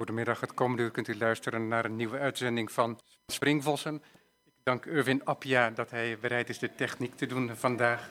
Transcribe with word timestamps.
Goedemiddag, 0.00 0.40
het 0.40 0.54
komende 0.54 0.82
uur 0.82 0.90
kunt 0.90 1.08
u 1.08 1.16
luisteren 1.16 1.68
naar 1.68 1.84
een 1.84 1.96
nieuwe 1.96 2.18
uitzending 2.18 2.72
van 2.72 3.00
Springvossen. 3.26 3.94
Ik 4.44 4.52
dank 4.62 4.86
Irwin 4.86 5.24
Appia 5.24 5.70
dat 5.70 5.90
hij 5.90 6.18
bereid 6.20 6.48
is 6.48 6.58
de 6.58 6.74
techniek 6.74 7.16
te 7.16 7.26
doen 7.26 7.56
vandaag. 7.56 8.10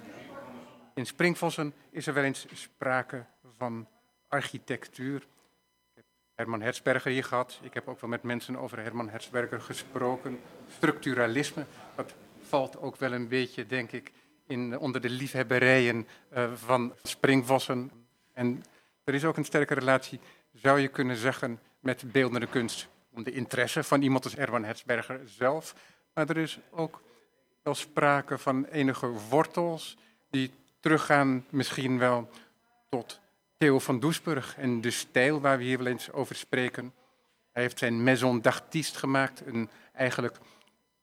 In 0.93 1.05
Springvossen 1.05 1.73
is 1.91 2.07
er 2.07 2.13
wel 2.13 2.23
eens 2.23 2.45
sprake 2.53 3.25
van 3.57 3.87
architectuur. 4.27 5.15
Ik 5.15 5.95
heb 5.95 6.05
Herman 6.35 6.61
Herzberger 6.61 7.11
hier 7.11 7.23
gehad. 7.23 7.59
Ik 7.61 7.73
heb 7.73 7.87
ook 7.87 8.01
wel 8.01 8.09
met 8.09 8.23
mensen 8.23 8.57
over 8.57 8.79
Herman 8.79 9.09
Herzberger 9.09 9.61
gesproken. 9.61 10.39
Structuralisme, 10.67 11.65
dat 11.95 12.13
valt 12.41 12.77
ook 12.77 12.95
wel 12.95 13.13
een 13.13 13.27
beetje, 13.27 13.65
denk 13.65 13.91
ik, 13.91 14.11
in, 14.47 14.79
onder 14.79 15.01
de 15.01 15.09
liefhebberijen 15.09 16.07
uh, 16.33 16.53
van 16.53 16.93
Springvossen. 17.03 17.91
En 18.33 18.63
er 19.03 19.13
is 19.13 19.25
ook 19.25 19.37
een 19.37 19.45
sterke 19.45 19.73
relatie, 19.73 20.19
zou 20.53 20.79
je 20.79 20.87
kunnen 20.87 21.15
zeggen, 21.15 21.59
met 21.79 22.11
beeldende 22.11 22.47
kunst. 22.47 22.87
Om 23.11 23.23
de 23.23 23.31
interesse 23.31 23.83
van 23.83 24.01
iemand 24.01 24.23
als 24.23 24.35
Erwan 24.35 24.63
Herzberger 24.63 25.21
zelf. 25.25 25.75
Maar 26.13 26.29
er 26.29 26.37
is 26.37 26.59
ook 26.71 27.01
wel 27.63 27.75
sprake 27.75 28.37
van 28.37 28.65
enige 28.65 29.07
wortels 29.07 29.97
die 30.29 30.51
teruggaan 30.79 31.45
misschien 31.49 31.97
wel 31.97 32.29
tot 32.89 33.19
Theo 33.57 33.79
van 33.79 33.99
Doesburg 33.99 34.57
en 34.57 34.81
de 34.81 34.91
stijl 34.91 35.41
waar 35.41 35.57
we 35.57 35.63
hier 35.63 35.77
wel 35.77 35.87
eens 35.87 36.11
over 36.11 36.35
spreken. 36.35 36.93
Hij 37.51 37.63
heeft 37.63 37.79
zijn 37.79 38.03
Maison 38.03 38.41
d'Artiste 38.41 38.99
gemaakt, 38.99 39.41
een 39.45 39.69
eigenlijk 39.93 40.37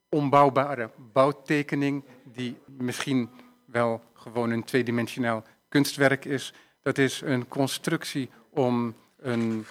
onbouwbare 0.09 0.91
bouwtekening 1.13 2.05
die 2.25 2.59
misschien 2.67 3.31
wel 3.65 4.03
gewoon 4.15 4.51
een 4.51 4.65
tweedimensionaal 4.65 5.45
kunstwerk 5.69 6.25
is. 6.25 6.53
Dat 6.83 6.99
is 6.99 7.21
een 7.21 7.49
constructie 7.49 8.31
om 8.51 8.95
een 9.17 9.67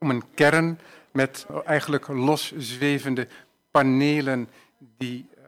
om 0.00 0.10
een 0.10 0.34
kern 0.34 0.78
met 1.10 1.46
eigenlijk 1.64 2.08
loszwevende 2.08 3.28
panelen 3.70 4.48
die 4.78 5.28
uh, 5.38 5.44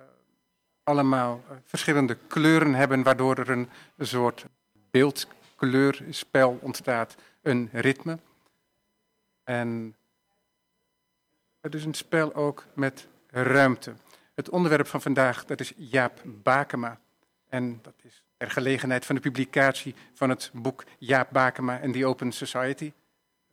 allemaal 0.82 1.42
uh, 1.50 1.56
verschillende 1.64 2.16
kleuren 2.26 2.74
hebben, 2.74 3.02
waardoor 3.02 3.36
er 3.38 3.50
een 3.50 3.68
soort 3.98 4.46
beeldkleurspel 4.90 6.58
ontstaat, 6.60 7.14
een 7.42 7.68
ritme. 7.72 8.18
En 9.44 9.96
het 11.60 11.74
is 11.74 11.84
een 11.84 11.94
spel 11.94 12.34
ook 12.34 12.64
met 12.74 13.08
ruimte. 13.30 13.94
Het 14.34 14.50
onderwerp 14.50 14.86
van 14.86 15.02
vandaag 15.02 15.44
dat 15.44 15.60
is 15.60 15.72
Jaap 15.76 16.20
Bakema. 16.24 16.98
En 17.48 17.78
dat 17.82 17.94
is 18.02 18.22
ter 18.36 18.50
gelegenheid 18.50 19.06
van 19.06 19.14
de 19.14 19.20
publicatie 19.20 19.94
van 20.14 20.30
het 20.30 20.50
boek 20.52 20.84
Jaap 20.98 21.30
Bakema 21.30 21.80
en 21.80 21.92
The 21.92 22.06
Open 22.06 22.32
Society 22.32 22.92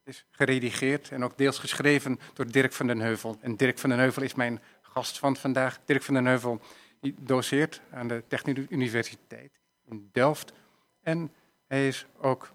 is 0.09 0.25
geredigeerd 0.31 1.09
en 1.09 1.23
ook 1.23 1.37
deels 1.37 1.59
geschreven 1.59 2.19
door 2.33 2.51
Dirk 2.51 2.73
van 2.73 2.87
den 2.87 2.99
Heuvel. 2.99 3.37
En 3.41 3.55
Dirk 3.55 3.77
van 3.77 3.89
den 3.89 3.99
Heuvel 3.99 4.23
is 4.23 4.35
mijn 4.35 4.61
gast 4.81 5.19
van 5.19 5.35
vandaag. 5.35 5.79
Dirk 5.85 6.03
van 6.03 6.13
den 6.13 6.25
Heuvel 6.25 6.61
die 7.01 7.15
doseert 7.19 7.81
aan 7.91 8.07
de 8.07 8.23
Technische 8.27 8.65
Universiteit 8.69 9.51
in 9.85 10.09
Delft. 10.11 10.53
En 11.01 11.31
hij 11.67 11.87
is 11.87 12.05
ook 12.17 12.51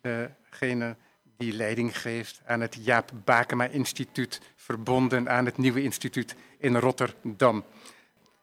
degene 0.00 0.96
die 1.36 1.52
leiding 1.52 1.98
geeft 1.98 2.42
aan 2.46 2.60
het 2.60 2.76
Jaap 2.84 3.10
Bakema 3.24 3.64
Instituut, 3.64 4.40
verbonden 4.56 5.28
aan 5.28 5.44
het 5.44 5.58
Nieuwe 5.58 5.82
Instituut 5.82 6.34
in 6.58 6.76
Rotterdam. 6.76 7.64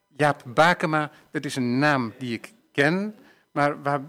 Jaap 0.08 0.44
Bakema, 0.46 1.12
dat 1.32 1.46
is 1.46 1.56
een 1.56 1.80
naam 1.80 2.14
die 2.18 2.34
ik 2.34 2.54
ken, 2.72 3.16
maar 3.52 3.82
waar 3.82 4.02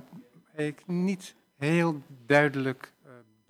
ik 0.56 0.86
niet 0.86 1.34
heel 1.56 2.02
duidelijk 2.26 2.92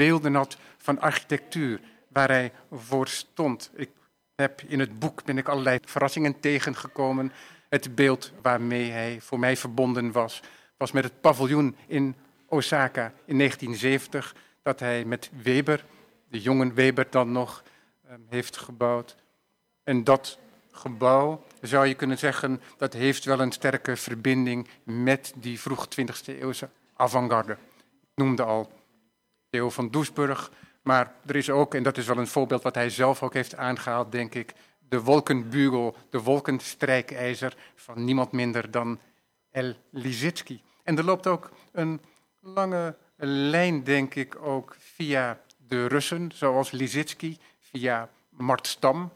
beelden 0.01 0.35
had 0.35 0.57
van 0.79 1.01
architectuur, 1.01 1.81
waar 2.09 2.29
hij 2.29 2.53
voor 2.71 3.09
stond. 3.09 3.71
Ik 3.75 3.91
heb 4.35 4.63
in 4.67 4.81
het 4.81 4.99
boek 4.99 5.25
ben 5.25 5.39
ik 5.39 5.49
allerlei 5.49 5.79
verrassingen 5.85 6.41
tegengekomen. 6.41 7.33
Het 7.69 7.95
beeld 7.95 8.33
waarmee 8.43 8.91
hij 8.91 9.21
voor 9.21 9.39
mij 9.39 9.57
verbonden 9.57 10.13
was, 10.13 10.43
was 10.77 10.93
met 10.93 11.05
het 11.05 11.21
paviljoen 11.21 11.77
in 11.87 12.15
Osaka 12.49 13.13
in 13.25 13.37
1970, 13.39 14.35
dat 14.63 14.81
hij 14.81 15.05
met 15.05 15.31
Weber, 15.43 15.85
de 16.29 16.41
jongen 16.41 16.75
Weber 16.75 17.07
dan 17.11 17.33
nog, 17.33 17.63
ehm, 18.09 18.21
heeft 18.29 18.57
gebouwd. 18.57 19.17
En 19.85 20.05
dat 20.05 20.39
gebouw, 20.71 21.45
zou 21.61 21.87
je 21.87 21.95
kunnen 21.95 22.19
zeggen, 22.19 22.61
dat 22.77 22.93
heeft 22.93 23.25
wel 23.25 23.41
een 23.41 23.53
sterke 23.53 23.97
verbinding 23.97 24.69
met 24.83 25.33
die 25.37 25.61
vroeg 25.61 25.87
20e 25.89 26.41
eeuwse 26.41 26.69
avant-garde. 26.97 27.53
Ik 27.53 28.15
noemde 28.15 28.43
al 28.43 28.80
Theo 29.51 29.71
van 29.71 29.91
Doesburg. 29.91 30.51
Maar 30.83 31.15
er 31.27 31.37
is 31.37 31.51
ook, 31.51 31.75
en 31.75 31.83
dat 31.83 31.97
is 31.97 32.07
wel 32.07 32.17
een 32.17 32.27
voorbeeld 32.27 32.63
wat 32.63 32.75
hij 32.75 32.91
zelf 32.91 33.23
ook 33.23 33.35
heeft 33.35 33.57
aangehaald, 33.57 34.13
denk 34.13 34.35
ik, 34.35 34.53
de 34.89 35.01
wolkenbugel, 35.01 35.97
de 36.11 36.21
wolkenstrijkijzer 36.23 37.57
van 37.75 38.05
niemand 38.05 38.33
minder 38.33 38.71
dan 38.71 38.99
El 39.51 39.75
Liszitsky. 39.91 40.61
En 40.85 40.99
er 40.99 41.05
loopt 41.05 41.27
ook 41.27 41.51
een 41.73 42.01
lange 42.41 42.97
lijn, 43.17 43.85
denk 43.85 44.15
ik, 44.15 44.37
ook 44.43 44.77
via 44.79 45.41
de 45.69 45.87
Russen, 45.87 46.31
zoals 46.35 46.71
Liszitsky, 46.71 47.37
via 47.59 48.09
Mart 48.29 48.67
Stam 48.67 49.13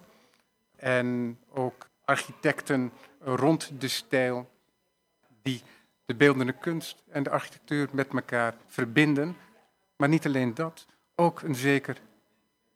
en 0.76 1.38
ook 1.50 1.88
architecten 2.04 2.92
rond 3.20 3.70
de 3.78 3.88
stijl 3.88 4.50
die 5.42 5.62
de 6.04 6.14
beeldende 6.14 6.52
kunst 6.52 7.02
en 7.10 7.22
de 7.22 7.30
architectuur 7.30 7.88
met 7.92 8.08
elkaar 8.12 8.54
verbinden. 8.66 9.36
Maar 9.96 10.08
niet 10.08 10.26
alleen 10.26 10.54
dat, 10.54 10.86
ook 11.14 11.42
een 11.42 11.54
zeker 11.54 11.96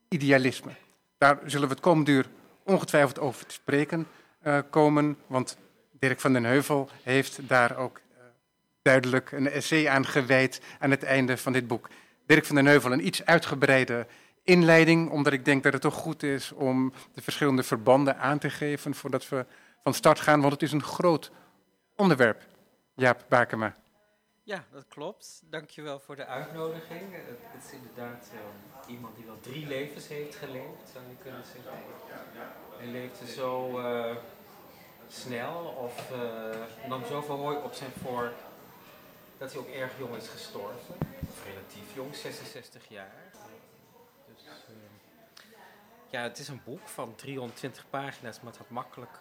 idealisme. 0.08 0.70
Daar 1.18 1.38
zullen 1.44 1.68
we 1.68 1.74
het 1.74 1.82
komende 1.82 2.10
uur 2.10 2.28
ongetwijfeld 2.62 3.18
over 3.18 3.46
te 3.46 3.54
spreken 3.54 4.06
uh, 4.46 4.58
komen, 4.70 5.18
want 5.26 5.56
Dirk 5.98 6.20
van 6.20 6.32
den 6.32 6.44
Heuvel 6.44 6.88
heeft 7.02 7.48
daar 7.48 7.76
ook 7.76 8.00
uh, 8.10 8.24
duidelijk 8.82 9.32
een 9.32 9.50
essay 9.50 9.88
aan 9.88 10.06
gewijd 10.06 10.60
aan 10.78 10.90
het 10.90 11.02
einde 11.02 11.36
van 11.36 11.52
dit 11.52 11.66
boek. 11.66 11.88
Dirk 12.26 12.44
van 12.44 12.56
den 12.56 12.66
Heuvel, 12.66 12.92
een 12.92 13.06
iets 13.06 13.24
uitgebreide 13.24 14.06
inleiding, 14.42 15.10
omdat 15.10 15.32
ik 15.32 15.44
denk 15.44 15.62
dat 15.62 15.72
het 15.72 15.82
toch 15.82 15.94
goed 15.94 16.22
is 16.22 16.52
om 16.52 16.92
de 17.12 17.22
verschillende 17.22 17.62
verbanden 17.62 18.18
aan 18.18 18.38
te 18.38 18.50
geven 18.50 18.94
voordat 18.94 19.28
we 19.28 19.46
van 19.82 19.94
start 19.94 20.20
gaan, 20.20 20.40
want 20.40 20.52
het 20.52 20.62
is 20.62 20.72
een 20.72 20.82
groot 20.82 21.30
onderwerp. 21.96 22.46
Jaap 22.94 23.24
Bakema. 23.28 23.74
Ja, 24.48 24.64
dat 24.70 24.84
klopt. 24.88 25.42
Dankjewel 25.44 26.00
voor 26.00 26.16
de 26.16 26.26
uitnodiging. 26.26 27.00
Het 27.12 27.64
is 27.64 27.72
inderdaad 27.72 28.30
uh, 28.34 28.90
iemand 28.90 29.16
die 29.16 29.24
wel 29.24 29.40
drie 29.40 29.66
levens 29.66 30.08
heeft 30.08 30.34
geleefd, 30.34 30.88
zou 30.92 31.04
je 31.08 31.16
kunnen 31.22 31.44
zeggen. 31.44 31.72
Hij 32.76 32.86
leefde 32.86 33.26
zo 33.26 33.80
uh, 33.80 34.16
snel 35.08 35.64
of 35.64 36.10
uh, 36.12 36.88
nam 36.88 37.04
zoveel 37.04 37.36
hooi 37.36 37.56
op 37.56 37.72
zijn 37.74 37.90
voor 38.02 38.32
dat 39.38 39.52
hij 39.52 39.60
ook 39.60 39.68
erg 39.68 39.98
jong 39.98 40.16
is 40.16 40.28
gestorven. 40.28 40.94
Of 41.28 41.44
relatief 41.44 41.94
jong, 41.94 42.14
66 42.14 42.88
jaar. 42.88 43.32
Dus, 44.34 44.44
ja, 46.10 46.22
het 46.22 46.38
is 46.38 46.48
een 46.48 46.60
boek 46.64 46.88
van 46.88 47.14
320 47.14 47.90
pagina's, 47.90 48.40
maar 48.40 48.52
het 48.52 48.60
had 48.60 48.70
makkelijk 48.70 49.18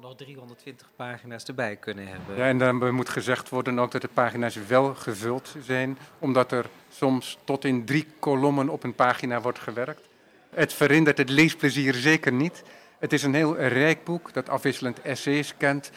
nog 0.00 0.16
320 0.16 0.90
pagina's 0.96 1.44
erbij 1.44 1.76
kunnen 1.76 2.06
hebben. 2.08 2.36
Ja, 2.36 2.46
en 2.46 2.58
dan 2.58 2.94
moet 2.94 3.08
gezegd 3.08 3.48
worden 3.48 3.78
ook 3.78 3.90
dat 3.90 4.00
de 4.00 4.08
pagina's 4.08 4.56
wel 4.66 4.94
gevuld 4.94 5.54
zijn, 5.62 5.98
omdat 6.18 6.52
er 6.52 6.66
soms 6.88 7.38
tot 7.44 7.64
in 7.64 7.84
drie 7.84 8.06
kolommen 8.18 8.68
op 8.68 8.82
een 8.82 8.94
pagina 8.94 9.40
wordt 9.40 9.58
gewerkt. 9.58 10.08
Het 10.50 10.72
verhindert 10.72 11.18
het 11.18 11.30
leesplezier 11.30 11.94
zeker 11.94 12.32
niet. 12.32 12.62
Het 12.98 13.12
is 13.12 13.22
een 13.22 13.34
heel 13.34 13.56
rijk 13.56 14.04
boek 14.04 14.32
dat 14.32 14.48
afwisselend 14.48 15.02
essays 15.02 15.56
kent. 15.56 15.90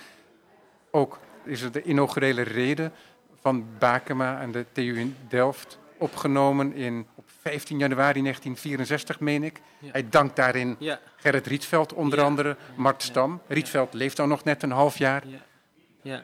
Ook 0.91 1.19
is 1.43 1.61
het 1.61 1.73
de 1.73 1.83
inaugurele 1.83 2.41
reden 2.41 2.91
van 3.41 3.65
Bakema 3.79 4.41
en 4.41 4.51
de 4.51 4.65
TU 4.71 4.99
in 4.99 5.15
Delft 5.27 5.79
opgenomen 5.97 6.73
in, 6.73 7.07
15 7.49 7.77
januari 7.77 8.21
1964, 8.21 9.19
meen 9.19 9.43
ik. 9.43 9.61
Hij 9.85 10.09
dankt 10.09 10.35
daarin 10.35 10.75
ja. 10.79 10.99
Gerrit 11.15 11.47
Rietveld 11.47 11.93
onder 11.93 12.21
andere, 12.21 12.57
Mart 12.75 13.03
Stam. 13.03 13.41
Rietveld 13.47 13.93
leeft 13.93 14.17
dan 14.17 14.29
nog 14.29 14.43
net 14.43 14.63
een 14.63 14.71
half 14.71 14.97
jaar. 14.97 15.23
Ja. 16.01 16.23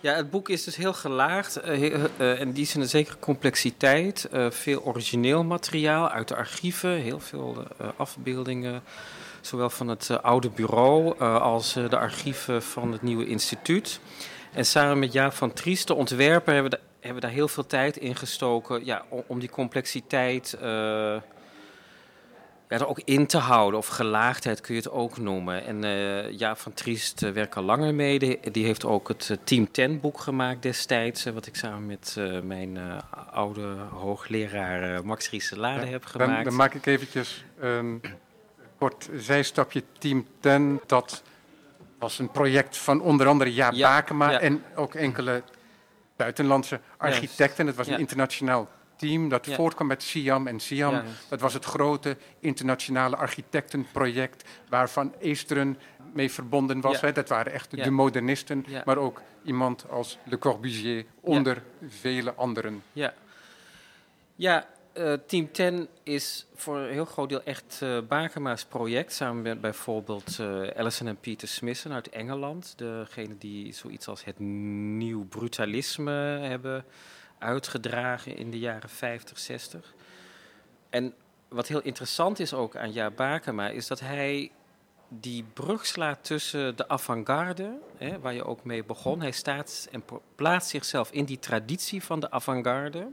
Ja, 0.00 0.14
het 0.14 0.30
boek 0.30 0.48
is 0.48 0.64
dus 0.64 0.76
heel 0.76 0.92
gelaagd 0.92 1.64
uh, 1.64 1.82
uh, 1.82 2.40
en 2.40 2.52
die 2.52 2.62
is 2.62 2.74
een 2.74 2.88
zekere 2.88 3.18
complexiteit. 3.18 4.28
Veel 4.48 4.82
origineel 4.82 5.44
materiaal 5.44 6.10
uit 6.10 6.28
de 6.28 6.36
archieven, 6.36 6.90
heel 6.90 7.20
veel 7.20 7.66
afbeeldingen. 7.96 8.82
Zowel 9.40 9.70
van 9.70 9.88
het 9.88 10.22
oude 10.22 10.50
bureau 10.50 11.18
als 11.20 11.72
de 11.72 11.98
archieven 11.98 12.62
van 12.62 12.92
het 12.92 13.02
nieuwe 13.02 13.26
instituut. 13.26 14.00
En 14.52 14.66
samen 14.66 14.98
met 14.98 15.12
Jaap 15.12 15.32
van 15.32 15.52
Trieste, 15.52 15.94
ontwerper, 15.94 16.54
hebben 16.54 16.72
we 16.72 16.78
hebben 17.06 17.22
daar 17.22 17.36
heel 17.36 17.48
veel 17.48 17.66
tijd 17.66 17.96
in 17.96 18.16
gestoken 18.16 18.84
ja, 18.84 19.04
om, 19.26 19.38
die 19.38 19.50
complexiteit 19.50 20.56
uh, 20.56 20.62
ja, 20.62 21.22
er 22.68 22.88
ook 22.88 23.00
in 23.04 23.26
te 23.26 23.38
houden. 23.38 23.78
Of 23.78 23.86
gelaagdheid 23.86 24.60
kun 24.60 24.74
je 24.74 24.80
het 24.80 24.90
ook 24.90 25.18
noemen. 25.18 25.64
En 25.64 25.82
uh, 25.82 26.30
Jaap 26.30 26.58
van 26.58 26.74
Triest 26.74 27.22
uh, 27.22 27.30
werkt 27.30 27.56
al 27.56 27.62
langer 27.62 27.94
mee. 27.94 28.40
Die, 28.50 28.64
heeft 28.64 28.84
ook 28.84 29.08
het 29.08 29.28
uh, 29.30 29.36
Team 29.44 29.70
10 29.70 30.00
boek 30.00 30.20
gemaakt 30.20 30.62
destijds. 30.62 31.24
wat 31.24 31.46
ik 31.46 31.56
samen 31.56 31.86
met 31.86 32.16
mijn 32.42 32.78
oude 33.30 33.76
hoogleraar 33.90 35.04
Max 35.04 35.30
Rieselade 35.30 35.84
ja, 35.84 35.90
heb 35.90 36.04
gemaakt. 36.04 36.34
Dan, 36.34 36.44
dan, 36.44 36.54
maak 36.54 36.74
ik 36.74 36.86
eventjes 36.86 37.44
een 37.58 38.02
kort 38.78 39.08
zijstapje. 39.14 39.82
Team 39.98 40.26
10, 40.40 40.80
dat 40.86 41.22
was 41.98 42.18
een 42.18 42.30
project 42.30 42.76
van 42.76 43.00
onder 43.00 43.26
andere 43.26 43.54
Jaap 43.54 43.72
ja, 43.72 43.96
Bakema 43.96 44.40
en 44.40 44.62
ook 44.74 44.94
enkele 44.94 45.42
buitenlandse 46.16 46.80
architecten. 46.96 47.66
Het 47.66 47.76
was 47.76 47.86
een 47.86 47.98
internationaal 47.98 48.68
team 48.96 49.28
dat 49.28 49.46
voortkwam 49.46 49.86
met 49.86 50.02
SIAM. 50.02 50.46
En 50.46 50.60
SIAM, 50.60 51.02
dat 51.28 51.40
was 51.40 51.54
het 51.54 51.64
grote 51.64 52.16
internationale 52.40 53.16
architectenproject 53.16 54.48
waarvan 54.68 55.14
Eesteren 55.20 55.78
mee 56.12 56.30
verbonden 56.30 56.80
was. 56.80 57.00
Hè. 57.00 57.12
Dat 57.12 57.28
waren 57.28 57.52
echt 57.52 57.84
de 57.84 57.90
modernisten, 57.90 58.64
maar 58.84 58.96
ook 58.96 59.22
iemand 59.44 59.88
als 59.90 60.18
Le 60.24 60.38
Corbusier 60.38 61.04
onder 61.20 61.62
vele 61.88 62.34
anderen. 62.34 62.82
Ja, 62.92 63.14
ja 64.34 64.66
uh, 64.98 65.12
Team 65.26 65.50
10 65.50 65.88
is 66.02 66.46
voor 66.54 66.78
een 66.78 66.92
heel 66.92 67.04
groot 67.04 67.28
deel 67.28 67.42
echt 67.42 67.80
uh, 67.82 67.98
Bakema's 68.08 68.64
project. 68.64 69.12
Samen 69.12 69.42
met 69.42 69.60
bijvoorbeeld 69.60 70.38
uh, 70.40 70.68
Alison 70.76 71.06
en 71.06 71.20
Peter 71.20 71.48
Smissen 71.48 71.92
uit 71.92 72.08
Engeland. 72.08 72.74
Degene 72.76 73.38
die 73.38 73.72
zoiets 73.72 74.08
als 74.08 74.24
het 74.24 74.38
nieuw 74.38 75.24
brutalisme 75.24 76.12
hebben 76.40 76.84
uitgedragen 77.38 78.36
in 78.36 78.50
de 78.50 78.58
jaren 78.58 78.88
50, 78.88 79.38
60. 79.38 79.94
En 80.90 81.14
wat 81.48 81.66
heel 81.66 81.82
interessant 81.82 82.38
is 82.38 82.54
ook 82.54 82.76
aan 82.76 82.92
Jaap 82.92 83.16
Bakema, 83.16 83.68
is 83.68 83.86
dat 83.86 84.00
hij 84.00 84.50
die 85.08 85.44
brug 85.52 85.86
slaat 85.86 86.24
tussen 86.24 86.76
de 86.76 86.88
avant-garde, 86.88 87.78
hè, 87.96 88.20
waar 88.20 88.34
je 88.34 88.44
ook 88.44 88.64
mee 88.64 88.84
begon. 88.84 89.20
Hij 89.20 89.30
staat 89.30 89.88
en 89.90 90.04
plaatst 90.34 90.70
zichzelf 90.70 91.10
in 91.10 91.24
die 91.24 91.38
traditie 91.38 92.02
van 92.02 92.20
de 92.20 92.30
avant-garde. 92.30 93.08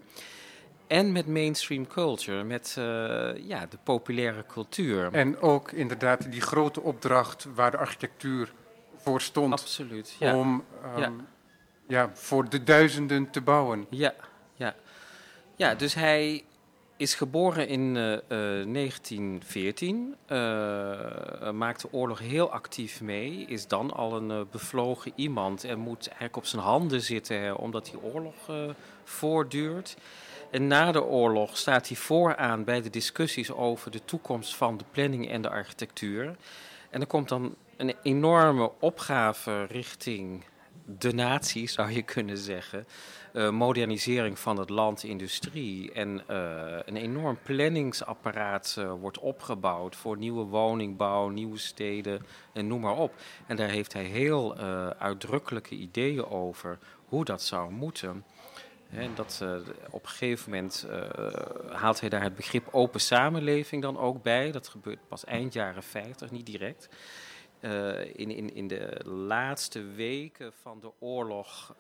En 0.87 1.11
met 1.11 1.27
mainstream 1.27 1.87
culture, 1.87 2.43
met 2.43 2.75
uh, 2.79 2.85
ja, 3.47 3.65
de 3.65 3.77
populaire 3.83 4.45
cultuur. 4.45 5.13
En 5.13 5.39
ook 5.39 5.71
inderdaad 5.71 6.31
die 6.31 6.41
grote 6.41 6.81
opdracht 6.81 7.47
waar 7.55 7.71
de 7.71 7.77
architectuur 7.77 8.53
voor 8.97 9.21
stond. 9.21 9.53
Absoluut, 9.53 10.15
ja. 10.19 10.37
Om 10.37 10.63
um, 10.95 11.01
ja 11.01 11.11
ja, 11.87 12.09
voor 12.13 12.49
de 12.49 12.63
duizenden 12.63 13.29
te 13.29 13.41
bouwen. 13.41 13.85
Ja, 13.89 14.13
ja. 14.55 14.75
ja 15.55 15.75
dus 15.75 15.93
hij 15.93 16.43
is 16.97 17.15
geboren 17.15 17.67
in 17.67 17.95
uh, 17.95 18.11
uh, 18.11 18.19
1914, 18.29 20.15
uh, 20.27 21.51
maakt 21.51 21.81
de 21.81 21.87
oorlog 21.91 22.19
heel 22.19 22.51
actief 22.51 23.01
mee, 23.01 23.45
is 23.47 23.67
dan 23.67 23.91
al 23.91 24.15
een 24.15 24.29
uh, 24.29 24.41
bevlogen 24.51 25.11
iemand 25.15 25.63
en 25.63 25.79
moet 25.79 26.07
eigenlijk 26.07 26.37
op 26.37 26.45
zijn 26.45 26.61
handen 26.61 27.01
zitten 27.01 27.39
hè, 27.39 27.51
omdat 27.51 27.85
die 27.85 28.01
oorlog 28.01 28.49
uh, 28.49 28.69
voortduurt. 29.03 29.97
En 30.53 30.67
na 30.67 30.91
de 30.91 31.03
oorlog 31.03 31.57
staat 31.57 31.87
hij 31.87 31.97
vooraan 31.97 32.63
bij 32.63 32.81
de 32.81 32.89
discussies 32.89 33.51
over 33.51 33.91
de 33.91 34.05
toekomst 34.05 34.55
van 34.55 34.77
de 34.77 34.83
planning 34.91 35.29
en 35.29 35.41
de 35.41 35.49
architectuur. 35.49 36.35
En 36.89 37.01
er 37.01 37.07
komt 37.07 37.29
dan 37.29 37.55
een 37.77 37.93
enorme 38.03 38.71
opgave 38.79 39.63
richting 39.63 40.43
de 40.85 41.13
natie, 41.13 41.67
zou 41.77 41.91
je 41.91 42.01
kunnen 42.01 42.37
zeggen. 42.37 42.87
Uh, 43.33 43.49
modernisering 43.49 44.39
van 44.39 44.57
het 44.57 44.69
land, 44.69 45.03
industrie. 45.03 45.91
En 45.91 46.23
uh, 46.29 46.77
een 46.85 46.97
enorm 46.97 47.37
planningsapparaat 47.43 48.75
uh, 48.79 48.93
wordt 48.99 49.19
opgebouwd 49.19 49.95
voor 49.95 50.17
nieuwe 50.17 50.43
woningbouw, 50.43 51.29
nieuwe 51.29 51.57
steden 51.57 52.25
en 52.53 52.67
noem 52.67 52.81
maar 52.81 52.97
op. 52.97 53.13
En 53.47 53.55
daar 53.55 53.69
heeft 53.69 53.93
hij 53.93 54.03
heel 54.03 54.57
uitdrukkelijke 54.97 55.75
ideeën 55.75 56.25
over 56.25 56.77
hoe 57.05 57.25
dat 57.25 57.41
zou 57.41 57.71
moeten. 57.71 58.23
En 58.95 59.11
dat, 59.15 59.43
op 59.89 60.03
een 60.03 60.09
gegeven 60.09 60.51
moment 60.51 60.87
haalt 61.71 61.99
hij 61.99 62.09
daar 62.09 62.23
het 62.23 62.35
begrip 62.35 62.67
open 62.71 62.99
samenleving 62.99 63.81
dan 63.81 63.97
ook 63.97 64.23
bij. 64.23 64.51
Dat 64.51 64.67
gebeurt 64.67 65.07
pas 65.07 65.25
eind 65.25 65.53
jaren 65.53 65.83
50, 65.83 66.31
niet 66.31 66.45
direct. 66.45 66.89
Uh, 67.63 67.99
in, 67.99 68.31
in, 68.31 68.55
in 68.55 68.67
de 68.67 68.99
laatste 69.05 69.83
weken 69.83 70.51
van 70.61 70.79
de 70.79 70.91
oorlog 70.99 71.75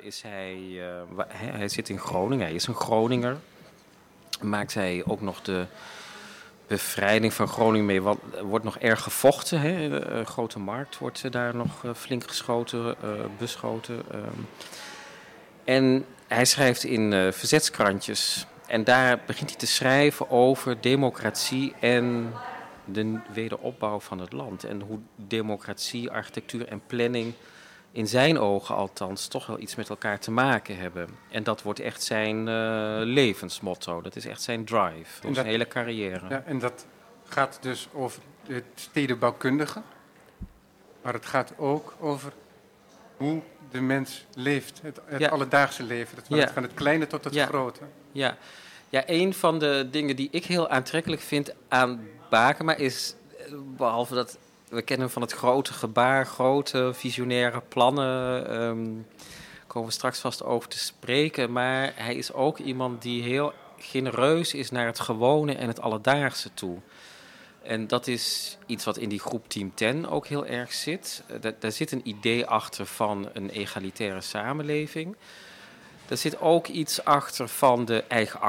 is 0.00 0.22
hij, 0.22 0.56
uh, 0.58 1.02
hij 1.28 1.68
zit 1.68 1.88
in 1.88 1.98
Groningen, 1.98 2.46
hij 2.46 2.54
is 2.54 2.66
een 2.66 2.74
Groninger. 2.74 3.36
Maakt 4.42 4.74
hij 4.74 5.02
ook 5.06 5.20
nog 5.20 5.42
de 5.42 5.66
bevrijding 6.66 7.32
van 7.32 7.48
Groningen 7.48 7.86
mee, 7.86 8.02
wat 8.02 8.18
wordt 8.42 8.64
nog 8.64 8.78
erg 8.78 9.02
gevochten. 9.02 9.60
Hè? 9.60 10.24
grote 10.24 10.58
markt 10.58 10.98
wordt 10.98 11.32
daar 11.32 11.56
nog 11.56 11.84
flink 11.94 12.28
geschoten, 12.28 12.96
beschoten. 13.38 14.02
Ehm. 14.10 14.40
en 15.64 16.04
hij 16.34 16.44
schrijft 16.44 16.84
in 16.84 17.32
verzetskrantjes 17.32 18.46
en 18.66 18.84
daar 18.84 19.20
begint 19.26 19.50
hij 19.50 19.58
te 19.58 19.66
schrijven 19.66 20.30
over 20.30 20.80
democratie 20.80 21.74
en 21.80 22.32
de 22.84 23.18
wederopbouw 23.32 24.00
van 24.00 24.18
het 24.18 24.32
land. 24.32 24.64
En 24.64 24.80
hoe 24.80 24.98
democratie, 25.16 26.10
architectuur 26.10 26.68
en 26.68 26.82
planning 26.86 27.34
in 27.92 28.06
zijn 28.06 28.38
ogen 28.38 28.74
althans 28.74 29.26
toch 29.26 29.46
wel 29.46 29.58
iets 29.58 29.74
met 29.74 29.88
elkaar 29.88 30.18
te 30.18 30.30
maken 30.30 30.76
hebben. 30.76 31.08
En 31.30 31.42
dat 31.42 31.62
wordt 31.62 31.80
echt 31.80 32.02
zijn 32.02 32.36
uh, 32.46 33.00
levensmotto. 33.04 34.00
Dat 34.00 34.16
is 34.16 34.26
echt 34.26 34.42
zijn 34.42 34.64
drive, 34.64 35.32
zijn 35.32 35.46
hele 35.46 35.68
carrière. 35.68 36.28
Ja, 36.28 36.42
en 36.46 36.58
dat 36.58 36.86
gaat 37.28 37.58
dus 37.60 37.88
over 37.92 38.22
het 38.46 38.64
stedenbouwkundige. 38.74 39.82
Maar 41.02 41.12
het 41.12 41.26
gaat 41.26 41.52
ook 41.56 41.94
over 42.00 42.32
hoe 43.20 43.40
de 43.70 43.80
mens 43.80 44.24
leeft. 44.34 44.80
Het, 44.82 45.00
het 45.04 45.30
alledaagse 45.30 45.82
leven. 45.82 46.18
Ja. 46.28 46.52
Van 46.52 46.62
het 46.62 46.74
kleine 46.74 47.06
tot 47.06 47.24
het 47.24 47.36
grote. 47.36 47.80
Ja. 48.12 48.36
ja, 48.88 49.02
een 49.06 49.34
van 49.34 49.58
de 49.58 49.88
dingen 49.90 50.16
die 50.16 50.28
ik 50.30 50.44
heel 50.44 50.68
aantrekkelijk 50.68 51.22
vind 51.22 51.54
aan 51.68 52.00
Bakema 52.30 52.74
is, 52.74 53.14
behalve 53.76 54.14
dat 54.14 54.38
we 54.68 54.82
kennen 54.82 55.10
van 55.10 55.22
het 55.22 55.32
grote 55.32 55.72
gebaar, 55.72 56.26
grote 56.26 56.90
visionaire 56.94 57.62
plannen, 57.68 58.54
um, 58.62 59.06
komen 59.66 59.88
we 59.88 59.94
straks 59.94 60.18
vast 60.18 60.44
over 60.44 60.68
te 60.68 60.78
spreken. 60.78 61.52
Maar 61.52 61.92
hij 61.94 62.14
is 62.14 62.32
ook 62.32 62.58
iemand 62.58 63.02
die 63.02 63.22
heel 63.22 63.52
genereus 63.78 64.54
is 64.54 64.70
naar 64.70 64.86
het 64.86 65.00
gewone 65.00 65.54
en 65.54 65.68
het 65.68 65.80
alledaagse 65.80 66.54
toe. 66.54 66.78
En 67.62 67.86
dat 67.86 68.06
is 68.06 68.56
iets 68.66 68.84
wat 68.84 68.96
in 68.96 69.08
die 69.08 69.20
groep 69.20 69.48
Team 69.48 69.74
10 69.74 70.08
ook 70.08 70.26
heel 70.26 70.46
erg 70.46 70.72
zit. 70.72 71.22
daar 71.58 71.72
zit 71.72 71.92
een 71.92 72.08
idee 72.08 72.46
achter 72.46 72.86
van 72.86 73.28
een 73.32 73.50
egalitaire 73.50 74.20
samenleving. 74.20 75.16
Er 76.10 76.16
zit 76.16 76.40
ook 76.40 76.66
iets 76.66 77.04
achter 77.04 77.48
van 77.48 77.84
de 77.84 78.04
eigen 78.08 78.40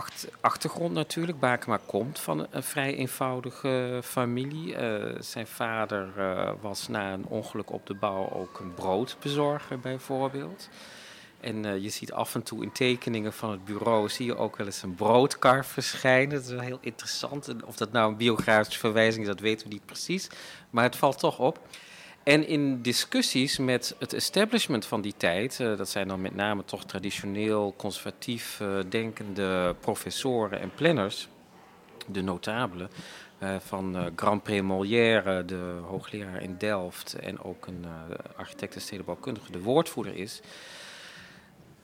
achtergrond 0.42 0.94
natuurlijk. 0.94 1.40
Bakema 1.40 1.80
komt 1.86 2.20
van 2.20 2.48
een 2.50 2.64
vrij 2.64 2.96
eenvoudige 2.96 4.00
familie. 4.04 4.76
Uh, 4.76 5.16
zijn 5.20 5.48
vader 5.48 6.10
uh, 6.18 6.52
was 6.62 6.88
na 6.88 7.14
een 7.14 7.26
ongeluk 7.26 7.72
op 7.72 7.86
de 7.88 7.94
bouw 7.94 8.30
ook 8.32 8.60
een 8.60 8.74
broodbezorger 8.74 9.80
bijvoorbeeld. 9.80 10.70
En 11.42 11.66
uh, 11.66 11.78
je 11.78 11.90
ziet 11.90 12.12
af 12.12 12.36
en 12.36 12.44
toe 12.44 12.64
in 12.64 12.72
tekeningen 12.72 13.34
van 13.34 13.52
het 13.52 13.66
bureau 13.66 14.10
zie 14.10 14.26
je 14.26 14.36
ook 14.36 14.58
wel 14.58 14.66
eens 14.66 14.82
een 14.82 14.96
broodkar 14.96 15.66
verschijnen. 15.66 16.30
Dat 16.36 16.44
is 16.44 16.50
wel 16.50 16.60
heel 16.60 16.80
interessant. 16.82 17.54
Of 17.66 17.76
dat 17.76 17.92
nou 17.92 18.12
een 18.12 18.18
biografische 18.18 18.80
verwijzing 18.80 19.22
is, 19.22 19.30
dat 19.30 19.40
weten 19.40 19.68
we 19.68 19.74
niet 19.74 19.86
precies. 19.86 20.30
Maar 20.70 20.84
het 20.84 20.96
valt 20.96 21.20
toch 21.20 21.40
op. 21.40 21.60
En 22.24 22.48
in 22.48 22.82
discussies 22.82 23.58
met 23.58 23.96
het 24.00 24.14
establishment 24.14 24.86
van 24.86 25.02
die 25.02 25.14
tijd, 25.18 25.60
uh, 25.60 25.78
dat 25.78 25.90
zijn 25.90 26.08
dan 26.08 26.22
met 26.22 26.36
name 26.36 26.66
toch 26.66 26.86
traditioneel 26.86 27.74
conservatief 27.78 28.60
uh, 28.62 28.78
denkende 28.90 29.76
professoren 29.80 30.60
en 30.60 30.72
planners, 30.76 31.28
de 32.08 32.22
notabelen, 32.22 32.90
van 33.60 34.12
Grand 34.16 34.44
Prix 34.44 34.62
Molière, 34.62 35.46
de 35.46 35.80
hoogleraar 35.88 36.42
in 36.42 36.56
Delft 36.58 37.14
en 37.14 37.44
ook 37.44 37.68
een 37.68 37.86
architect 38.36 38.76
en 38.76 38.82
stedenbouwkundige, 38.82 39.52
de 39.52 39.62
woordvoerder 39.62 40.16
is. 40.16 40.42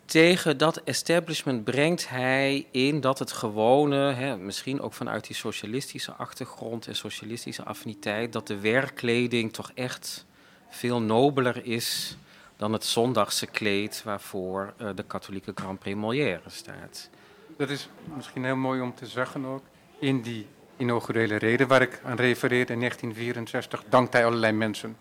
Tegen 0.08 0.58
dat 0.58 0.82
establishment 0.84 1.64
brengt 1.64 2.10
hij 2.10 2.68
in 2.72 3.02
dat 3.02 3.20
het 3.20 3.32
gewone, 3.32 4.14
hè, 4.14 4.38
misschien 4.38 4.82
ook 4.82 4.94
vanuit 4.94 5.28
die 5.28 5.36
socialistische 5.36 6.12
achtergrond 6.12 6.88
en 6.88 6.96
socialistische 6.96 7.64
affiniteit, 7.64 8.34
dat 8.34 8.48
de 8.48 8.60
werkkleding 8.60 9.54
toch 9.54 9.72
echt 9.74 10.26
veel 10.70 11.02
nobeler 11.02 11.66
is 11.66 12.18
dan 12.58 12.74
het 12.74 12.86
zondagse 12.86 13.46
kleed 13.46 14.02
waarvoor 14.04 14.74
uh, 14.82 14.90
de 14.96 15.04
katholieke 15.04 15.52
Grand 15.56 15.80
Prix 15.80 15.98
Molière 15.98 16.50
staat. 16.50 17.10
Dat 17.58 17.70
is 17.70 17.90
misschien 18.16 18.44
heel 18.46 18.56
mooi 18.56 18.82
om 18.82 18.96
te 18.96 19.06
zeggen 19.06 19.46
ook. 19.46 19.62
In 20.00 20.22
die 20.22 20.48
inaugurele 20.78 21.36
reden 21.36 21.68
waar 21.68 21.82
ik 21.82 22.02
aan 22.04 22.18
refereerde 22.18 22.74
in 22.74 22.80
1964 22.80 23.84
dankt 23.90 24.14
hij 24.14 24.26
allerlei 24.26 24.54
mensen. 24.54 24.98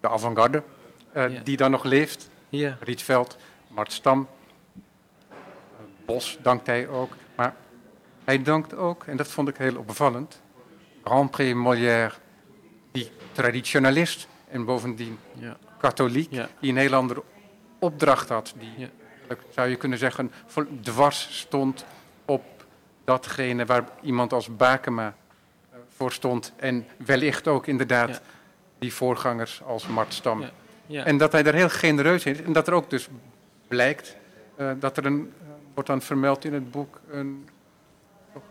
De 0.00 0.08
avant-garde, 0.08 0.62
uh, 1.16 1.24
die 1.44 1.56
dan 1.56 1.70
nog 1.70 1.84
leeft. 1.84 2.30
Ja. 2.48 2.76
Rietveld, 2.80 3.36
Mart 3.74 3.92
Stam, 3.92 4.28
Bos 6.06 6.38
dankt 6.42 6.66
hij 6.66 6.88
ook. 6.88 7.12
Maar 7.34 7.54
hij 8.24 8.42
dankt 8.42 8.74
ook, 8.74 9.04
en 9.04 9.16
dat 9.16 9.28
vond 9.28 9.48
ik 9.48 9.56
heel 9.56 9.76
opvallend, 9.76 10.40
Grand 11.04 11.30
Prix 11.30 11.54
Molière, 11.54 12.12
die 12.92 13.10
traditionalist 13.32 14.28
en 14.48 14.64
bovendien 14.64 15.18
Ja. 15.32 15.56
katholiek, 15.78 16.30
Ja. 16.30 16.48
die 16.60 16.70
een 16.70 16.76
heel 16.76 16.94
andere 16.94 17.22
opdracht 17.78 18.28
had. 18.28 18.54
Die, 18.58 18.72
Ja. 18.76 18.88
zou 19.50 19.68
je 19.68 19.76
kunnen 19.76 19.98
zeggen, 19.98 20.32
dwars 20.80 21.38
stond 21.38 21.84
op 22.24 22.42
datgene 23.04 23.66
waar 23.66 23.84
iemand 24.02 24.32
als 24.32 24.56
Bakema 24.56 25.14
eh, 25.70 25.78
voor 25.96 26.12
stond. 26.12 26.52
En 26.56 26.86
wellicht 26.96 27.48
ook 27.48 27.66
inderdaad 27.66 28.20
die 28.78 28.92
voorgangers 28.94 29.62
als 29.62 29.86
Mart 29.86 30.14
Stam. 30.14 30.44
En 30.88 31.16
dat 31.16 31.32
hij 31.32 31.44
er 31.44 31.54
heel 31.54 31.68
genereus 31.68 32.24
in 32.26 32.32
is. 32.32 32.42
En 32.42 32.52
dat 32.52 32.66
er 32.66 32.74
ook 32.74 32.90
dus 32.90 33.08
blijkt 33.72 34.16
eh, 34.56 34.70
dat 34.78 34.96
er 34.96 35.06
een, 35.06 35.32
eh, 35.40 35.46
wordt 35.74 35.88
dan 35.88 36.02
vermeld 36.02 36.44
in 36.44 36.52
het 36.52 36.70
boek, 36.70 37.00
een 37.10 37.48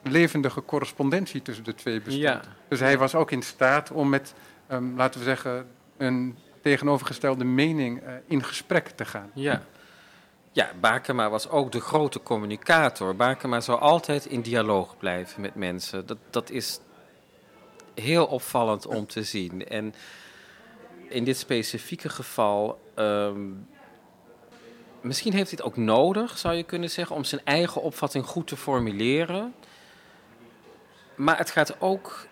levendige 0.04 0.64
correspondentie 0.66 1.42
tussen 1.42 1.64
de 1.64 1.76
twee 1.76 2.02
bestond. 2.02 2.24
Ja. 2.24 2.42
Dus 2.68 2.80
hij 2.80 2.98
was 2.98 3.16
ook 3.16 3.32
in 3.32 3.42
staat 3.42 3.92
om 3.92 4.10
met, 4.10 4.34
ehm, 4.68 4.96
laten 4.96 5.20
we 5.20 5.26
zeggen, 5.26 5.68
een 5.98 6.38
tegenovergestelde 6.62 7.44
mening 7.44 8.02
eh, 8.02 8.14
in 8.26 8.44
gesprek 8.44 8.88
te 8.88 9.06
gaan. 9.06 9.32
Ja. 9.34 9.64
Ja, 10.52 10.72
Bakema 10.80 11.30
was 11.30 11.50
ook 11.50 11.72
de 11.72 11.80
grote 11.80 12.24
communicator. 12.24 13.16
Bakema 13.16 13.60
zou 13.60 13.80
altijd 13.80 14.26
in 14.26 14.42
dialoog 14.42 14.98
blijven 14.98 15.42
met 15.42 15.56
mensen. 15.56 16.06
Dat, 16.06 16.18
dat 16.30 16.50
is 16.50 16.80
heel 17.96 18.26
opvallend 18.26 18.86
om 18.86 19.08
te 19.08 19.24
zien. 19.24 19.68
En 19.68 19.94
in 21.10 21.24
dit 21.24 21.38
specifieke 21.38 22.10
geval. 22.10 22.80
ehm, 22.96 23.40
misschien 25.02 25.34
heeft 25.34 25.50
hij 25.50 25.60
het 25.64 25.68
ook 25.68 25.78
nodig, 25.78 26.38
zou 26.38 26.56
je 26.56 26.64
kunnen 26.64 26.90
zeggen, 26.90 27.16
om 27.16 27.24
zijn 27.24 27.42
eigen 27.44 27.82
opvatting 27.82 28.26
goed 28.26 28.48
te 28.48 28.58
formuleren. 28.58 29.54
Maar 31.16 31.38
het 31.38 31.52
gaat 31.52 31.82
ook 31.82 32.28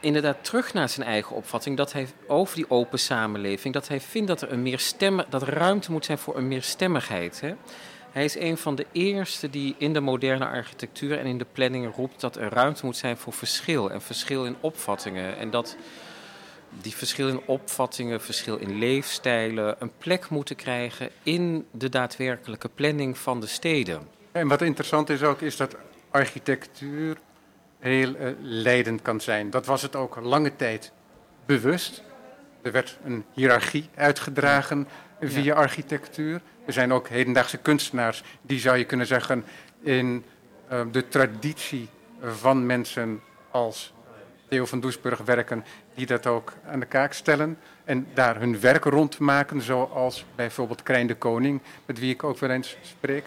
inderdaad 0.00 0.44
terug 0.44 0.72
naar 0.72 0.88
zijn 0.88 1.06
eigen 1.06 1.36
opvatting. 1.36 1.76
Dat 1.76 1.92
hij 1.92 2.08
over 2.26 2.56
die 2.56 2.70
open 2.70 2.98
samenleving. 2.98 3.74
Dat 3.74 3.88
hij 3.88 4.00
vindt 4.00 4.28
dat 4.28 4.42
er 4.42 4.52
een 4.52 4.62
meer 4.62 4.78
stemmen, 4.78 5.26
dat 5.28 5.42
ruimte 5.42 5.92
moet 5.92 6.04
zijn 6.04 6.18
voor 6.18 6.36
een 6.36 6.48
meerstemmigheid. 6.48 7.40
Hè? 7.40 7.54
Hij 8.10 8.24
is 8.24 8.36
een 8.36 8.58
van 8.58 8.74
de 8.74 8.86
eerste 8.92 9.50
die 9.50 9.74
in 9.78 9.92
de 9.92 10.00
moderne 10.00 10.46
architectuur 10.46 11.18
en 11.18 11.26
in 11.26 11.38
de 11.38 11.46
planning 11.52 11.94
roept 11.94 12.20
dat 12.20 12.36
er 12.36 12.52
ruimte 12.52 12.84
moet 12.84 12.96
zijn 12.96 13.16
voor 13.16 13.32
verschil 13.32 13.90
en 13.90 14.02
verschil 14.02 14.44
in 14.44 14.56
opvattingen. 14.60 15.36
En 15.36 15.50
dat 15.50 15.76
die 16.80 16.94
verschil 16.94 17.28
in 17.28 17.40
opvattingen, 17.46 18.20
verschil 18.20 18.56
in 18.56 18.78
leefstijlen 18.78 19.76
een 19.78 19.92
plek 19.98 20.28
moeten 20.28 20.56
krijgen 20.56 21.10
in 21.22 21.66
de 21.70 21.88
daadwerkelijke 21.88 22.68
planning 22.68 23.18
van 23.18 23.40
de 23.40 23.46
steden. 23.46 24.08
En 24.32 24.48
wat 24.48 24.62
interessant 24.62 25.10
is 25.10 25.22
ook, 25.22 25.40
is 25.40 25.56
dat 25.56 25.76
architectuur 26.10 27.16
heel 27.78 28.14
eh, 28.14 28.32
leidend 28.40 29.02
kan 29.02 29.20
zijn. 29.20 29.50
Dat 29.50 29.66
was 29.66 29.82
het 29.82 29.96
ook 29.96 30.16
lange 30.20 30.56
tijd 30.56 30.92
bewust. 31.46 32.02
Er 32.62 32.72
werd 32.72 32.98
een 33.04 33.24
hiërarchie 33.32 33.88
uitgedragen 33.94 34.88
via 35.20 35.54
architectuur. 35.54 36.40
Er 36.66 36.72
zijn 36.72 36.92
ook 36.92 37.08
hedendaagse 37.08 37.56
kunstenaars 37.56 38.22
die, 38.42 38.58
zou 38.58 38.76
je 38.76 38.84
kunnen 38.84 39.06
zeggen, 39.06 39.44
in 39.82 40.24
eh, 40.68 40.80
de 40.92 41.08
traditie 41.08 41.88
van 42.20 42.66
mensen 42.66 43.20
als 43.50 43.92
Theo 44.48 44.64
van 44.64 44.80
Doesburg 44.80 45.18
werken, 45.18 45.64
die 45.98 46.06
dat 46.06 46.26
ook 46.26 46.52
aan 46.66 46.80
de 46.80 46.86
kaak 46.86 47.12
stellen 47.12 47.58
en 47.84 48.06
daar 48.14 48.38
hun 48.40 48.60
werk 48.60 48.84
rond 48.84 49.18
maken, 49.18 49.62
zoals 49.62 50.24
bijvoorbeeld 50.34 50.82
Krijn 50.82 51.06
de 51.06 51.14
Koning, 51.14 51.60
met 51.86 51.98
wie 51.98 52.12
ik 52.12 52.24
ook 52.24 52.38
wel 52.38 52.50
eens 52.50 52.76
spreek. 52.82 53.24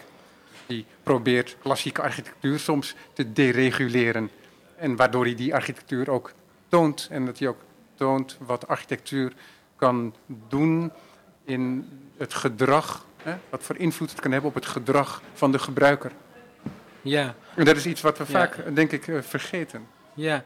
Die 0.65 0.85
probeert 1.03 1.55
klassieke 1.61 2.01
architectuur 2.01 2.59
soms 2.59 2.95
te 3.13 3.33
dereguleren. 3.33 4.29
En 4.75 4.95
waardoor 4.95 5.23
hij 5.25 5.35
die 5.35 5.55
architectuur 5.55 6.09
ook 6.09 6.31
toont. 6.67 7.07
En 7.11 7.25
dat 7.25 7.39
hij 7.39 7.47
ook 7.47 7.59
toont 7.95 8.37
wat 8.39 8.67
architectuur 8.67 9.33
kan 9.75 10.15
doen 10.47 10.91
in 11.43 11.89
het 12.17 12.33
gedrag. 12.33 13.05
Hè, 13.23 13.33
wat 13.49 13.63
voor 13.63 13.77
invloed 13.77 14.09
het 14.11 14.19
kan 14.19 14.31
hebben 14.31 14.49
op 14.49 14.55
het 14.55 14.65
gedrag 14.65 15.21
van 15.33 15.51
de 15.51 15.59
gebruiker. 15.59 16.11
Ja, 17.01 17.35
En 17.55 17.65
dat 17.65 17.75
is 17.75 17.85
iets 17.85 18.01
wat 18.01 18.17
we 18.17 18.23
Ja. 18.27 18.31
vaak, 18.31 18.75
denk 18.75 18.91
ik, 18.91 19.07
eh, 19.07 19.21
vergeten. 19.21 19.87
Ja. 20.13 20.43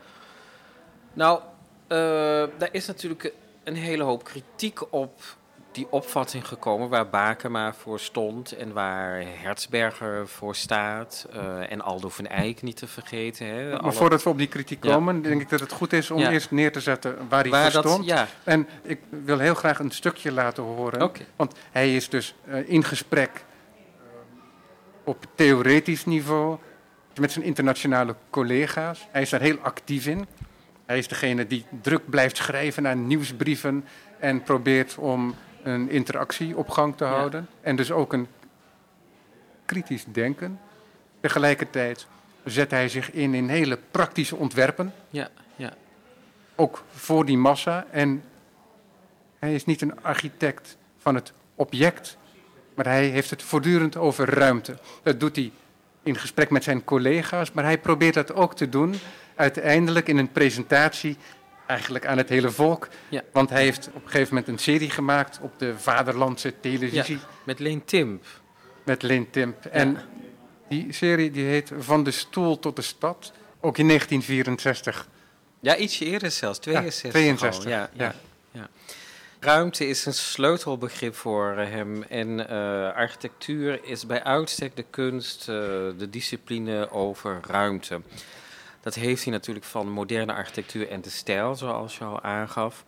Nou, 1.13 1.41
daar 2.57 2.69
is 2.71 2.85
natuurlijk 2.87 3.33
een 3.63 3.75
hele 3.75 4.03
hoop 4.03 4.23
kritiek 4.23 4.93
op 4.93 5.21
die 5.71 5.87
opvatting 5.89 6.47
gekomen 6.47 6.89
waar 6.89 7.09
Bakema 7.09 7.73
voor 7.73 7.99
stond 7.99 8.51
en 8.51 8.73
waar 8.73 9.23
Hertzberger 9.41 10.27
voor 10.27 10.55
staat 10.55 11.27
eh, 11.33 11.71
en 11.71 11.81
Aldo 11.81 12.09
van 12.09 12.27
Eyck 12.27 12.61
niet 12.61 12.77
te 12.77 12.87
vergeten. 12.87 13.45
Hè. 13.47 13.69
Maar 13.69 13.79
Alle- 13.79 13.91
voordat 13.91 14.23
we 14.23 14.29
op 14.29 14.37
die 14.37 14.47
kritiek 14.47 14.83
Ja. 14.83 14.93
komen, 14.93 15.21
denk 15.21 15.41
ik 15.41 15.49
dat 15.49 15.59
het 15.59 15.71
goed 15.71 15.93
is 15.93 16.11
om 16.11 16.19
Ja. 16.19 16.31
eerst 16.31 16.51
neer 16.51 16.71
te 16.71 16.79
zetten 16.79 17.17
waar 17.29 17.41
hij 17.41 17.49
waar 17.51 17.71
voor 17.71 17.81
dat, 17.81 17.91
stond. 17.91 18.05
ja, 18.05 18.27
En 18.43 18.67
ik 18.81 18.99
wil 19.09 19.39
heel 19.39 19.55
graag 19.55 19.79
een 19.79 19.91
stukje 19.91 20.31
laten 20.31 20.63
horen. 20.63 21.11
Want 21.35 21.55
hij 21.71 21.95
is 21.95 22.09
dus 22.09 22.35
eh, 22.47 22.69
in 22.69 22.83
gesprek 22.83 23.29
eh, 23.33 24.03
op 25.03 25.25
theoretisch 25.35 26.05
niveau 26.05 26.57
met 27.19 27.31
zijn 27.31 27.45
internationale 27.45 28.15
collega's. 28.29 29.07
Hij 29.11 29.21
is 29.21 29.29
daar 29.29 29.41
heel 29.41 29.57
actief 29.61 30.07
in. 30.07 30.27
Hij 30.85 30.97
is 30.97 31.07
degene 31.07 31.47
die 31.47 31.65
druk 31.81 32.09
blijft 32.09 32.37
schrijven 32.37 32.87
aan 32.87 33.07
nieuwsbrieven 33.07 33.85
en 34.19 34.43
probeert 34.43 34.97
om 34.97 35.35
een 35.63 35.89
interactie 35.89 36.57
op 36.57 36.69
gang 36.69 36.97
te 36.97 37.03
Ja. 37.03 37.09
houden. 37.09 37.47
En 37.61 37.75
dus 37.75 37.91
ook 37.91 38.13
een 38.13 38.27
kritisch 39.65 40.05
denken. 40.11 40.59
Tegelijkertijd 41.19 42.07
zet 42.43 42.71
hij 42.71 42.89
zich 42.89 43.11
in 43.11 43.33
in 43.33 43.49
hele 43.49 43.79
praktische 43.91 44.35
ontwerpen 44.35 44.93
Ja, 45.09 45.29
ja, 45.55 45.73
ook 46.55 46.83
voor 46.91 47.25
die 47.25 47.37
massa. 47.37 47.85
En 47.91 48.23
hij 49.39 49.53
is 49.53 49.65
niet 49.65 49.81
een 49.81 50.03
architect 50.03 50.77
van 50.97 51.15
het 51.15 51.33
object, 51.55 52.17
maar 52.75 52.85
hij 52.85 53.05
heeft 53.07 53.29
het 53.29 53.43
voortdurend 53.43 53.97
over 53.97 54.29
ruimte. 54.29 54.77
Dat 55.03 55.19
doet 55.19 55.35
hij 55.35 55.51
in 56.03 56.17
gesprek 56.17 56.49
met 56.49 56.63
zijn 56.63 56.83
collega's, 56.83 57.51
maar 57.51 57.63
hij 57.63 57.77
probeert 57.77 58.13
dat 58.13 58.33
ook 58.33 58.55
te 58.55 58.69
doen 58.69 58.95
uiteindelijk 59.35 60.07
in 60.07 60.17
een 60.17 60.31
presentatie 60.31 61.17
eigenlijk 61.67 62.05
aan 62.05 62.17
het 62.17 62.29
hele 62.29 62.51
volk. 62.51 62.87
Ja. 63.09 63.23
Want 63.31 63.49
hij 63.49 63.63
heeft 63.63 63.87
op 63.87 64.03
een 64.03 64.09
gegeven 64.09 64.33
moment 64.33 64.47
een 64.51 64.57
serie 64.59 64.89
gemaakt 64.89 65.39
op 65.41 65.59
de 65.59 65.73
vaderlandse 65.77 66.53
televisie 66.59 67.19
met 67.43 67.59
Leen 67.59 67.85
Timp. 67.85 68.25
met 68.83 69.01
Leen 69.01 69.29
Timp. 69.29 69.65
En 69.65 69.97
die 70.69 70.93
serie 70.93 71.31
die 71.31 71.45
heet 71.45 71.71
Van 71.77 72.03
de 72.03 72.11
stoel 72.11 72.59
tot 72.59 72.75
de 72.75 72.81
stad, 72.81 73.31
ook 73.59 73.77
in 73.77 73.87
1964. 73.87 75.07
Ja, 75.59 75.77
ietsje 75.77 76.05
eerder 76.05 76.31
zelfs, 76.31 76.59
62. 76.59 77.11
62, 77.11 77.63
al. 77.63 77.71
Ja, 77.71 77.77
ja. 77.77 77.89
ja. 78.03 78.15
ja. 78.51 78.69
Ruimte 79.39 79.87
is 79.87 80.05
een 80.05 80.13
sleutelbegrip 80.13 81.15
voor 81.15 81.57
eh, 81.57 81.69
hem. 81.69 82.03
En 82.03 82.49
eh, 82.49 82.95
architectuur 82.95 83.79
is 83.83 84.05
bij 84.05 84.23
uitstek 84.23 84.75
de 84.75 84.85
kunst, 84.89 85.41
eh, 85.41 85.55
de 85.97 86.07
discipline 86.09 86.91
over 86.91 87.39
ruimte. 87.47 88.01
Dat 88.85 88.95
heeft 88.95 89.23
hij 89.23 89.31
natuurlijk 89.31 89.65
van 89.65 89.89
moderne 89.89 90.33
architectuur 90.33 90.89
en 90.89 91.01
de 91.01 91.09
stijl, 91.09 91.55
zoals 91.55 91.97
je 91.97 92.03
al 92.03 92.21
aangaf. 92.21 92.85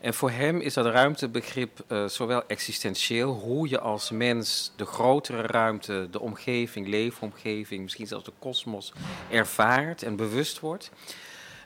En 0.00 0.14
voor 0.14 0.30
hem 0.30 0.60
is 0.60 0.74
dat 0.74 0.86
ruimtebegrip 0.86 1.84
eh, 1.88 2.04
zowel 2.06 2.46
existentieel, 2.46 3.32
hoe 3.32 3.68
je 3.68 3.80
als 3.80 4.10
mens 4.10 4.72
de 4.76 4.84
grotere 4.84 5.42
ruimte, 5.42 6.08
de 6.10 6.20
omgeving, 6.20 6.86
leefomgeving, 6.86 7.82
misschien 7.82 8.06
zelfs 8.06 8.24
de 8.24 8.32
kosmos 8.38 8.92
ervaart 9.30 10.02
en 10.02 10.16
bewust 10.16 10.60
wordt. 10.60 10.90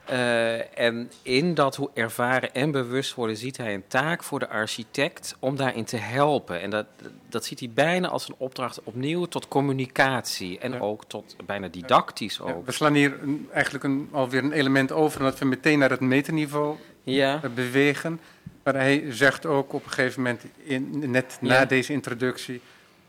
Eh, 0.09 0.79
en 0.79 1.11
in 1.21 1.53
dat 1.53 1.75
hoe 1.75 1.89
ervaren 1.93 2.53
en 2.53 2.71
bewust 2.71 3.13
worden 3.13 3.37
ziet 3.37 3.57
hij 3.57 3.73
een 3.73 3.87
taak 3.87 4.23
voor 4.23 4.39
de 4.39 4.49
architect 4.49 5.35
om 5.39 5.55
daarin 5.55 5.83
te 5.85 5.97
helpen. 5.97 6.61
En 6.61 6.69
dat, 6.69 6.85
dat 7.29 7.45
ziet 7.45 7.59
hij 7.59 7.69
bijna 7.73 8.07
als 8.07 8.27
een 8.29 8.35
opdracht 8.37 8.83
opnieuw 8.83 9.25
tot 9.25 9.47
communicatie 9.47 10.59
en 10.59 10.71
Ja. 10.71 10.79
ook 10.79 11.05
tot 11.05 11.35
bijna 11.45 11.67
didactisch 11.67 12.37
Ja, 12.45 12.51
ook. 12.53 12.65
we 12.65 12.71
slaan 12.71 12.93
hier 12.93 13.17
een- 13.21 13.47
eigenlijk 13.53 13.83
een, 13.83 14.09
alweer 14.11 14.43
een 14.43 14.51
element 14.51 14.91
over, 14.91 15.19
omdat 15.19 15.39
we 15.39 15.45
meteen 15.45 15.79
naar 15.79 15.89
het 15.89 15.99
meterniveau 15.99 16.75
Ja, 17.03 17.39
eh, 17.43 17.49
bewegen. 17.49 18.19
Maar 18.63 18.73
hij 18.73 19.03
zegt 19.09 19.45
ook 19.45 19.73
op 19.73 19.85
een 19.85 19.91
gegeven 19.91 20.21
moment, 20.21 20.43
in, 20.63 21.11
net 21.11 21.37
na 21.41 21.65
deze 21.65 21.93
introductie, 21.93 22.61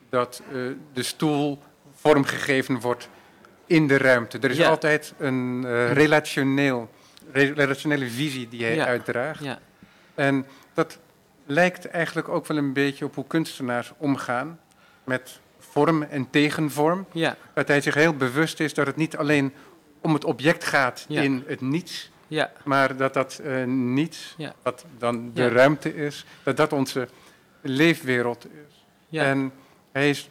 dat 0.08 0.42
eh, 0.48 0.54
de 0.92 1.02
stoel 1.02 1.58
vormgegeven 1.94 2.80
wordt 2.80 3.08
in 3.70 3.86
de 3.86 3.98
ruimte. 3.98 4.38
Er 4.38 4.50
is 4.50 4.56
Ja. 4.56 4.68
altijd 4.68 5.14
een 5.18 5.62
eh, 5.66 5.92
relationeel, 5.92 6.90
re- 7.32 7.52
relationele 7.54 8.06
visie 8.10 8.48
die 8.48 8.64
hij 8.64 8.74
Ja. 8.74 8.86
uitdraagt. 8.86 9.44
ja, 9.44 9.58
En 10.14 10.46
dat 10.74 10.98
lijkt 11.46 11.84
eigenlijk 11.88 12.28
ook 12.28 12.46
wel 12.46 12.56
een 12.56 12.72
beetje 12.72 13.04
op 13.04 13.14
hoe 13.14 13.26
kunstenaars 13.26 13.92
omgaan 13.96 14.60
met 15.04 15.40
vorm 15.58 16.02
en 16.02 16.30
tegenvorm. 16.30 17.06
ja, 17.12 17.36
Dat 17.54 17.68
hij 17.68 17.80
zich 17.80 17.94
heel 17.94 18.14
bewust 18.16 18.60
is 18.60 18.74
dat 18.74 18.86
het 18.86 18.96
niet 18.96 19.16
alleen 19.16 19.52
om 20.00 20.14
het 20.14 20.24
object 20.24 20.64
gaat 20.64 21.04
in 21.08 21.44
het 21.46 21.60
niets, 21.60 22.10
ja, 22.28 22.52
maar 22.64 22.96
dat 22.96 23.14
dat 23.14 23.40
eh, 23.44 23.64
niets, 23.64 24.36
wat 24.62 24.84
dan 24.98 25.30
de 25.34 25.48
ruimte 25.48 25.94
is, 25.96 26.24
dat 26.42 26.56
dat 26.56 26.72
onze 26.72 27.08
leefwereld 27.60 28.44
is. 28.46 28.84
ja. 29.08 29.24
En 29.24 29.52
hij 29.92 30.10
is 30.10 30.28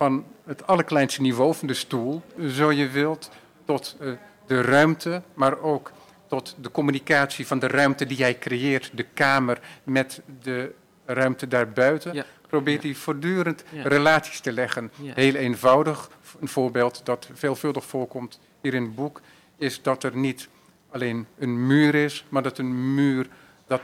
van 0.00 0.24
het 0.44 0.66
allerkleinste 0.66 1.20
niveau 1.20 1.54
van 1.54 1.66
de 1.68 1.74
stoel, 1.74 2.22
zo 2.48 2.72
je 2.72 2.88
wilt, 2.88 3.30
tot 3.64 3.96
eh, 4.00 4.12
de 4.46 4.60
ruimte, 4.62 5.22
maar 5.34 5.58
ook 5.60 5.92
tot 6.26 6.56
de 6.60 6.70
communicatie 6.70 7.46
van 7.46 7.58
de 7.58 7.66
ruimte 7.66 8.06
die 8.06 8.16
hij 8.22 8.38
creëert, 8.38 8.90
de 8.94 9.02
kamer 9.02 9.60
met 9.84 10.20
de 10.42 10.72
ruimte 11.04 11.48
daarbuiten, 11.48 12.14
Ja. 12.14 12.24
probeert 12.48 12.82
Ja. 12.82 12.88
hij 12.88 12.96
voortdurend 12.96 13.64
Ja. 13.70 13.82
relaties 13.82 14.40
te 14.40 14.52
leggen. 14.52 14.90
Heel 15.02 15.34
eenvoudig, 15.34 16.10
een 16.40 16.48
voorbeeld 16.48 17.00
dat 17.04 17.28
veelvuldig 17.32 17.84
voorkomt 17.84 18.40
hier 18.60 18.74
in 18.74 18.82
het 18.82 18.94
boek, 18.94 19.20
is 19.56 19.82
dat 19.82 20.02
er 20.04 20.16
niet 20.16 20.48
alleen 20.90 21.26
een 21.38 21.66
muur 21.66 21.94
is, 21.94 22.24
maar 22.28 22.42
dat 22.42 22.58
een 22.58 22.94
muur 22.94 23.28
dat, 23.66 23.80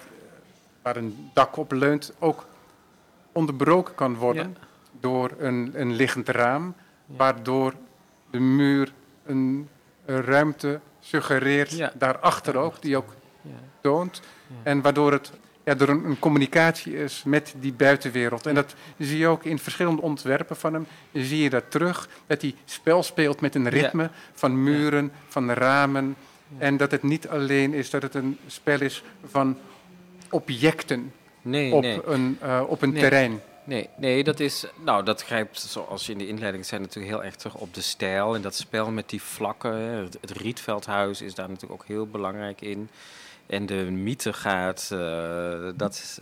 waar 0.83 0.97
een 0.97 1.31
dak 1.35 1.57
op 1.57 1.73
leunt 1.73 2.13
ook 2.19 2.47
onderbroken 3.33 3.95
kan 3.95 4.15
worden 4.15 4.57
door 5.01 5.31
een, 5.39 5.71
een 5.75 5.95
liggend 5.95 6.29
raam, 6.29 6.75
waardoor 7.07 7.75
de 8.31 8.41
muur 8.41 8.93
een, 9.25 9.69
een 10.05 10.23
ruimte 10.23 10.81
suggereert, 11.01 11.91
daarachter 11.99 12.57
ook, 12.57 12.83
die 12.83 12.97
ook 12.97 13.15
toont. 13.81 14.21
En 14.63 14.81
waardoor 14.83 15.13
het 15.13 15.33
ja, 15.65 15.79
er 15.79 15.89
een, 15.89 16.05
een 16.05 16.19
communicatie 16.19 16.97
is 16.97 17.23
met 17.25 17.55
die 17.61 17.73
buitenwereld. 17.73 18.47
En 18.47 18.55
dat 18.55 18.75
zie 18.99 19.19
je 19.19 19.27
ook 19.27 19.45
in 19.45 19.59
verschillende 19.59 20.03
ontwerpen 20.03 20.57
van 20.57 20.75
hem. 20.75 20.87
Zie 21.13 21.43
je 21.43 21.51
dat 21.51 21.71
terug, 21.71 22.09
dat 22.27 22.43
hij 22.43 22.55
spel 22.65 23.03
speelt 23.03 23.41
met 23.41 23.55
een 23.55 23.69
ritme 23.69 24.11
van 24.33 24.63
muren, 24.63 25.13
van 25.29 25.51
ramen. 25.51 26.17
Ja. 26.49 26.65
En 26.65 26.77
dat 26.77 26.91
het 26.91 27.03
niet 27.03 27.29
alleen 27.29 27.75
is 27.75 27.91
dat 27.91 28.03
het 28.03 28.15
een 28.15 28.39
spel 28.47 28.81
is 28.81 29.03
van 29.25 29.59
objecten 30.31 31.13
Nee, 31.43 31.73
op 31.75 31.83
nee. 31.83 32.01
een, 32.07 32.39
eh, 32.41 32.63
op 32.67 32.83
een 32.83 32.93
Nee. 32.93 33.01
terrein. 33.01 33.41
Nee, 33.67 33.89
nee, 33.97 34.25
dat 34.25 34.41
is. 34.41 34.65
Nou, 34.85 35.05
dat 35.05 35.23
grijpt, 35.23 35.61
zoals 35.61 36.07
je 36.07 36.13
in 36.13 36.19
de 36.19 36.27
inleiding 36.27 36.67
zei, 36.67 36.81
natuurlijk 36.81 37.15
heel 37.15 37.25
erg 37.25 37.35
terug 37.35 37.55
op 37.55 37.75
de 37.75 37.81
stijl. 37.81 38.35
En 38.35 38.43
dat 38.43 38.55
spel 38.55 38.91
met 38.91 39.09
die 39.09 39.23
vlakken. 39.23 39.73
Het, 39.73 40.19
het 40.21 40.31
Rietveldhuis 40.31 41.23
is 41.23 41.35
daar 41.35 41.49
natuurlijk 41.49 41.83
ook 41.83 41.89
heel 41.89 42.07
belangrijk 42.07 42.61
in. 42.61 42.89
En 43.47 43.67
de 43.67 43.75
mythe 43.75 44.33
gaat. 44.33 44.89
eh, 44.93 44.99
dat 45.77 46.21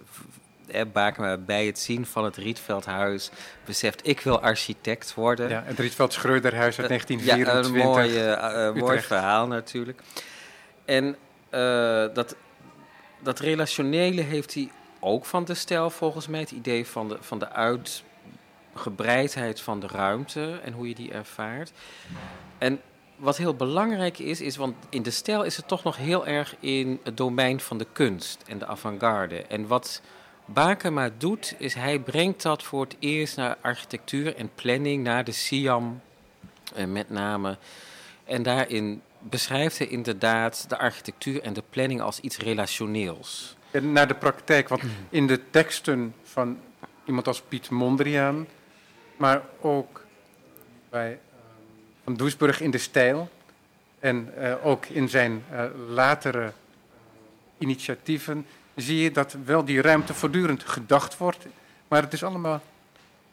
eh, 0.66 0.82
Bakema 0.92 1.36
bij 1.36 1.66
het 1.66 1.78
zien 1.78 2.06
van 2.06 2.24
het 2.24 2.36
Rietveldhuis 2.36 3.30
beseft: 3.64 4.06
ik 4.08 4.20
wil 4.20 4.40
architect 4.40 5.14
worden. 5.14 5.48
Ja, 5.48 5.62
het 5.66 5.78
Rietveld 5.78 6.12
Schreuderhuis 6.12 6.78
uit 6.80 6.88
Ja, 6.90 6.96
1924. 6.96 7.82
een 7.82 7.88
mooi, 7.88 8.16
eh, 8.16 8.66
eh, 8.66 8.74
mooi 8.74 8.82
Utrecht. 8.84 9.06
verhaal 9.06 9.46
natuurlijk. 9.46 10.00
En 10.84 11.16
eh, 11.50 11.60
dat, 12.14 12.36
dat 13.22 13.38
relationele 13.38 14.20
heeft 14.22 14.54
hij 14.54 14.70
ook 15.04 15.24
van 15.24 15.44
de 15.44 15.54
stijl 15.54 15.90
volgens 15.90 16.26
mij. 16.26 16.40
Het 16.40 16.50
idee 16.50 16.86
van 16.86 17.08
de, 17.08 17.16
van 17.20 17.38
de 17.38 17.50
uitgebreidheid 17.50 19.60
van 19.60 19.80
de 19.80 19.86
ruimte 19.86 20.60
en 20.62 20.72
hoe 20.72 20.88
je 20.88 20.94
die 20.94 21.12
ervaart. 21.12 21.72
En 22.58 22.80
wat 23.16 23.36
heel 23.36 23.54
belangrijk 23.54 24.18
is, 24.18 24.40
is, 24.40 24.56
want 24.56 24.74
in 24.88 25.02
de 25.02 25.10
stijl 25.10 25.42
is 25.42 25.56
het 25.56 25.68
toch 25.68 25.82
nog 25.82 25.96
heel 25.96 26.26
erg 26.26 26.56
in 26.60 27.00
het 27.02 27.16
domein 27.16 27.60
van 27.60 27.78
de 27.78 27.86
kunst 27.92 28.42
en 28.46 28.58
de 28.58 28.66
avant-garde. 28.66 29.42
En 29.42 29.66
wat 29.66 30.02
Bakema 30.44 31.10
doet, 31.18 31.54
is 31.58 31.74
hij 31.74 31.98
brengt 31.98 32.42
dat 32.42 32.62
voor 32.62 32.84
het 32.84 32.96
eerst 32.98 33.36
naar 33.36 33.56
architectuur 33.60 34.36
en 34.36 34.50
planning, 34.54 35.04
naar 35.04 35.24
de 35.24 35.32
Siam 35.32 36.00
eh, 36.74 36.86
met 36.86 37.10
name. 37.10 37.58
En 38.24 38.42
daarin 38.42 39.02
beschrijft 39.18 39.78
hij 39.78 39.86
inderdaad 39.86 40.64
de 40.68 40.78
architectuur 40.78 41.42
en 41.42 41.52
de 41.52 41.62
planning 41.70 42.00
als 42.00 42.20
iets 42.20 42.38
relationeels. 42.38 43.56
Naar 43.82 44.08
de 44.08 44.14
praktijk, 44.14 44.68
want 44.68 44.82
in 45.08 45.26
de 45.26 45.50
teksten 45.50 46.14
van 46.22 46.58
iemand 47.04 47.26
als 47.26 47.42
Piet 47.42 47.70
Mondriaan, 47.70 48.46
maar 49.16 49.42
ook 49.60 50.04
bij 50.90 51.12
eh, 51.12 51.18
Van 52.04 52.14
Doesburg 52.14 52.60
in 52.60 52.70
de 52.70 52.78
stijl 52.78 53.28
en 53.98 54.32
eh, 54.36 54.66
ook 54.66 54.86
in 54.86 55.08
zijn 55.08 55.44
eh, 55.50 55.64
latere 55.88 56.52
initiatieven, 57.58 58.46
zie 58.74 59.02
je 59.02 59.10
dat 59.10 59.36
wel 59.44 59.64
die 59.64 59.80
ruimte 59.80 60.14
voortdurend 60.14 60.64
gedacht 60.64 61.16
wordt, 61.16 61.46
maar 61.88 62.02
het 62.02 62.12
is 62.12 62.24
allemaal 62.24 62.62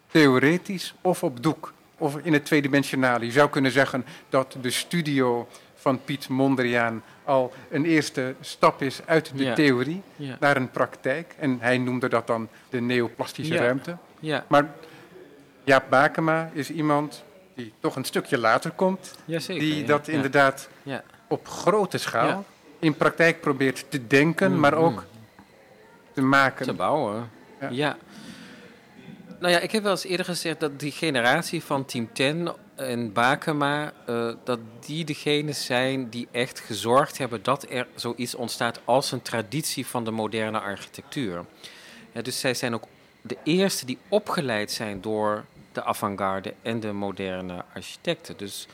theoretisch 0.07 0.93
of 1.01 1.23
op 1.23 1.43
doek 1.43 1.73
of 1.97 2.17
in 2.17 2.33
het 2.33 2.45
tweedimensionale. 2.45 3.25
Je 3.25 3.31
zou 3.31 3.49
kunnen 3.49 3.71
zeggen 3.71 4.05
dat 4.29 4.55
de 4.61 4.71
studio 4.71 5.47
van 5.75 6.03
Piet 6.03 6.27
Mondriaan 6.27 7.03
al 7.31 7.53
een 7.69 7.85
eerste 7.85 8.35
stap 8.41 8.81
is 8.81 8.99
uit 9.05 9.31
de 9.37 9.43
Ja. 9.43 9.53
theorie 9.53 10.01
Ja, 10.15 10.37
naar 10.39 10.55
een 10.57 10.69
praktijk. 10.71 11.35
En 11.39 11.57
hij 11.59 11.77
noemde 11.77 12.09
dat 12.09 12.27
dan 12.27 12.47
de 12.69 12.81
neoplastische 12.81 13.53
Ja. 13.53 13.59
ruimte. 13.59 13.97
ja, 14.19 14.45
Maar 14.47 14.69
Jaap 15.63 15.89
Bakema 15.89 16.49
is 16.53 16.69
iemand 16.71 17.23
die 17.55 17.73
toch 17.79 17.95
een 17.95 18.03
stukje 18.05 18.37
later 18.37 18.71
komt. 18.71 19.15
die 19.47 19.83
dat 19.83 20.07
inderdaad 20.07 20.69
Ja. 20.83 21.03
op 21.27 21.47
grote 21.47 21.97
schaal 21.97 22.45
in 22.79 22.95
praktijk 22.95 23.41
probeert 23.41 23.85
te 23.89 24.07
denken, 24.07 24.59
maar 24.59 24.73
Mhm. 24.73 24.81
ook 24.83 25.03
te 26.13 26.21
maken. 26.21 26.65
te 26.65 26.73
bouwen. 26.73 27.29
Ja. 27.59 27.69
Ja. 27.69 27.97
Nou 29.39 29.53
ja, 29.53 29.59
ik 29.59 29.71
heb 29.71 29.83
wel 29.83 29.91
eens 29.91 30.03
eerder 30.05 30.25
gezegd 30.25 30.59
dat 30.59 30.79
die 30.79 30.91
generatie 30.91 31.63
van 31.63 31.85
Team 31.85 32.09
10 32.13 32.49
en 32.87 33.13
Bakema, 33.13 33.93
eh, 34.05 34.29
dat 34.43 34.59
die 34.79 35.05
degenen 35.05 35.55
zijn 35.55 36.09
die 36.09 36.27
echt 36.31 36.59
gezorgd 36.59 37.17
hebben 37.17 37.43
dat 37.43 37.65
er 37.69 37.87
zoiets 37.95 38.35
ontstaat 38.35 38.79
als 38.85 39.11
een 39.11 39.21
traditie 39.21 39.85
van 39.87 40.03
de 40.03 40.11
moderne 40.11 40.59
architectuur. 40.59 41.45
Ja, 42.11 42.21
dus 42.21 42.39
zij 42.39 42.53
zijn 42.53 42.73
ook 42.73 42.83
de 43.21 43.37
eerste 43.43 43.85
die 43.85 43.97
opgeleid 44.07 44.71
zijn 44.71 45.01
door 45.01 45.45
de 45.71 45.83
avant-garde 45.83 46.53
en 46.61 46.79
de 46.79 46.91
moderne 46.91 47.63
architecten. 47.73 48.37
Dus 48.37 48.67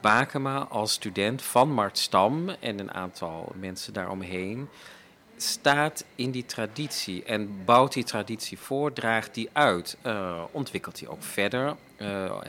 Bakema 0.00 0.58
als 0.58 0.92
student 0.92 1.42
van 1.42 1.72
Mart 1.72 1.98
Stam 1.98 2.48
en 2.48 2.78
een 2.78 2.92
aantal 2.92 3.52
mensen 3.58 3.92
daaromheen 3.92 4.68
staat 5.36 6.04
in 6.14 6.30
die 6.30 6.46
traditie 6.46 7.24
en 7.24 7.64
bouwt 7.64 7.92
die 7.92 8.04
traditie 8.04 8.58
voor, 8.58 8.92
draagt 8.92 9.34
die 9.34 9.48
uit, 9.52 9.96
eh, 10.02 10.42
ontwikkelt 10.50 10.98
die 10.98 11.08
ook 11.08 11.22
verder 11.22 11.76
eh, 11.96 12.40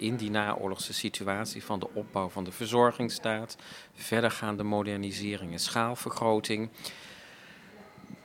in 0.00 0.16
die 0.16 0.30
naoorlogse 0.30 0.92
situatie 0.92 1.64
van 1.64 1.78
de 1.78 1.88
opbouw 1.94 2.28
van 2.28 2.44
de 2.44 2.52
verzorgingsstaat, 2.52 3.56
verdergaande 3.94 4.62
modernisering 4.62 5.52
en 5.52 5.58
schaalvergroting. 5.58 6.68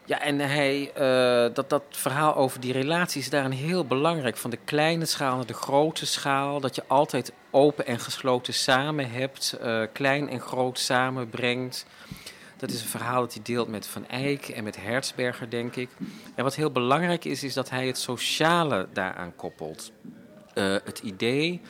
Ja, 0.07 0.21
en 0.21 0.39
hij, 0.39 0.91
eh, 0.93 1.53
dat, 1.53 1.69
dat 1.69 1.83
verhaal 1.89 2.35
over 2.35 2.59
die 2.59 2.73
relatie 2.73 3.21
is 3.21 3.29
daarin 3.29 3.51
heel 3.51 3.85
belangrijk. 3.85 4.37
Van 4.37 4.49
de 4.49 4.59
kleine 4.65 5.05
schaal 5.05 5.35
naar 5.35 5.45
de 5.45 5.53
grote 5.53 6.05
schaal. 6.05 6.59
Dat 6.59 6.75
je 6.75 6.83
altijd 6.87 7.33
open 7.51 7.85
en 7.85 7.99
gesloten 7.99 8.53
samen 8.53 9.11
hebt. 9.11 9.57
eh, 9.61 9.81
klein 9.93 10.29
en 10.29 10.39
groot 10.39 10.79
samenbrengt. 10.79 11.85
Dat 12.57 12.69
is 12.69 12.81
een 12.81 12.87
verhaal 12.87 13.21
dat 13.21 13.33
hij 13.33 13.43
deelt 13.43 13.67
met 13.67 13.87
Van 13.87 14.07
Eyck 14.07 14.47
en 14.47 14.63
met 14.63 14.75
Herzberger, 14.75 15.49
denk 15.49 15.75
ik. 15.75 15.89
En 16.35 16.43
wat 16.43 16.55
heel 16.55 16.71
belangrijk 16.71 17.25
is, 17.25 17.43
is 17.43 17.53
dat 17.53 17.69
hij 17.69 17.87
het 17.87 17.97
sociale 17.97 18.87
daaraan 18.93 19.35
koppelt. 19.35 19.91
Eh, 20.55 20.75
het 20.83 20.99
idee 20.99 21.61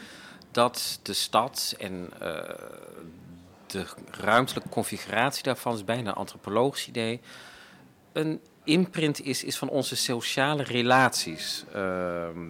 dat 0.52 1.00
de 1.04 1.14
stad 1.14 1.76
en 1.80 2.10
eh, 2.20 2.56
de 3.66 3.86
ruimtelijke 4.12 4.70
configuratie 4.70 5.44
daarvan, 5.44 5.74
is 5.74 5.84
bijna 5.84 6.10
een 6.10 6.16
antropologisch 6.16 6.88
idee, 6.88 7.22
een 8.14 8.40
imprint 8.64 9.22
is, 9.22 9.44
is 9.44 9.58
van 9.58 9.70
onze 9.70 9.96
sociale 9.96 10.64
relaties. 10.64 11.66
Ehm, 11.74 12.50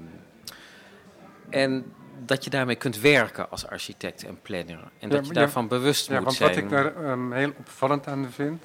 en 1.49 1.93
dat 2.25 2.43
je 2.43 2.49
daarmee 2.49 2.75
kunt 2.75 2.99
werken 2.99 3.49
als 3.49 3.67
architect 3.67 4.23
en 4.23 4.41
planner. 4.41 4.79
En 4.99 5.09
Ja, 5.09 5.15
dat 5.15 5.27
je 5.27 5.33
ja, 5.33 5.39
daarvan 5.39 5.67
bewust 5.67 6.07
Ja, 6.07 6.13
moet 6.15 6.23
want 6.23 6.35
zijn. 6.35 6.49
wat 6.49 6.57
ik 6.57 6.69
daar 6.69 6.95
ehm, 7.03 7.31
heel 7.31 7.53
opvallend 7.57 8.07
aan 8.07 8.31
vind, 8.31 8.63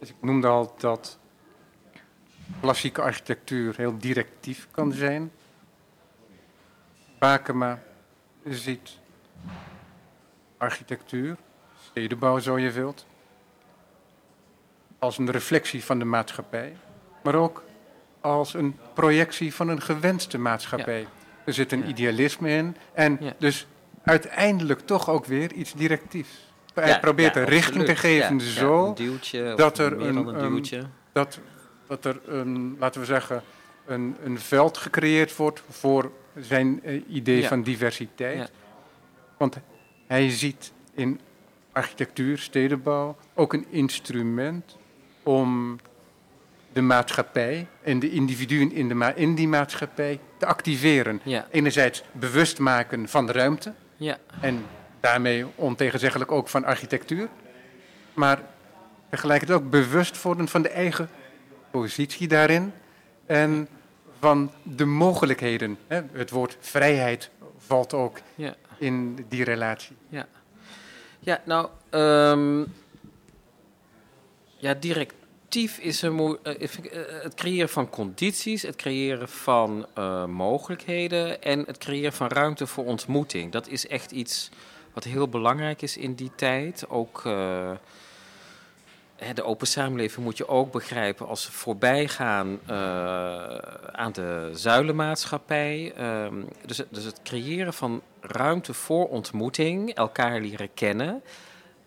is 0.00 0.08
ik 0.08 0.16
noemde 0.20 0.46
al 0.46 0.74
dat 0.78 1.18
klassieke 2.60 3.02
architectuur 3.02 3.74
heel 3.76 3.98
directief 3.98 4.68
kan 4.70 4.92
zijn. 4.92 5.30
Bakema 7.24 7.78
ziet 8.48 8.98
architectuur, 10.58 11.36
stedenbouw 11.90 12.38
zo 12.38 12.58
je 12.58 12.70
wilt, 12.70 13.06
als 14.98 15.18
een 15.18 15.30
reflectie 15.30 15.84
van 15.84 15.98
de 15.98 16.04
maatschappij, 16.04 16.76
maar 17.22 17.34
ook 17.34 17.62
als 18.20 18.54
een 18.54 18.76
projectie 18.94 19.54
van 19.54 19.68
een 19.68 19.80
gewenste 19.80 20.38
maatschappij. 20.38 21.06
Er 21.44 21.52
zit 21.52 21.72
een 21.72 21.78
Ja. 21.82 21.86
idealisme 21.86 22.50
in 22.50 22.76
en 22.92 23.16
Ja. 23.20 23.34
dus 23.38 23.66
uiteindelijk 24.02 24.80
toch 24.80 25.08
ook 25.10 25.24
weer 25.24 25.52
iets 25.52 25.72
directiefs. 25.72 26.52
Hij 26.74 27.00
probeert 27.00 27.36
een 27.36 27.44
richting 27.44 27.84
te 27.84 27.96
geven 27.96 28.40
zo 28.40 28.86
een 28.86 28.94
duwtje, 28.94 29.50
of 29.52 29.58
dat 29.58 29.78
er 29.78 29.92
een, 30.00 30.16
een 30.16 30.66
dat, 31.12 31.40
dat 31.86 32.04
er 32.04 32.20
een, 32.26 32.76
laten 32.78 33.00
we 33.00 33.06
zeggen, 33.06 33.42
een, 33.86 34.16
een 34.24 34.38
veld 34.38 34.76
gecreëerd 34.78 35.36
wordt 35.36 35.62
voor 35.70 36.10
zijn 36.38 36.80
eh, 36.84 37.02
idee 37.08 37.40
Ja. 37.40 37.48
van 37.48 37.62
diversiteit. 37.62 38.38
Ja. 38.38 38.46
Want 39.36 39.56
hij 40.06 40.30
ziet 40.30 40.72
in 40.94 41.20
architectuur, 41.72 42.38
stedenbouw 42.38 43.16
ook 43.34 43.52
een 43.52 43.66
instrument 43.70 44.76
om 45.22 45.78
de 46.72 46.80
maatschappij 46.82 47.66
en 47.82 47.98
de 47.98 48.10
individuen 48.10 48.72
in, 48.72 48.88
de 48.88 48.94
ma- 48.94 49.14
in 49.14 49.34
die 49.34 49.48
maatschappij 49.48 50.20
te 50.38 50.46
activeren. 50.46 51.20
Ja, 51.24 51.46
Enerzijds 51.50 52.02
bewust 52.12 52.58
maken 52.58 53.08
van 53.08 53.26
de 53.26 53.32
ruimte 53.32 53.72
ja, 53.96 54.18
en 54.40 54.64
daarmee 55.00 55.46
ontegenzeggelijk 55.54 56.32
ook 56.32 56.48
van 56.48 56.64
architectuur. 56.64 57.28
Maar 58.14 58.40
tegelijkertijd 59.10 59.58
ook 59.58 59.70
bewust 59.70 60.22
worden 60.22 60.48
van 60.48 60.62
de 60.62 60.68
eigen 60.68 61.08
positie 61.70 62.28
daarin 62.28 62.72
en 63.26 63.68
van 64.18 64.52
de 64.62 64.84
mogelijkheden. 64.84 65.78
Hè? 65.86 66.00
Het 66.12 66.30
woord 66.30 66.56
vrijheid 66.60 67.30
valt 67.58 67.92
ook 67.92 68.18
Ja. 68.34 68.54
in 68.78 69.26
die 69.28 69.44
relatie. 69.44 69.96
Ja, 70.08 70.26
ja 71.18 71.42
nou, 71.44 71.68
ehm, 71.90 72.64
ja, 74.56 74.74
directief 74.74 75.78
is 75.78 76.02
een 76.02 76.38
eh, 76.42 76.62
eh, 76.62 77.22
het 77.22 77.34
creëren 77.34 77.68
van 77.68 77.90
condities, 77.90 78.62
het 78.62 78.76
creëren 78.76 79.28
van 79.28 79.86
eh, 79.94 80.24
mogelijkheden 80.24 81.42
en 81.42 81.64
het 81.66 81.78
creëren 81.78 82.12
van 82.12 82.28
ruimte 82.28 82.66
voor 82.66 82.84
ontmoeting. 82.84 83.52
Dat 83.52 83.68
is 83.68 83.86
echt 83.86 84.10
iets 84.10 84.50
wat 84.92 85.04
heel 85.04 85.28
belangrijk 85.28 85.82
is 85.82 85.96
in 85.96 86.14
die 86.14 86.30
tijd. 86.36 86.88
Ook 86.88 87.22
de 89.34 89.44
open 89.44 89.66
samenleving 89.66 90.24
moet 90.24 90.36
je 90.36 90.48
ook 90.48 90.72
begrijpen 90.72 91.26
als 91.26 91.42
ze 91.42 91.52
voorbij 91.52 92.08
gaan 92.08 92.58
eh, 92.66 92.76
aan 93.92 94.12
de 94.12 94.50
zuilenmaatschappij. 94.52 95.92
Ehm, 95.96 96.42
dus, 96.66 96.82
dus 96.90 97.04
het 97.04 97.20
creëren 97.22 97.74
van 97.74 98.02
ruimte 98.20 98.74
voor 98.74 99.08
ontmoeting, 99.08 99.94
elkaar 99.94 100.40
leren 100.40 100.74
kennen. 100.74 101.22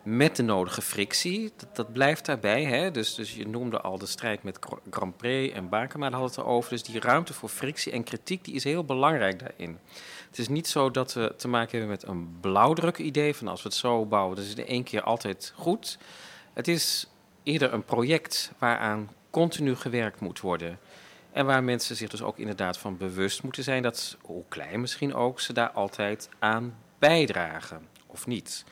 Met 0.04 0.36
de 0.36 0.44
nodige 0.44 0.82
frictie, 0.82 1.52
dat, 1.58 1.76
dat 1.76 1.94
blijft 1.94 2.26
daarbij. 2.26 2.64
Hè? 2.64 2.92
Dus, 2.92 3.16
dus 3.16 3.36
je 3.36 3.48
noemde 3.48 3.82
al 3.82 3.98
de 3.98 4.06
strijd 4.06 4.44
met 4.44 4.58
Gr- 4.60 4.90
Grand 4.90 5.18
Prix 5.18 5.54
en 5.54 5.70
Bakema, 5.70 6.10
daar 6.10 6.20
hadden 6.20 6.38
het 6.38 6.48
over. 6.48 6.70
Dus 6.70 6.84
die 6.84 7.00
ruimte 7.00 7.34
voor 7.34 7.50
frictie 7.50 7.92
en 7.92 8.04
kritiek 8.04 8.44
die 8.44 8.54
is 8.54 8.64
heel 8.64 8.84
belangrijk 8.84 9.40
daarin. 9.40 9.80
Het 10.30 10.40
is 10.40 10.48
niet 10.48 10.68
zo 10.68 10.92
dat 10.92 11.14
we 11.14 11.34
te 11.38 11.48
maken 11.48 11.80
hebben 11.80 11.90
met 11.90 12.08
een 12.08 12.38
blauwdruk-idee 12.42 13.36
van 13.36 13.48
als 13.48 13.64
we 13.64 13.70
het 13.70 13.78
zo 13.78 14.06
bouwen, 14.06 14.36
dan 14.36 14.44
is 14.44 14.50
het 14.50 14.60
in 14.60 14.68
één 14.68 14.84
keer 14.84 15.02
altijd 15.02 15.54
goed. 15.56 15.98
Het 16.54 16.68
is 16.68 17.08
eerder 17.48 17.74
een 17.74 17.84
project 17.84 18.52
waaraan 18.58 19.10
continu 19.30 19.76
gewerkt 19.76 20.20
moet 20.20 20.40
worden. 20.40 20.80
En 21.32 21.46
waar 21.46 21.64
mensen 21.64 21.96
zich 21.96 22.10
dus 22.10 22.22
ook 22.22 22.38
inderdaad 22.38 22.78
van 22.78 22.98
bewust 22.98 23.44
moeten 23.44 23.64
zijn 23.64 23.84
dat, 23.84 24.18
hoe 24.22 24.44
klein 24.48 24.82
misschien 24.82 25.14
ook, 25.14 25.40
ze 25.40 25.54
daar 25.54 25.70
altijd 25.70 26.30
aan 26.40 26.76
bijdragen. 27.00 27.88
Of 28.08 28.28
niet. 28.28 28.64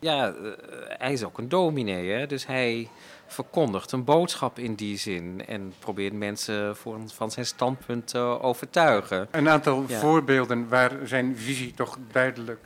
Ja, 0.00 0.28
eh, 0.28 0.50
hij 0.98 1.12
is 1.12 1.24
ook 1.24 1.38
een 1.38 1.48
dominee, 1.48 2.10
hè? 2.10 2.26
dus 2.26 2.46
hij 2.46 2.88
verkondigt 3.26 3.92
een 3.92 4.04
boodschap 4.04 4.58
in 4.58 4.74
die 4.74 4.98
zin. 4.98 5.46
En 5.46 5.72
probeert 5.78 6.12
mensen 6.12 6.76
voor, 6.76 6.98
van 7.06 7.30
zijn 7.30 7.46
standpunt 7.46 8.06
te 8.06 8.18
overtuigen. 8.18 9.28
Een 9.30 9.48
aantal 9.48 9.84
Ja. 9.86 9.98
voorbeelden 9.98 10.68
waar 10.68 10.92
zijn 11.04 11.36
visie 11.36 11.74
toch 11.74 11.98
duidelijk 12.12 12.60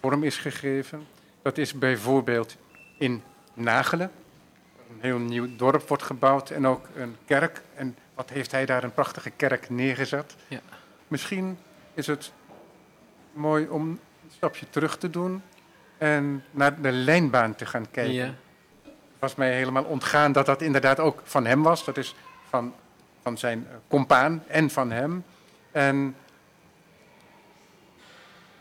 vorm 0.00 0.22
is 0.22 0.36
gegeven. 0.36 1.06
Dat 1.42 1.58
is 1.58 1.72
bijvoorbeeld 1.72 2.56
in 2.98 3.22
Nagelen. 3.54 4.10
Een 4.90 4.98
heel 5.00 5.18
nieuw 5.18 5.56
dorp 5.56 5.88
wordt 5.88 6.02
gebouwd 6.02 6.50
en 6.50 6.66
ook 6.66 6.88
een 6.94 7.16
kerk. 7.24 7.62
En 7.74 7.96
wat 8.14 8.30
heeft 8.30 8.50
hij 8.50 8.66
daar 8.66 8.84
een 8.84 8.94
prachtige 8.94 9.30
kerk 9.30 9.70
neergezet. 9.70 10.36
Ja. 10.48 10.60
Misschien 11.08 11.58
is 11.94 12.06
het 12.06 12.32
mooi 13.32 13.68
om 13.68 13.88
een 13.88 14.00
stapje 14.28 14.66
terug 14.70 14.98
te 14.98 15.10
doen 15.10 15.42
en 15.98 16.44
naar 16.50 16.80
de 16.80 16.92
lijnbaan 16.92 17.54
te 17.54 17.66
gaan 17.66 17.90
kijken. 17.90 18.14
Ja. 18.14 18.34
Het 18.84 19.30
was 19.30 19.34
mij 19.34 19.54
helemaal 19.54 19.84
ontgaan 19.84 20.32
dat 20.32 20.46
dat 20.46 20.62
inderdaad 20.62 21.00
ook 21.00 21.20
van 21.24 21.46
hem 21.46 21.62
was. 21.62 21.84
Dat 21.84 21.96
is 21.96 22.14
van, 22.48 22.74
van 23.22 23.38
zijn 23.38 23.66
eh, 23.70 23.76
compaan 23.88 24.44
en 24.46 24.70
van 24.70 24.90
hem. 24.90 25.24
En 25.70 26.16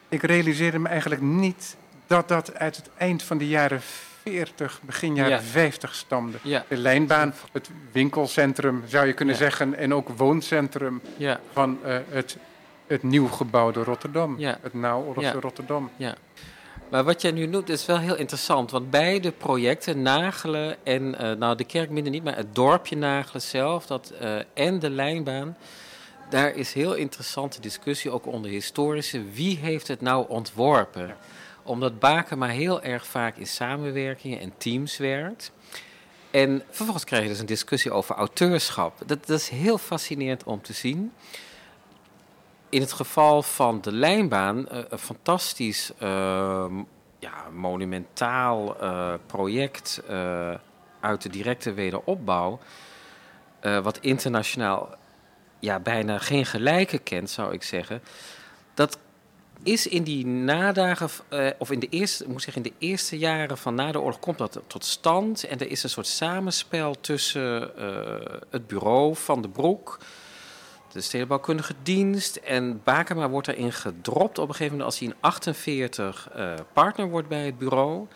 ik 0.10 0.23
realiseerde 0.23 0.80
me 0.80 0.88
eigenlijk 0.88 1.21
niet 1.21 1.77
dat 2.08 2.27
dat 2.27 2.56
uit 2.56 2.75
het 2.75 2.89
eind 2.97 3.23
van 3.23 3.38
de 3.38 3.47
jaren 3.47 3.82
40, 4.23 4.79
begin 4.84 5.15
jaren 5.15 5.31
Ja. 5.31 5.41
50 5.41 5.95
stamde. 5.95 6.38
Ja, 6.41 6.65
De 6.67 6.77
lijnbaan, 6.77 7.34
het 7.51 7.69
winkelcentrum 7.91 8.84
zou 8.88 9.07
je 9.07 9.13
kunnen 9.13 9.36
Ja. 9.36 9.41
zeggen, 9.41 9.75
en 9.77 9.93
ook 9.93 10.10
wooncentrum 10.10 11.01
van 11.53 11.77
eh, 11.84 11.97
het, 12.10 12.38
het 12.88 13.03
nieuw 13.03 13.27
gebouwde 13.27 13.84
Rotterdam. 13.84 14.36
Het 14.39 14.73
naoorlogse. 14.73 15.39
Rotterdam. 15.39 15.89
ja. 15.95 16.15
Maar 16.89 17.03
wat 17.03 17.21
jij 17.21 17.31
nu 17.31 17.45
noemt 17.45 17.69
is 17.69 17.86
wel 17.86 17.97
heel 17.99 18.15
interessant. 18.15 18.71
Want 18.71 18.89
beide 18.89 19.31
projecten, 19.31 20.01
Nagelen 20.01 20.75
en 20.84 21.17
eh, 21.17 21.31
nou 21.38 21.55
de 21.55 21.63
kerk 21.63 21.89
minder 21.89 22.12
niet, 22.12 22.23
maar 22.23 22.36
het 22.36 22.55
dorpje 22.55 22.97
Nagelen 22.97 23.41
zelf 23.41 23.86
dat, 23.86 24.13
eh, 24.19 24.36
en 24.53 24.79
de 24.79 24.89
lijnbaan. 24.89 25.57
Daar 26.29 26.55
is 26.55 26.73
heel 26.73 26.93
interessante 26.93 27.62
discussie, 27.62 28.12
ook 28.12 28.25
onder 28.25 28.51
historici. 28.51 29.29
Wie 29.34 29.57
heeft 29.57 29.88
het 29.88 30.01
nou 30.01 30.25
ontworpen? 30.27 31.15
Omdat 31.63 32.00
Bakema 32.00 32.47
heel 32.47 32.82
erg 32.82 33.06
vaak 33.06 33.38
in 33.38 33.47
samenwerkingen 33.47 34.39
en 34.39 34.54
teams 34.58 34.97
werkt. 34.97 35.52
En 36.32 36.63
vervolgens 36.69 37.06
krijg 37.06 37.24
je 37.24 37.30
dus 37.30 37.39
een 37.39 37.45
discussie 37.45 37.91
over 37.91 38.15
auteurschap. 38.15 38.97
Dat, 39.06 39.30
is 39.30 39.50
heel 39.50 39.78
fascinerend 39.78 40.43
om 40.43 40.62
te 40.62 40.74
zien. 40.74 41.13
In 42.69 42.82
het 42.82 42.91
geval 42.91 43.43
van 43.43 43.82
de 43.82 43.91
lijnbaan, 43.91 44.69
eh, 44.69 44.80
een 44.89 44.97
fantastisch 44.97 45.91
ehm, 46.00 46.76
ja, 47.19 47.50
monumentaal 47.52 48.80
eh, 48.80 49.13
project 49.26 50.02
eh, 50.08 50.54
uit 51.00 51.21
de 51.21 51.30
directe 51.30 51.74
wederopbouw. 51.74 52.60
wat 53.62 53.97
internationaal 53.97 54.95
ja, 55.60 55.80
bijna 55.80 56.17
geen 56.17 56.45
gelijke 56.45 56.97
kent, 56.97 57.30
zou 57.30 57.54
ik 57.54 57.63
zeggen. 57.63 58.02
Dat 58.74 58.97
is 59.63 59.88
in 59.88 60.04
die 60.04 60.26
nadagen, 60.26 61.10
eh, 61.30 61.47
of 61.58 61.71
in 61.71 61.80
de, 61.80 61.88
eerste, 61.89 62.30
moet 62.30 62.41
zeggen, 62.41 62.63
in 62.63 62.71
de 62.80 62.86
eerste 62.86 63.17
jaren 63.17 63.58
van 63.58 63.76
na 63.76 63.91
de 63.91 64.00
oorlog, 64.00 64.19
komt 64.19 64.38
dat 64.38 64.62
tot 64.67 64.86
stand. 64.86 65.43
En 65.43 65.60
er 65.60 65.69
is 65.69 65.84
een 65.84 65.89
soort 65.89 66.08
samenspel 66.08 66.95
tussen 67.02 67.78
eh, 67.78 68.39
het 68.50 68.67
bureau 68.67 69.15
van 69.15 69.41
de 69.41 69.50
Broek, 69.50 70.00
de 70.91 71.02
stedenbouwkundige 71.02 71.74
dienst. 71.84 72.36
En 72.36 72.82
Bakema 72.84 73.30
wordt 73.30 73.47
daarin 73.47 73.74
gedropt 73.74 74.38
op 74.38 74.47
een 74.47 74.56
gegeven 74.56 74.78
moment 74.78 74.91
als 74.91 75.00
hij 75.00 75.08
in 75.08 75.15
48 75.19 76.30
eh, 76.34 76.54
partner 76.74 77.10
wordt 77.10 77.28
bij 77.28 77.45
het 77.45 77.58
bureau. 77.58 78.08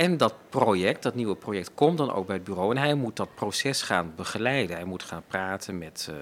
En 0.00 0.16
dat 0.16 0.34
project, 0.48 1.02
dat 1.02 1.14
nieuwe 1.14 1.36
project, 1.36 1.74
komt 1.74 1.98
dan 1.98 2.12
ook 2.12 2.26
bij 2.26 2.36
het 2.36 2.44
bureau. 2.44 2.70
En 2.70 2.82
hij 2.82 2.94
moet 2.94 3.16
dat 3.16 3.34
proces 3.34 3.82
gaan 3.82 4.12
begeleiden. 4.16 4.76
Hij 4.76 4.84
moet 4.84 5.02
gaan 5.02 5.22
praten 5.26 5.78
met 5.78 6.08
eh, 6.10 6.16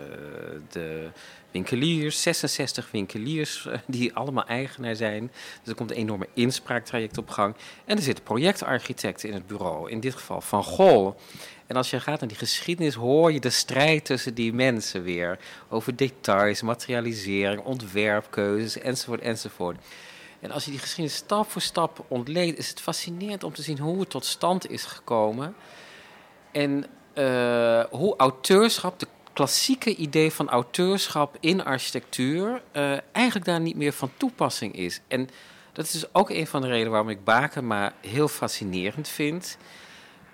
de 0.70 1.08
winkeliers, 1.50 2.22
66 2.22 2.90
winkeliers 2.90 3.66
eh, 3.66 3.78
die 3.86 4.14
allemaal 4.14 4.46
eigenaar 4.46 4.96
zijn. 4.96 5.30
Dus 5.60 5.68
er 5.68 5.74
komt 5.74 5.90
een 5.90 5.96
enorme 5.96 6.28
inspraaktraject 6.34 7.18
op 7.18 7.30
gang. 7.30 7.54
En 7.84 7.96
er 7.96 8.02
zitten 8.02 8.24
projectarchitecten 8.24 9.28
in 9.28 9.34
het 9.34 9.46
bureau, 9.46 9.90
in 9.90 10.00
dit 10.00 10.14
geval 10.14 10.40
Van 10.40 10.64
Gol. 10.64 11.14
En 11.66 11.76
als 11.76 11.90
je 11.90 12.00
gaat 12.00 12.20
naar 12.20 12.28
die 12.28 12.38
geschiedenis, 12.38 12.94
hoor 12.94 13.32
je 13.32 13.40
de 13.40 13.50
strijd 13.50 14.04
tussen 14.04 14.34
die 14.34 14.52
mensen 14.52 15.02
weer. 15.02 15.38
Over 15.68 15.96
details, 15.96 16.62
materialisering, 16.62 17.62
ontwerpkeuzes, 17.62 18.78
enzovoort, 18.78 19.20
enzovoort. 19.20 19.76
En 20.40 20.50
als 20.50 20.64
je 20.64 20.70
die 20.70 20.80
geschiedenis 20.80 21.16
stap 21.16 21.50
voor 21.50 21.62
stap 21.62 22.04
ontleedt, 22.08 22.58
is 22.58 22.68
het 22.68 22.80
fascinerend 22.80 23.44
om 23.44 23.54
te 23.54 23.62
zien 23.62 23.78
hoe 23.78 24.00
het 24.00 24.10
tot 24.10 24.24
stand 24.24 24.70
is 24.70 24.84
gekomen. 24.84 25.54
En 26.52 26.86
eh, 27.12 27.84
hoe 27.90 28.14
auteurschap, 28.16 28.98
de 28.98 29.06
klassieke 29.32 29.96
idee 29.96 30.32
van 30.32 30.48
auteurschap 30.48 31.36
in 31.40 31.64
architectuur, 31.64 32.62
eh, 32.72 32.96
eigenlijk 33.12 33.46
daar 33.46 33.60
niet 33.60 33.76
meer 33.76 33.92
van 33.92 34.10
toepassing 34.16 34.74
is. 34.74 35.00
En 35.08 35.28
dat 35.72 35.84
is 35.84 35.92
dus 35.92 36.14
ook 36.14 36.30
een 36.30 36.46
van 36.46 36.60
de 36.60 36.68
redenen 36.68 36.90
waarom 36.90 37.10
ik 37.10 37.24
Bakema 37.24 37.92
heel 38.00 38.28
fascinerend 38.28 39.08
vind. 39.08 39.56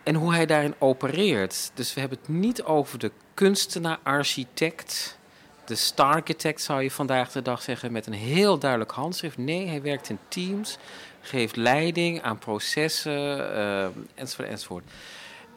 En 0.02 0.14
hoe 0.14 0.34
hij 0.34 0.46
daarin 0.46 0.74
opereert. 0.78 1.70
Dus 1.74 1.94
we 1.94 2.00
hebben 2.00 2.18
het 2.18 2.28
niet 2.28 2.62
over 2.62 2.98
de 2.98 3.10
kunstenaar-architect, 3.34 5.18
de 5.64 5.74
stararchitect 5.74 6.60
zou 6.60 6.82
je 6.82 6.90
vandaag 6.90 7.32
de 7.32 7.42
dag 7.42 7.62
zeggen, 7.62 7.92
met 7.92 8.06
een 8.06 8.12
heel 8.12 8.58
duidelijk 8.58 8.90
handschrift. 8.90 9.36
Nee, 9.36 9.66
hij 9.66 9.82
werkt 9.82 10.08
in 10.08 10.18
teams, 10.28 10.78
geeft 11.20 11.56
leiding 11.56 12.22
aan 12.22 12.38
processen, 12.38 13.54
eh, 13.54 13.86
enzovoort, 14.14 14.48
enzovoort. 14.48 14.84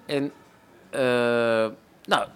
En 0.06 0.32
eh, 0.90 1.68
nou, 2.06 2.28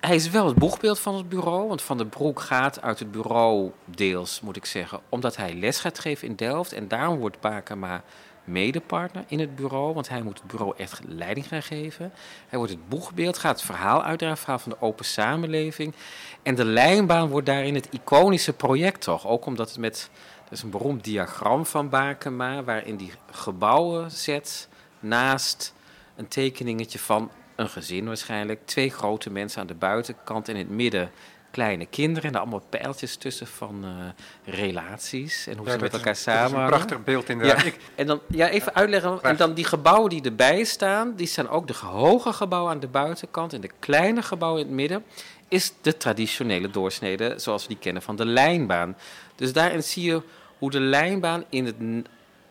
hij 0.00 0.14
is 0.14 0.30
wel 0.30 0.46
het 0.46 0.56
boegbeeld 0.56 0.98
van 0.98 1.14
het 1.14 1.28
bureau, 1.28 1.68
want 1.68 1.82
Van 1.82 1.98
den 1.98 2.08
Broek 2.08 2.40
gaat 2.40 2.82
uit 2.82 2.98
het 2.98 3.10
bureau 3.10 3.70
deels, 3.84 4.40
moet 4.40 4.56
ik 4.56 4.64
zeggen, 4.64 5.00
omdat 5.08 5.36
hij 5.36 5.54
les 5.54 5.80
gaat 5.80 5.98
geven 5.98 6.28
in 6.28 6.36
Delft. 6.36 6.72
En 6.72 6.88
daarom 6.88 7.18
wordt 7.18 7.40
Bakema 7.40 8.02
medepartner 8.44 9.24
in 9.26 9.40
het 9.40 9.56
bureau, 9.56 9.94
want 9.94 10.08
hij 10.08 10.22
moet 10.22 10.38
het 10.38 10.46
bureau 10.46 10.74
echt 10.76 11.00
leiding 11.06 11.48
gaan 11.48 11.62
geven. 11.62 12.12
Hij 12.48 12.58
wordt 12.58 12.72
het 12.72 12.88
boegbeeld, 12.88 13.38
gaat 13.38 13.56
het 13.56 13.64
verhaal 13.64 14.02
uitdragen, 14.02 14.38
verhaal 14.38 14.58
van 14.58 14.72
de 14.72 14.80
open 14.80 15.04
samenleving. 15.04 15.94
En 16.42 16.54
de 16.54 16.64
lijnbaan 16.64 17.28
wordt 17.28 17.46
daarin 17.46 17.74
het 17.74 17.88
iconische 17.90 18.52
project 18.52 19.00
toch, 19.00 19.26
ook 19.26 19.46
omdat 19.46 19.68
het 19.68 19.78
met, 19.78 20.10
er 20.46 20.52
is 20.52 20.62
een 20.62 20.70
beroemd 20.70 21.04
diagram 21.04 21.66
van 21.66 21.88
Bakema, 21.88 22.64
waarin 22.64 22.96
die 22.96 23.12
gebouwen 23.30 24.10
zet 24.10 24.68
naast 25.00 25.74
een 26.16 26.28
tekeningetje 26.28 26.98
van 26.98 27.30
een 27.56 27.68
gezin 27.68 28.06
waarschijnlijk. 28.06 28.66
Twee 28.66 28.90
grote 28.90 29.30
mensen 29.30 29.60
aan 29.60 29.66
de 29.66 29.74
buitenkant 29.74 30.48
en 30.48 30.54
in 30.54 30.60
het 30.60 30.76
midden 30.76 31.10
kleine 31.54 31.86
kinderen 31.86 32.32
en 32.32 32.40
allemaal 32.40 32.62
pijltjes 32.68 33.16
tussen 33.16 33.46
van 33.46 33.84
eh, 33.84 34.54
relaties 34.54 35.46
en 35.46 35.56
hoe 35.56 35.66
Ja, 35.66 35.72
ze 35.72 35.78
met 35.78 35.92
elkaar 35.92 36.04
dat 36.06 36.16
is 36.16 36.26
een 36.26 36.32
samen. 36.48 36.66
prachtig 36.66 37.04
beeld 37.04 37.28
inderdaad. 37.28 37.60
Ja. 37.60 37.64
Ik, 37.66 37.78
En 37.94 38.06
dan 38.06 38.20
ja, 38.28 38.48
even 38.48 38.74
uitleggen. 38.74 39.22
En 39.22 39.36
dan 39.36 39.54
die 39.54 39.64
gebouwen 39.64 40.10
die 40.10 40.22
erbij 40.22 40.64
staan, 40.64 41.14
die 41.16 41.26
zijn 41.26 41.48
ook 41.48 41.66
de 41.66 41.74
hoge 41.74 42.32
gebouwen 42.32 42.72
aan 42.72 42.80
de 42.80 42.86
buitenkant 42.86 43.52
en 43.52 43.60
de 43.60 43.70
kleine 43.78 44.22
gebouwen 44.22 44.60
in 44.60 44.66
het 44.66 44.76
midden. 44.76 45.04
Is 45.48 45.72
de 45.80 45.96
traditionele 45.96 46.70
doorsnede 46.70 47.34
zoals 47.36 47.62
we 47.62 47.68
die 47.68 47.78
kennen 47.78 48.02
van 48.02 48.16
de 48.16 48.24
lijnbaan. 48.26 48.96
Dus 49.34 49.52
daarin 49.52 49.82
zie 49.82 50.04
je 50.04 50.22
hoe 50.58 50.70
de 50.70 50.80
lijnbaan 50.80 51.44
in 51.48 51.64
het 51.66 51.76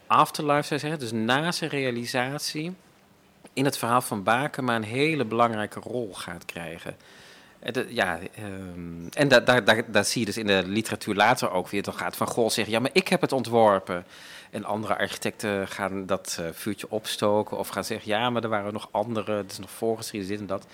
afterlife, 0.08 0.64
zou 0.64 0.74
je 0.74 0.80
zeggen, 0.88 1.00
dus 1.00 1.12
na 1.12 1.52
zijn 1.52 1.70
realisatie, 1.70 2.74
in 3.54 3.66
het 3.66 3.78
verhaal 3.78 4.02
van 4.02 4.24
Bakema 4.24 4.76
een 4.76 4.84
hele 4.84 5.26
belangrijke 5.26 5.80
rol 5.80 6.14
gaat 6.14 6.46
krijgen. 6.46 6.96
En 7.64 7.74
de- 7.74 7.86
ja, 7.90 8.20
ehm, 8.36 9.08
en 9.14 9.28
da, 9.28 9.40
daar 9.40 9.64
daar 9.64 9.92
daar 9.92 10.06
zie 10.06 10.20
je 10.20 10.26
dus 10.26 10.38
in 10.38 10.48
de 10.48 10.64
literatuur 10.66 11.16
later 11.16 11.52
ook 11.52 11.68
weer. 11.70 11.84
Dan 11.84 11.94
gaat 11.94 12.16
Van 12.16 12.28
Gogh 12.28 12.54
zeggen, 12.54 12.74
ja, 12.74 12.80
maar 12.80 12.90
ik 12.94 13.08
heb 13.08 13.22
het 13.22 13.32
ontworpen. 13.32 14.06
En 14.52 14.64
andere 14.66 14.98
architecten 14.98 15.68
gaan 15.68 16.06
dat 16.06 16.38
eh, 16.40 16.46
vuurtje 16.52 16.88
opstoken 16.90 17.58
of 17.58 17.68
gaan 17.68 17.84
zeggen, 17.84 18.10
ja, 18.12 18.30
maar 18.30 18.44
er 18.44 18.50
waren 18.50 18.74
nog 18.74 18.88
andere, 18.92 19.32
het 19.36 19.52
is 19.52 19.60
nog 19.60 19.70
voorgeschreven, 19.72 20.28
dit 20.28 20.40
en 20.40 20.46
dat. 20.46 20.66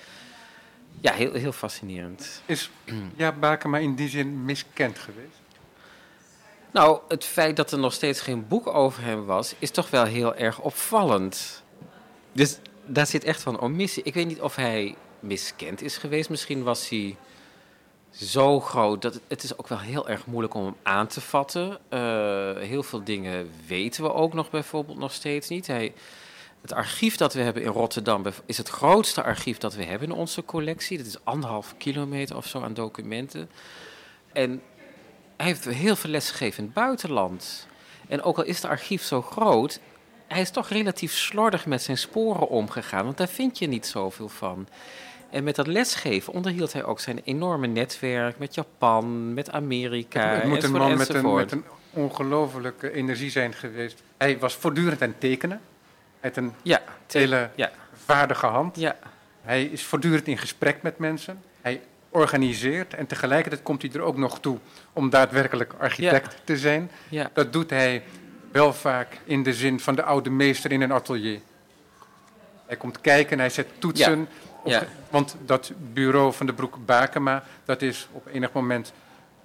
Ja, 1.01 1.13
heel, 1.13 1.33
heel 1.33 1.51
fascinerend. 1.51 2.41
is 2.45 2.69
ja, 3.15 3.31
Bakema 3.31 3.77
in 3.77 3.95
die 3.95 4.09
zin 4.09 4.45
miskend 4.45 4.99
geweest? 4.99 5.37
Nou, 6.71 6.99
het 7.07 7.23
feit 7.25 7.55
dat 7.55 7.71
er 7.71 7.79
nog 7.79 7.93
steeds 7.93 8.21
geen 8.21 8.47
boek 8.47 8.67
over 8.67 9.03
hem 9.03 9.25
was, 9.25 9.55
is 9.59 9.71
toch 9.71 9.89
wel 9.89 10.03
heel 10.05 10.35
erg 10.35 10.59
opvallend. 10.59 11.63
Dus 12.31 12.57
daar 12.85 13.07
zit 13.07 13.23
echt 13.23 13.41
van 13.41 13.59
omissie. 13.59 14.03
Ik 14.03 14.13
weet 14.13 14.27
niet 14.27 14.41
of 14.41 14.55
hij 14.55 14.95
miskend 15.19 15.81
is 15.81 15.97
geweest. 15.97 16.29
Misschien 16.29 16.63
was 16.63 16.89
hij 16.89 17.17
zo 18.11 18.59
groot 18.59 19.01
dat 19.01 19.19
het, 19.27 19.43
is 19.43 19.57
ook 19.57 19.67
wel 19.67 19.79
heel 19.79 20.09
erg 20.09 20.25
moeilijk 20.25 20.53
om 20.53 20.63
hem 20.63 20.75
aan 20.83 21.07
te 21.07 21.21
vatten. 21.21 21.79
Eh, 21.89 21.99
heel 22.57 22.83
veel 22.83 23.03
dingen 23.03 23.51
weten 23.67 24.03
we 24.03 24.13
ook 24.13 24.33
nog 24.33 24.49
bijvoorbeeld 24.49 24.97
nog 24.97 25.13
steeds 25.13 25.49
niet. 25.49 25.67
Hij, 25.67 25.93
het 26.61 26.73
archief 26.73 27.15
dat 27.15 27.33
we 27.33 27.41
hebben 27.41 27.63
in 27.63 27.71
Rotterdam 27.71 28.25
is 28.45 28.57
het 28.57 28.69
grootste 28.69 29.23
archief 29.23 29.57
dat 29.57 29.75
we 29.75 29.83
hebben 29.83 30.09
in 30.09 30.15
onze 30.15 30.45
collectie. 30.45 30.97
Dat 30.97 31.05
is 31.05 31.23
anderhalf 31.23 31.75
kilometer 31.77 32.35
of 32.35 32.45
zo 32.45 32.61
aan 32.61 32.73
documenten. 32.73 33.49
En 34.33 34.61
hij 35.37 35.45
heeft 35.45 35.65
heel 35.65 35.95
veel 35.95 36.09
lesgegeven 36.09 36.57
in 36.57 36.63
het 36.63 36.73
buitenland. 36.73 37.67
En 38.07 38.21
ook 38.21 38.37
al 38.37 38.43
is 38.43 38.55
het 38.55 38.65
archief 38.65 39.03
zo 39.03 39.21
groot, 39.21 39.79
hij 40.27 40.41
is 40.41 40.49
toch 40.49 40.69
relatief 40.69 41.13
slordig 41.13 41.65
met 41.65 41.81
zijn 41.81 41.97
sporen 41.97 42.47
omgegaan, 42.47 43.05
want 43.05 43.17
daar 43.17 43.27
vind 43.27 43.57
je 43.57 43.67
niet 43.67 43.85
zoveel 43.85 44.29
van. 44.29 44.67
En 45.29 45.43
met 45.43 45.55
dat 45.55 45.67
lesgeven 45.67 46.33
onderhield 46.33 46.73
hij 46.73 46.83
ook 46.83 46.99
zijn 46.99 47.21
enorme 47.23 47.67
netwerk 47.67 48.39
met 48.39 48.55
Japan, 48.55 49.33
met 49.33 49.51
Amerika. 49.51 50.33
het 50.35 50.43
moet 50.43 50.63
een 50.63 50.71
man 50.71 50.97
met 50.97 51.13
een, 51.13 51.33
met 51.35 51.51
een 51.51 51.63
ongelofelijke 51.93 52.91
energie 52.91 53.29
zijn 53.29 53.53
geweest. 53.53 54.03
Hij 54.17 54.39
was 54.39 54.55
voortdurend 54.55 55.01
aan 55.01 55.07
het 55.09 55.19
tekenen. 55.19 55.61
Had 56.19 56.35
een 56.37 56.53
Ja, 56.61 56.81
hele 57.07 57.49
ja, 57.55 57.71
vaardige 58.05 58.45
hand. 58.45 58.77
ja, 58.79 58.95
Hij 59.41 59.63
is 59.63 59.83
voortdurend 59.83 60.27
in 60.27 60.37
gesprek 60.37 60.81
met 60.81 60.97
mensen. 60.97 61.41
Hij 61.61 61.81
organiseert 62.09 62.93
en 62.93 63.07
tegelijkertijd 63.07 63.63
komt 63.63 63.81
hij 63.81 63.91
er 63.93 64.01
ook 64.01 64.17
nog 64.17 64.39
toe 64.39 64.57
om 64.93 65.09
daadwerkelijk 65.09 65.73
architect 65.79 66.35
te 66.43 66.57
zijn. 66.57 66.91
Dat 67.33 67.53
doet 67.53 67.69
hij 67.69 68.03
wel 68.51 68.73
vaak 68.73 69.17
in 69.23 69.43
de 69.43 69.53
zin 69.53 69.79
van 69.79 69.95
de 69.95 70.03
oude 70.03 70.29
meester 70.29 70.71
in 70.71 70.81
een 70.81 70.91
atelier. 70.91 71.39
Hij 72.65 72.77
komt 72.77 73.01
kijken 73.01 73.31
en 73.31 73.39
hij 73.39 73.49
zet 73.49 73.67
toetsen. 73.79 74.27
Ja. 74.65 74.83
want 75.09 75.35
dat 75.45 75.71
bureau 75.93 76.33
van 76.33 76.45
de 76.45 76.53
Broek 76.53 76.77
Bakema, 76.85 77.43
dat 77.65 77.81
is 77.81 78.07
op 78.11 78.27
enig 78.33 78.51
moment 78.51 78.93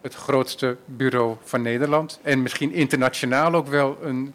het 0.00 0.14
grootste 0.14 0.77
bureau 0.85 1.37
van 1.42 1.62
Nederland. 1.62 2.18
En 2.22 2.42
misschien 2.42 2.72
internationaal 2.72 3.55
ook 3.55 3.66
wel 3.66 3.98
een 4.03 4.35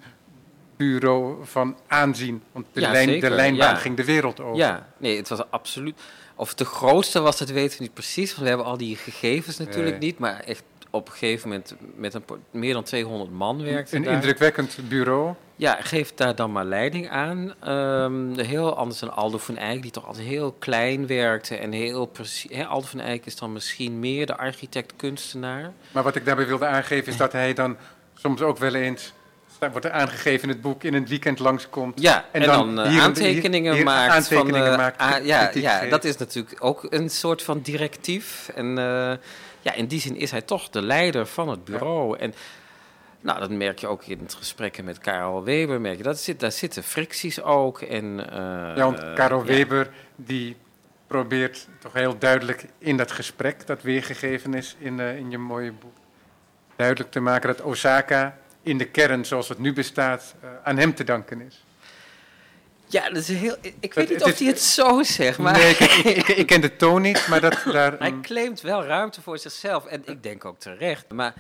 bureau 0.78 1.46
van 1.46 1.78
aanzien. 1.88 2.44
Want 2.52 2.66
de, 2.74 2.82
Ja, 2.82 2.92
lijn, 2.92 3.20
de 3.20 3.30
lijnbaan 3.30 3.74
ja. 3.74 3.76
ging 3.80 3.96
de 3.98 4.06
wereld 4.06 4.40
over. 4.40 4.58
Ja, 4.58 4.88
nee, 4.98 5.18
het 5.18 5.30
was 5.30 5.52
absoluut. 5.52 6.00
Of 6.36 6.54
de 6.54 6.66
grootste 6.66 7.20
was, 7.20 7.38
dat 7.38 7.50
weten 7.50 7.78
we 7.78 7.84
niet 7.84 7.94
precies. 7.94 8.30
Want 8.30 8.42
we 8.42 8.48
hebben 8.48 8.66
al 8.66 8.78
die 8.78 8.96
gegevens 8.96 9.58
natuurlijk 9.58 10.00
Nee. 10.00 10.10
niet. 10.10 10.20
Maar 10.20 10.40
echt 10.40 10.64
op 10.90 11.08
een 11.08 11.14
gegeven 11.14 11.50
moment 11.50 11.76
met 11.96 12.14
een, 12.14 12.24
meer 12.52 12.74
dan 12.74 12.84
200 12.84 13.32
man 13.32 13.64
werkte 13.64 13.96
Een 13.96 14.04
daar. 14.04 14.14
indrukwekkend 14.14 14.78
bureau. 14.88 15.34
Ja, 15.60 15.78
geeft 15.82 16.18
daar 16.18 16.36
dan 16.36 16.52
maar 16.52 16.66
leiding 16.66 17.10
aan. 17.10 17.54
Ehm, 17.64 18.38
heel 18.40 18.76
anders 18.76 19.00
dan 19.00 19.16
Aldo 19.16 19.38
van 19.38 19.58
Eyck, 19.58 19.82
die 19.82 19.92
toch 19.92 20.06
altijd 20.08 20.26
heel 20.28 20.56
klein 20.60 21.08
werkte 21.08 21.56
en 21.56 21.72
heel 21.72 22.06
precies. 22.06 22.66
Aldo 22.66 22.88
van 22.88 23.00
Eyck 23.00 23.26
is 23.26 23.36
dan 23.36 23.54
misschien 23.54 24.00
meer 24.00 24.26
de 24.26 24.38
architect-kunstenaar. 24.38 25.72
Maar 25.92 26.04
wat 26.04 26.16
ik 26.16 26.26
daarbij 26.26 26.48
wilde 26.48 26.66
aangeven 26.66 27.12
is 27.12 27.18
dat 27.18 27.32
hij 27.32 27.54
dan 27.54 27.78
soms 28.16 28.42
ook 28.42 28.58
wel 28.58 28.74
eens, 28.74 29.14
daar 29.60 29.72
wordt 29.72 29.86
er 29.86 29.92
aangegeven 29.92 30.44
in 30.44 30.50
het 30.50 30.62
boek, 30.62 30.84
in 30.84 30.94
een 30.94 31.08
weekend 31.08 31.40
langskomt. 31.40 32.02
Ja, 32.02 32.26
en, 32.32 32.42
En 32.42 32.48
dan, 32.48 32.76
dan 32.76 32.86
eh, 32.86 32.92
hier- 32.92 33.02
aantekeningen 33.02 33.62
hier- 33.74 33.74
hier 33.74 33.84
maakt. 33.84 34.14
aantekeningen 34.14 34.60
van, 34.64 34.72
eh, 34.72 34.78
maakt, 34.78 35.02
ah, 35.02 35.26
ja, 35.26 35.52
ja, 35.54 35.86
dat 35.86 36.04
is 36.04 36.18
natuurlijk 36.18 36.56
ook 36.60 36.88
een 36.90 37.10
soort 37.10 37.44
van 37.44 37.60
directief. 37.62 38.50
En 38.56 38.78
eh, 38.78 39.12
ja, 39.62 39.74
in 39.76 39.86
die 39.86 40.00
zin 40.02 40.16
is 40.16 40.32
hij 40.32 40.42
toch 40.42 40.70
de 40.70 40.82
leider 40.82 41.26
van 41.26 41.50
het 41.50 41.66
bureau. 41.66 42.18
En 42.18 42.34
nou, 43.22 43.40
dat 43.40 43.50
merk 43.50 43.80
je 43.80 43.88
ook 43.88 44.04
in 44.06 44.20
het 44.20 44.34
gesprekken 44.34 44.84
met 44.86 44.98
Karel 44.98 45.44
Weber. 45.44 45.82
Merk 45.82 45.98
je, 45.98 46.04
dat 46.04 46.20
zit, 46.20 46.40
daar 46.40 46.52
zitten 46.52 46.84
fricties 46.84 47.42
ook. 47.42 47.82
En, 47.82 48.30
eh, 48.32 48.38
Ja, 48.76 48.84
want 48.84 49.14
Karel 49.14 49.40
ja. 49.40 49.46
Weber 49.46 49.90
die 50.16 50.56
probeert 51.08 51.68
toch 51.80 51.94
heel 51.94 52.18
duidelijk 52.18 52.66
in 52.78 52.98
dat 52.98 53.12
gesprek 53.12 53.68
dat 53.68 53.82
weergegeven 53.82 54.54
is 54.54 54.76
in, 54.80 55.00
eh, 55.00 55.16
in 55.18 55.32
je 55.32 55.38
mooie 55.38 55.72
boek, 55.72 55.96
duidelijk 56.76 57.12
te 57.12 57.20
maken 57.20 57.48
dat 57.50 57.62
Osaka 57.62 58.38
in 58.62 58.78
de 58.78 58.86
kern 58.86 59.26
zoals 59.26 59.50
het 59.50 59.60
nu 59.60 59.74
bestaat 59.74 60.36
eh, 60.42 60.50
aan 60.64 60.78
hem 60.78 60.94
te 60.96 61.04
danken 61.04 61.42
is. 61.42 61.64
Ja, 62.86 63.08
dat 63.10 63.18
is 63.18 63.28
heel, 63.28 63.56
ik 63.80 63.94
weet 63.94 64.10
niet 64.10 64.24
of 64.24 64.30
is- 64.32 64.40
hij 64.40 64.48
het 64.48 64.62
zo 64.62 65.04
zegt, 65.04 65.38
maar 65.38 65.54
Nee, 65.54 65.70
ik, 65.70 65.80
ik, 65.80 66.06
ik, 66.06 66.28
ik 66.28 66.46
ken 66.48 66.62
de 66.62 66.76
toon 66.76 67.02
niet, 67.02 67.28
maar 67.28 67.42
dat 67.42 67.64
daar... 67.72 67.96
hij 68.00 68.12
mm, 68.12 68.22
claimt 68.22 68.62
wel 68.62 68.84
ruimte 68.84 69.22
voor 69.22 69.38
zichzelf. 69.38 69.86
En 69.86 70.02
ik 70.06 70.24
denk 70.24 70.46
ook 70.46 70.60
terecht. 70.60 71.12
Maar 71.12 71.34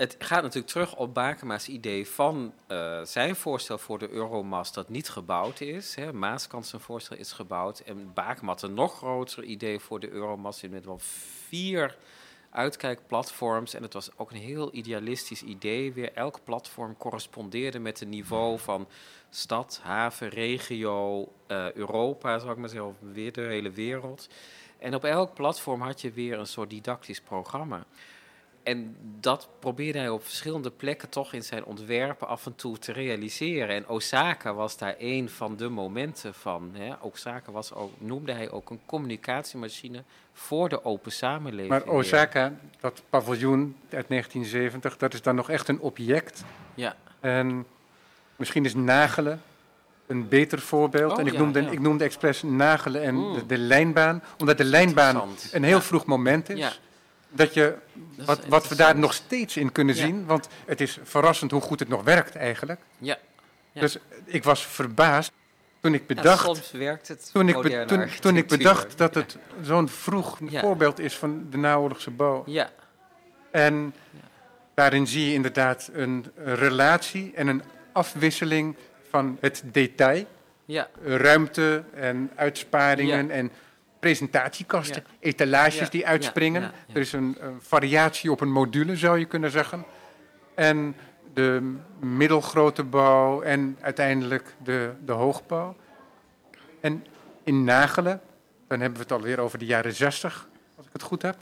het 0.00 0.16
gaat 0.18 0.42
natuurlijk 0.42 0.72
terug 0.72 0.96
op 0.96 1.14
Bakema's 1.14 1.68
idee 1.68 2.08
van 2.08 2.52
eh, 2.66 3.02
zijn 3.02 3.36
voorstel 3.36 3.78
voor 3.78 3.98
de 3.98 4.10
Euromast 4.10 4.74
dat 4.74 4.88
niet 4.88 5.08
gebouwd 5.08 5.60
is. 5.60 5.94
Hè. 5.94 6.12
Maaskant 6.12 6.66
zijn 6.66 6.82
voorstel 6.82 7.16
is 7.16 7.32
gebouwd. 7.32 7.78
En 7.78 8.12
Bakema 8.14 8.48
had 8.48 8.62
een 8.62 8.74
nog 8.74 8.96
groter 8.96 9.42
idee 9.44 9.78
voor 9.78 10.00
de 10.00 10.10
Euromast 10.10 10.68
met 10.68 10.84
wel 10.84 10.98
vier 11.48 11.96
uitkijkplatforms. 12.50 13.74
En 13.74 13.82
het 13.82 13.92
was 13.92 14.10
ook 14.16 14.30
een 14.30 14.36
heel 14.36 14.74
idealistisch 14.74 15.42
idee. 15.42 15.92
Weer 15.92 16.12
elk 16.12 16.40
platform 16.44 16.96
correspondeerde 16.96 17.78
met 17.78 18.00
het 18.00 18.08
niveau 18.08 18.58
van 18.58 18.88
stad, 19.30 19.80
haven, 19.82 20.28
regio, 20.28 21.28
eh, 21.46 21.72
Europa, 21.72 22.38
zou 22.38 22.52
ik 22.52 22.58
maar 22.58 22.68
zeggen, 22.68 22.88
of 22.88 22.96
weer 23.12 23.32
de 23.32 23.40
hele 23.40 23.70
wereld. 23.70 24.28
En 24.78 24.94
op 24.94 25.04
elk 25.04 25.34
platform 25.34 25.80
had 25.80 26.00
je 26.00 26.10
weer 26.10 26.38
een 26.38 26.46
soort 26.46 26.70
didactisch 26.70 27.20
programma. 27.20 27.86
En 28.62 28.96
dat 29.20 29.48
probeerde 29.58 29.98
hij 29.98 30.08
op 30.08 30.24
verschillende 30.24 30.70
plekken 30.70 31.08
toch 31.08 31.32
in 31.32 31.42
zijn 31.42 31.64
ontwerpen 31.64 32.28
af 32.28 32.46
en 32.46 32.54
toe 32.54 32.78
te 32.78 32.92
realiseren. 32.92 33.68
En 33.74 33.88
Osaka 33.88 34.54
was 34.54 34.76
daar 34.76 34.94
een 34.98 35.28
van 35.30 35.56
de 35.56 35.68
momenten 35.68 36.34
van. 36.34 36.70
Hè. 36.74 36.92
Osaka 37.00 37.52
was 37.52 37.72
ook, 37.74 37.92
noemde 37.98 38.32
hij 38.32 38.50
ook 38.50 38.70
een 38.70 38.80
communicatiemachine 38.86 40.02
voor 40.32 40.68
de 40.68 40.84
open 40.84 41.12
samenleving. 41.12 41.68
Maar. 41.68 41.86
Osaka, 41.88 42.52
dat 42.80 43.02
paviljoen 43.10 43.76
uit 43.90 44.08
1970, 44.08 44.96
dat 44.96 45.14
is 45.14 45.22
dan 45.22 45.34
nog 45.34 45.50
echt 45.50 45.68
een 45.68 45.80
object. 45.80 46.44
Ja, 46.74 46.96
En 47.20 47.66
misschien 48.36 48.64
is 48.64 48.74
Nagelen 48.74 49.42
een 50.06 50.28
beter 50.28 50.58
voorbeeld. 50.60 51.12
Oh, 51.12 51.18
en 51.20 51.26
ik 51.26 51.32
ja, 51.32 51.38
noemde, 51.38 51.62
ja. 51.62 51.70
ik 51.70 51.80
noemde 51.80 52.04
expres 52.04 52.42
Nagelen 52.42 53.02
en 53.02 53.14
Mm. 53.14 53.34
de, 53.34 53.46
de 53.46 53.58
lijnbaan, 53.58 54.22
omdat 54.38 54.58
de 54.58 54.64
lijnbaan 54.64 55.28
een 55.52 55.62
heel 55.64 55.76
Ja. 55.76 55.82
vroeg 55.82 56.04
moment 56.06 56.48
is. 56.48 56.80
Dat 57.30 57.54
je, 57.54 57.74
wat, 58.24 58.46
wat 58.46 58.68
we 58.68 58.74
daar 58.74 58.96
nog 58.98 59.12
steeds 59.14 59.56
in 59.56 59.72
kunnen 59.72 59.94
Ja. 59.94 60.04
zien, 60.04 60.26
want 60.26 60.48
het 60.66 60.80
is 60.80 60.98
verrassend 61.02 61.50
hoe 61.50 61.60
goed 61.60 61.78
het 61.80 61.88
nog 61.88 62.02
werkt 62.02 62.36
eigenlijk. 62.36 62.80
Ja. 62.98 63.18
Ja. 63.72 63.80
Dus 63.80 63.98
ik 64.24 64.44
was 64.44 64.66
verbaasd 64.66 65.32
toen 65.80 65.94
ik 65.94 66.00
Ja, 66.08 66.14
bedacht, 66.14 66.44
soms 66.44 66.70
werkt 66.70 67.08
het 67.08 67.30
toen, 67.32 67.48
ik 67.48 67.60
be- 67.62 67.84
toen, 67.86 68.08
toen 68.20 68.36
ik 68.36 68.48
bedacht 68.48 68.98
dat 68.98 69.14
het 69.14 69.36
zo'n 69.62 69.88
vroeg 69.88 70.38
voorbeeld 70.50 70.98
is 70.98 71.16
van 71.16 71.46
de 71.50 71.56
naoorlogse 71.56 72.10
bouw. 72.10 72.42
Ja, 72.46 72.70
En 73.50 73.94
daarin 74.74 75.06
zie 75.06 75.26
je 75.26 75.32
inderdaad 75.34 75.90
een 75.92 76.26
relatie 76.44 77.32
en 77.34 77.46
een 77.46 77.62
afwisseling 77.92 78.76
van 79.10 79.38
het 79.40 79.62
detail, 79.64 80.24
ja, 80.64 80.88
ruimte 81.04 81.82
en 81.94 82.30
uitsparingen 82.36 83.30
en 83.30 83.50
presentatiekasten, 84.00 85.04
etalages 85.18 85.90
die 85.90 86.06
uitspringen. 86.06 86.72
Er 86.92 87.00
is 87.00 87.12
een, 87.12 87.36
een 87.40 87.58
variatie 87.60 88.30
op 88.30 88.40
een 88.40 88.52
module, 88.52 88.96
zou 88.96 89.18
je 89.18 89.24
kunnen 89.24 89.50
zeggen. 89.50 89.84
En 90.54 90.96
de 91.34 91.76
middelgrote 91.98 92.84
bouw 92.84 93.42
en 93.42 93.78
uiteindelijk 93.80 94.54
de, 94.62 94.92
de 95.04 95.12
hoogbouw. 95.12 95.76
En 96.80 97.06
in 97.44 97.64
Nagelen, 97.64 98.20
dan 98.68 98.80
hebben 98.80 98.98
we 98.98 99.04
het 99.04 99.12
alweer 99.12 99.38
over 99.38 99.58
de 99.58 99.64
jaren 99.66 99.94
60, 99.94 100.48
als 100.76 100.86
ik 100.86 100.92
het 100.92 101.02
goed 101.02 101.22
heb. 101.22 101.36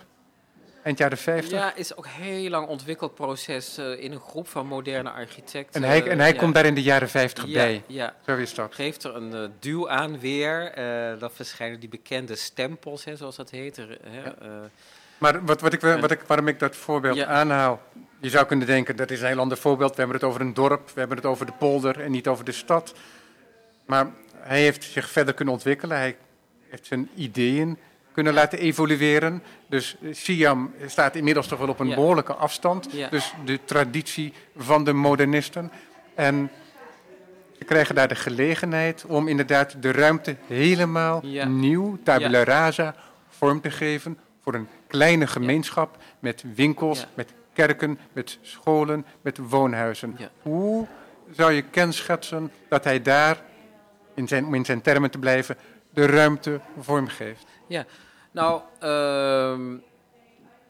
Eind 0.89 0.99
jaren 0.99 1.19
50. 1.19 1.53
Ja, 1.53 1.75
is 1.75 1.97
ook 1.97 2.05
een 2.05 2.11
heel 2.11 2.51
lang 2.51 2.67
ontwikkeld 2.67 3.15
proces 3.15 3.79
eh, 3.79 4.03
in 4.03 4.13
een 4.13 4.21
groep 4.21 4.49
van 4.49 4.67
moderne 4.67 5.11
architecten. 5.11 5.83
en 5.83 5.89
hij, 5.89 6.07
en 6.09 6.19
hij 6.19 6.33
Ja. 6.33 6.39
komt 6.39 6.55
daar 6.55 6.67
in 6.67 6.75
de 6.75 6.83
jaren 6.83 7.09
50 7.09 7.47
ja, 7.47 7.53
bij. 7.53 7.83
Ja, 7.87 8.15
Zo 8.27 8.37
is 8.37 8.55
dat. 8.55 8.75
geeft 8.75 9.05
er 9.05 9.17
een 9.17 9.35
eh, 9.35 9.49
duw 9.59 9.89
aan 9.89 10.19
weer. 10.21 10.73
dan 11.19 11.31
verschijnen 11.31 11.81
die 11.81 11.89
bekende 11.89 12.37
stempels, 12.37 13.05
hè, 13.05 13.17
zoals 13.17 13.37
dat 13.37 13.51
heet. 13.51 13.77
Er, 13.77 13.99
hè, 14.03 14.23
Ja. 14.23 14.35
Maar 15.19 15.45
wat, 15.45 15.61
wat 15.61 15.73
ik, 15.73 15.81
wat 15.81 16.11
ik, 16.11 16.21
waarom 16.27 16.49
ik 16.49 16.59
dat 16.59 16.77
voorbeeld 16.77 17.23
aanhaal, 17.25 17.83
je 18.21 18.29
zou 18.31 18.47
kunnen 18.47 18.67
denken 18.67 18.97
dat 18.97 19.11
is 19.11 19.21
een 19.21 19.27
heel 19.27 19.39
ander 19.39 19.59
voorbeeld. 19.59 19.91
We 19.91 19.97
hebben 19.97 20.17
het 20.17 20.25
over 20.25 20.41
een 20.41 20.55
dorp, 20.55 20.91
we 20.91 20.99
hebben 21.01 21.17
het 21.17 21.27
over 21.27 21.47
de 21.47 21.53
polder 21.53 22.01
en 22.01 22.11
niet 22.11 22.27
over 22.29 22.45
de 22.45 22.53
stad. 22.53 22.95
Maar 23.87 24.07
hij 24.37 24.61
heeft 24.61 24.85
zich 24.85 25.09
verder 25.11 25.35
kunnen 25.35 25.55
ontwikkelen, 25.55 25.97
hij 25.97 26.17
heeft 26.69 26.87
zijn 26.87 27.09
ideeën 27.15 27.79
kunnen 28.19 28.37
laten 28.37 28.59
evolueren. 28.59 29.43
Dus 29.67 29.97
Siam 30.11 30.73
staat 30.87 31.17
inmiddels 31.17 31.47
toch 31.47 31.59
wel 31.59 31.69
op 31.69 31.81
een 31.81 31.89
Ja. 31.89 31.95
behoorlijke 31.95 32.35
afstand. 32.35 32.89
Ja. 32.93 33.09
Dus 33.09 33.35
de 33.45 33.59
traditie 33.65 34.33
van 34.57 34.85
de 34.85 34.93
modernisten. 34.93 35.71
En 36.15 36.51
ze 37.59 37.65
krijgen 37.65 37.95
daar 37.95 38.09
de 38.09 38.15
gelegenheid 38.15 39.05
om 39.07 39.29
inderdaad 39.29 39.83
de 39.83 39.91
ruimte 39.93 40.37
helemaal 40.47 41.21
Ja. 41.27 41.45
nieuw, 41.47 41.99
tabula 42.03 42.45
rasa, 42.45 42.95
vorm 43.29 43.61
te 43.61 43.71
geven 43.71 44.19
voor 44.43 44.55
een 44.55 44.69
kleine 44.87 45.27
gemeenschap 45.27 45.97
met 46.19 46.45
winkels, 46.55 47.01
Ja. 47.01 47.07
met 47.15 47.33
kerken, 47.53 47.99
met 48.13 48.39
scholen, 48.43 49.05
met 49.23 49.39
woonhuizen. 49.39 50.15
Ja. 50.19 50.31
Hoe 50.43 50.87
zou 51.31 51.53
je 51.53 51.63
kenschetsen 51.63 52.51
dat 52.69 52.85
hij 52.85 53.03
daar, 53.03 53.41
in 54.15 54.29
zijn, 54.29 54.45
om 54.47 54.55
in 54.55 54.65
zijn 54.65 54.81
termen 54.81 55.11
te 55.11 55.19
blijven, 55.19 55.57
de 55.91 56.07
ruimte 56.07 56.61
vormgeeft? 56.81 57.47
Nou, 58.39 58.61
ehm, 58.79 59.77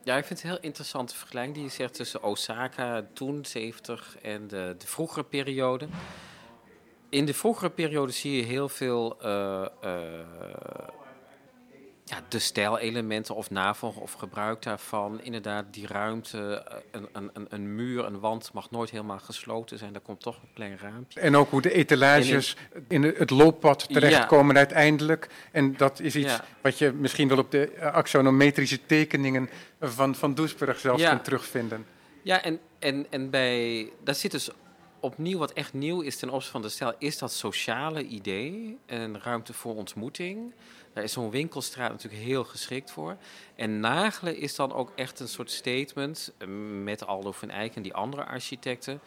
ja, 0.03 0.17
ik 0.17 0.25
vind 0.25 0.43
het 0.43 0.51
heel 0.51 0.61
interessante 0.61 1.17
vergelijking 1.17 1.55
die 1.55 1.65
je 1.65 1.71
zegt 1.71 1.95
tussen 1.95 2.23
Osaka 2.23 3.07
toen, 3.13 3.45
70, 3.45 4.17
en 4.23 4.47
de, 4.47 4.75
de 4.79 4.87
vroegere 4.87 5.25
periode. 5.25 5.89
In 7.09 7.25
de 7.25 7.35
vroegere 7.35 7.71
periode 7.71 8.13
zie 8.13 8.37
je 8.37 8.43
heel 8.43 8.69
veel 8.69 9.21
eh, 9.21 9.67
eh, 9.81 10.21
ja, 12.19 12.25
de 12.29 12.39
stijlelementen 12.39 13.35
of 13.35 13.51
navolgen 13.51 14.03
of 14.03 14.13
gebruik 14.13 14.63
daarvan. 14.63 15.21
Inderdaad, 15.23 15.65
die 15.71 15.87
ruimte, 15.87 16.65
eh, 16.69 17.01
een, 17.13 17.31
een, 17.33 17.47
een, 17.49 17.75
muur, 17.75 18.05
een 18.05 18.21
wand 18.21 18.53
mag 18.53 18.71
nooit 18.71 18.91
helemaal 18.91 19.19
gesloten 19.19 19.79
zijn. 19.79 19.93
Daar 19.93 20.03
komt 20.03 20.21
toch 20.21 20.37
een 20.43 20.49
klein 20.55 20.79
raampje. 20.79 21.21
En 21.21 21.37
ook 21.37 21.51
hoe 21.51 21.63
de 21.63 21.73
etalages 21.73 22.57
in 22.89 23.03
het 23.03 23.31
looppad 23.31 23.89
terechtkomen 23.93 24.57
uiteindelijk. 24.57 25.29
En 25.53 25.77
dat 25.77 26.01
is 26.01 26.17
iets 26.17 26.33
Ja. 26.33 26.45
wat 26.63 26.79
je 26.79 26.93
misschien 26.93 27.29
wel 27.29 27.39
op 27.39 27.51
de 27.51 27.71
eh, 27.71 27.93
axonometrische 27.93 28.87
tekeningen 28.87 29.49
van, 29.81 30.15
van 30.15 30.35
Doesburg 30.35 30.79
zelfs 30.79 31.03
Ja. 31.03 31.09
kunt 31.11 31.25
terugvinden. 31.25 31.87
Ja, 32.23 32.43
en, 32.43 32.59
en, 32.79 33.07
en 33.11 33.31
bij, 33.31 33.91
daar 34.05 34.15
zit 34.15 34.31
dus 34.31 34.51
opnieuw 35.01 35.39
wat 35.39 35.53
echt 35.53 35.73
nieuw 35.73 36.01
is 36.01 36.17
ten 36.17 36.29
opzichte 36.29 36.53
van 36.53 36.63
de 36.63 36.69
stijl, 36.69 36.95
is 36.99 37.19
dat 37.19 37.33
sociale 37.33 38.05
idee, 38.05 38.79
een 38.87 39.21
ruimte 39.23 39.53
voor 39.53 39.75
ontmoeting. 39.75 40.53
Daar 40.99 41.07
is 41.07 41.13
zo'n 41.13 41.31
winkelstraat 41.31 41.91
natuurlijk 41.91 42.23
heel 42.23 42.45
geschikt 42.45 42.91
voor. 42.91 43.17
En 43.55 43.81
Nagelen 43.81 44.37
is 44.37 44.55
dan 44.55 44.73
ook 44.73 44.93
echt 44.95 45.21
een 45.21 45.29
soort 45.29 45.51
statement, 45.51 46.33
eh, 46.39 46.49
met 46.83 47.07
Aldo 47.07 47.33
van 47.33 47.51
Eyck 47.51 47.77
en 47.77 47.83
die 47.83 47.95
andere 47.95 48.25
architecten, 48.25 49.01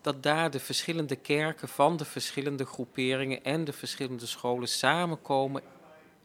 dat 0.00 0.22
daar 0.22 0.50
de 0.50 0.60
verschillende 0.60 1.16
kerken 1.16 1.68
van 1.68 1.96
de 1.96 2.04
verschillende 2.04 2.64
groeperingen 2.64 3.44
en 3.44 3.64
de 3.64 3.72
verschillende 3.72 4.26
scholen 4.26 4.68
samenkomen 4.68 5.62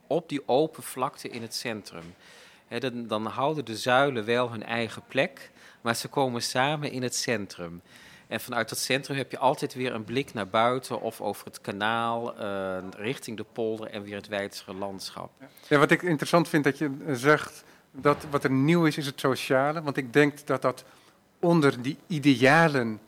op 0.08 0.30
die 0.30 0.47
open 0.47 0.84
vlakte 0.84 1.30
in 1.30 1.41
het 1.41 1.56
centrum. 1.56 2.15
Dan, 2.80 3.08
dan 3.08 3.25
houden 3.25 3.65
de 3.65 3.77
zuilen 3.77 4.25
wel 4.25 4.51
hun 4.51 4.63
eigen 4.63 5.03
plek, 5.08 5.51
maar 5.82 5.95
ze 5.95 6.08
komen 6.08 6.41
samen 6.41 6.91
in 6.91 7.03
het 7.03 7.15
centrum. 7.15 7.82
En 8.27 8.39
vanuit 8.39 8.69
dat 8.69 8.77
centrum 8.77 9.17
heb 9.17 9.31
je 9.31 9.37
altijd 9.37 9.73
weer 9.73 9.93
een 9.93 10.03
blik 10.03 10.33
naar 10.33 10.47
buiten 10.47 11.01
of 11.01 11.21
over 11.21 11.45
het 11.45 11.61
kanaal, 11.61 12.37
eh, 12.37 12.77
richting 12.97 13.37
de 13.37 13.45
polder 13.53 13.87
en 13.87 14.03
weer 14.03 14.15
het 14.15 14.27
wijdere 14.27 14.73
landschap. 14.73 15.31
Ja, 15.67 15.77
wat 15.77 15.91
ik 15.91 16.01
interessant 16.01 16.49
vind 16.49 16.63
dat 16.63 16.77
je 16.77 16.97
eh, 17.05 17.13
zegt 17.13 17.63
dat 17.91 18.25
wat 18.29 18.43
er 18.43 18.51
nieuw 18.51 18.85
is, 18.85 18.97
is 18.97 19.05
het 19.05 19.19
sociale. 19.19 19.81
Want 19.81 19.97
ik 19.97 20.13
denk 20.13 20.45
dat 20.45 20.61
dat 20.61 20.83
onder 21.39 21.81
die 21.81 21.97
idealen 22.07 22.99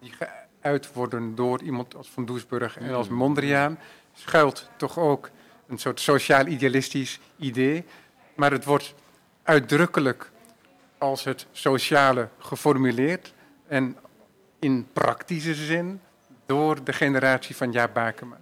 die 0.00 0.12
geuit 0.60 0.92
worden 0.92 1.34
door 1.34 1.62
iemand 1.62 1.96
als 1.96 2.08
Van 2.08 2.24
Doesburg 2.24 2.78
en 2.78 2.94
als 2.94 3.08
Mm. 3.08 3.16
Mondriaan, 3.16 3.78
schuilt 4.14 4.68
toch 4.76 4.98
ook 4.98 5.30
een 5.66 5.78
soort 5.78 6.00
sociaal-idealistisch 6.00 7.20
idee. 7.36 7.84
Maar 8.34 8.50
het 8.50 8.64
wordt 8.64 8.94
uitdrukkelijk 9.42 10.30
als 10.98 11.24
het 11.24 11.46
sociale 11.52 12.28
geformuleerd 12.38 13.34
en 13.66 13.96
in 14.58 14.86
praktische 14.92 15.54
zin 15.54 16.00
door 16.46 16.84
de 16.84 16.92
generatie 16.92 17.56
van 17.56 17.72
Jaap 17.72 17.94
Bakema. 17.94 18.40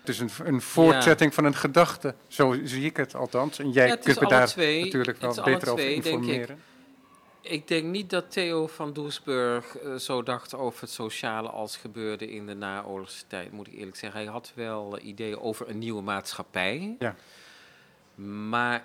Het 0.00 0.08
is 0.08 0.20
een, 0.20 0.30
een 0.44 0.60
voortzetting 0.60 1.34
van 1.34 1.44
een 1.44 1.54
gedachte, 1.54 2.14
zo 2.28 2.56
zie 2.64 2.84
ik 2.84 2.96
het 2.96 3.14
althans. 3.14 3.58
En 3.58 3.70
jij 3.70 3.86
Ja, 3.86 3.96
kunt 3.96 4.20
me 4.20 4.28
daar 4.28 4.46
twee. 4.46 4.84
natuurlijk 4.84 5.18
wel 5.18 5.34
beter 5.34 5.70
over 5.70 5.82
twee, 5.84 6.00
denk 6.00 6.04
ik. 6.04 6.12
informeren. 6.12 6.58
Ik 7.40 7.68
denk 7.68 7.84
niet 7.84 8.10
dat 8.10 8.30
Theo 8.30 8.66
van 8.66 8.92
Doesburg 8.92 9.76
eh, 9.78 9.94
zo 9.94 10.22
dacht 10.22 10.54
over 10.54 10.80
het 10.80 10.90
sociale 10.90 11.48
als 11.48 11.76
gebeurde 11.76 12.30
in 12.30 12.46
de 12.46 12.54
naoorlogse 12.54 13.24
tijd, 13.26 13.52
moet 13.52 13.66
ik 13.66 13.74
eerlijk 13.74 13.96
zeggen. 13.96 14.20
Hij 14.20 14.28
had 14.30 14.52
wel 14.54 14.98
eh, 14.98 15.06
ideeën 15.06 15.38
over 15.40 15.68
een 15.68 15.78
nieuwe 15.78 16.02
maatschappij. 16.02 16.96
Ja. 16.98 17.14
Maar 18.48 18.84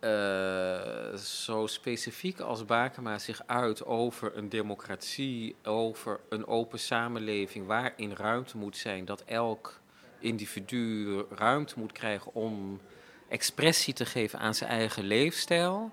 eh, 0.00 1.14
zo 1.18 1.66
specifiek 1.66 2.40
als 2.40 2.64
Bakema 2.64 3.18
zich 3.18 3.42
uit 3.46 3.84
over 3.84 4.36
een 4.36 4.48
democratie, 4.48 5.54
over 5.64 6.20
een 6.28 6.46
open 6.46 6.78
samenleving 6.78 7.66
waarin 7.66 8.12
ruimte 8.14 8.56
moet 8.56 8.76
zijn, 8.76 9.04
dat 9.04 9.22
elk 9.26 9.80
individu 10.18 11.16
ruimte 11.34 11.74
moet 11.78 11.92
krijgen 11.92 12.34
om 12.34 12.80
expressie 13.28 13.94
te 13.94 14.04
geven 14.06 14.38
aan 14.38 14.54
zijn 14.54 14.70
eigen 14.70 15.04
leefstijl. 15.04 15.90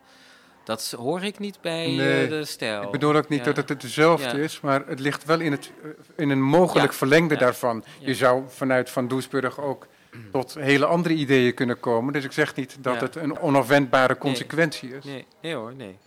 Dat 0.64 0.92
hoor 0.98 1.24
ik 1.24 1.40
niet 1.40 1.62
bij 1.62 1.86
eh, 1.86 1.96
Nee, 1.96 2.28
de 2.28 2.46
stijl. 2.46 2.82
Ik 2.84 2.92
bedoel 2.92 3.16
ook 3.16 3.30
niet 3.30 3.46
Ja. 3.46 3.52
dat 3.54 3.70
het 3.70 3.82
hetzelfde 3.82 4.38
Ja. 4.38 4.44
is, 4.44 4.60
maar 4.60 4.88
het 4.88 5.00
ligt 5.00 5.26
wel 5.26 5.40
in, 5.40 5.52
het, 5.52 5.72
eh, 5.84 5.90
in 6.18 6.30
een 6.30 6.42
mogelijk 6.42 6.92
Ja. 6.92 6.98
verlengde 6.98 7.36
daarvan. 7.36 7.84
Je 8.00 8.16
zou 8.16 8.44
vanuit 8.48 8.90
Van 8.90 9.08
Doesburg 9.08 9.60
ook 9.60 9.88
tot 10.32 10.54
hele 10.54 10.86
andere 10.86 11.16
ideeën 11.16 11.54
kunnen 11.54 11.80
komen. 11.80 12.14
Dus 12.14 12.24
ik 12.24 12.32
zeg 12.32 12.56
niet 12.56 12.78
dat 12.82 12.94
Ja. 12.94 13.00
het 13.00 13.16
een 13.16 13.40
onafwendbare 13.40 14.18
consequentie 14.18 14.96
is. 14.96 15.04
Nee, 15.04 15.26
nee 15.42 15.54
hoor, 15.54 15.76
nee. 15.76 15.98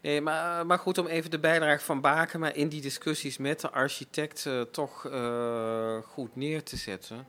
nee 0.00 0.20
maar, 0.20 0.60
eh, 0.60 0.66
maar 0.66 0.78
goed, 0.78 0.98
om 0.98 1.06
even 1.06 1.30
de 1.30 1.38
bijdrage 1.38 1.84
van 1.84 2.00
Bakema 2.00 2.52
in 2.52 2.68
die 2.68 2.80
discussies 2.80 3.36
met 3.36 3.60
de 3.60 3.70
architect 3.70 4.46
eh, 4.46 4.60
toch 4.60 5.06
eh, 5.06 5.96
goed 6.12 6.36
neer 6.36 6.62
te 6.62 6.76
zetten. 6.76 7.26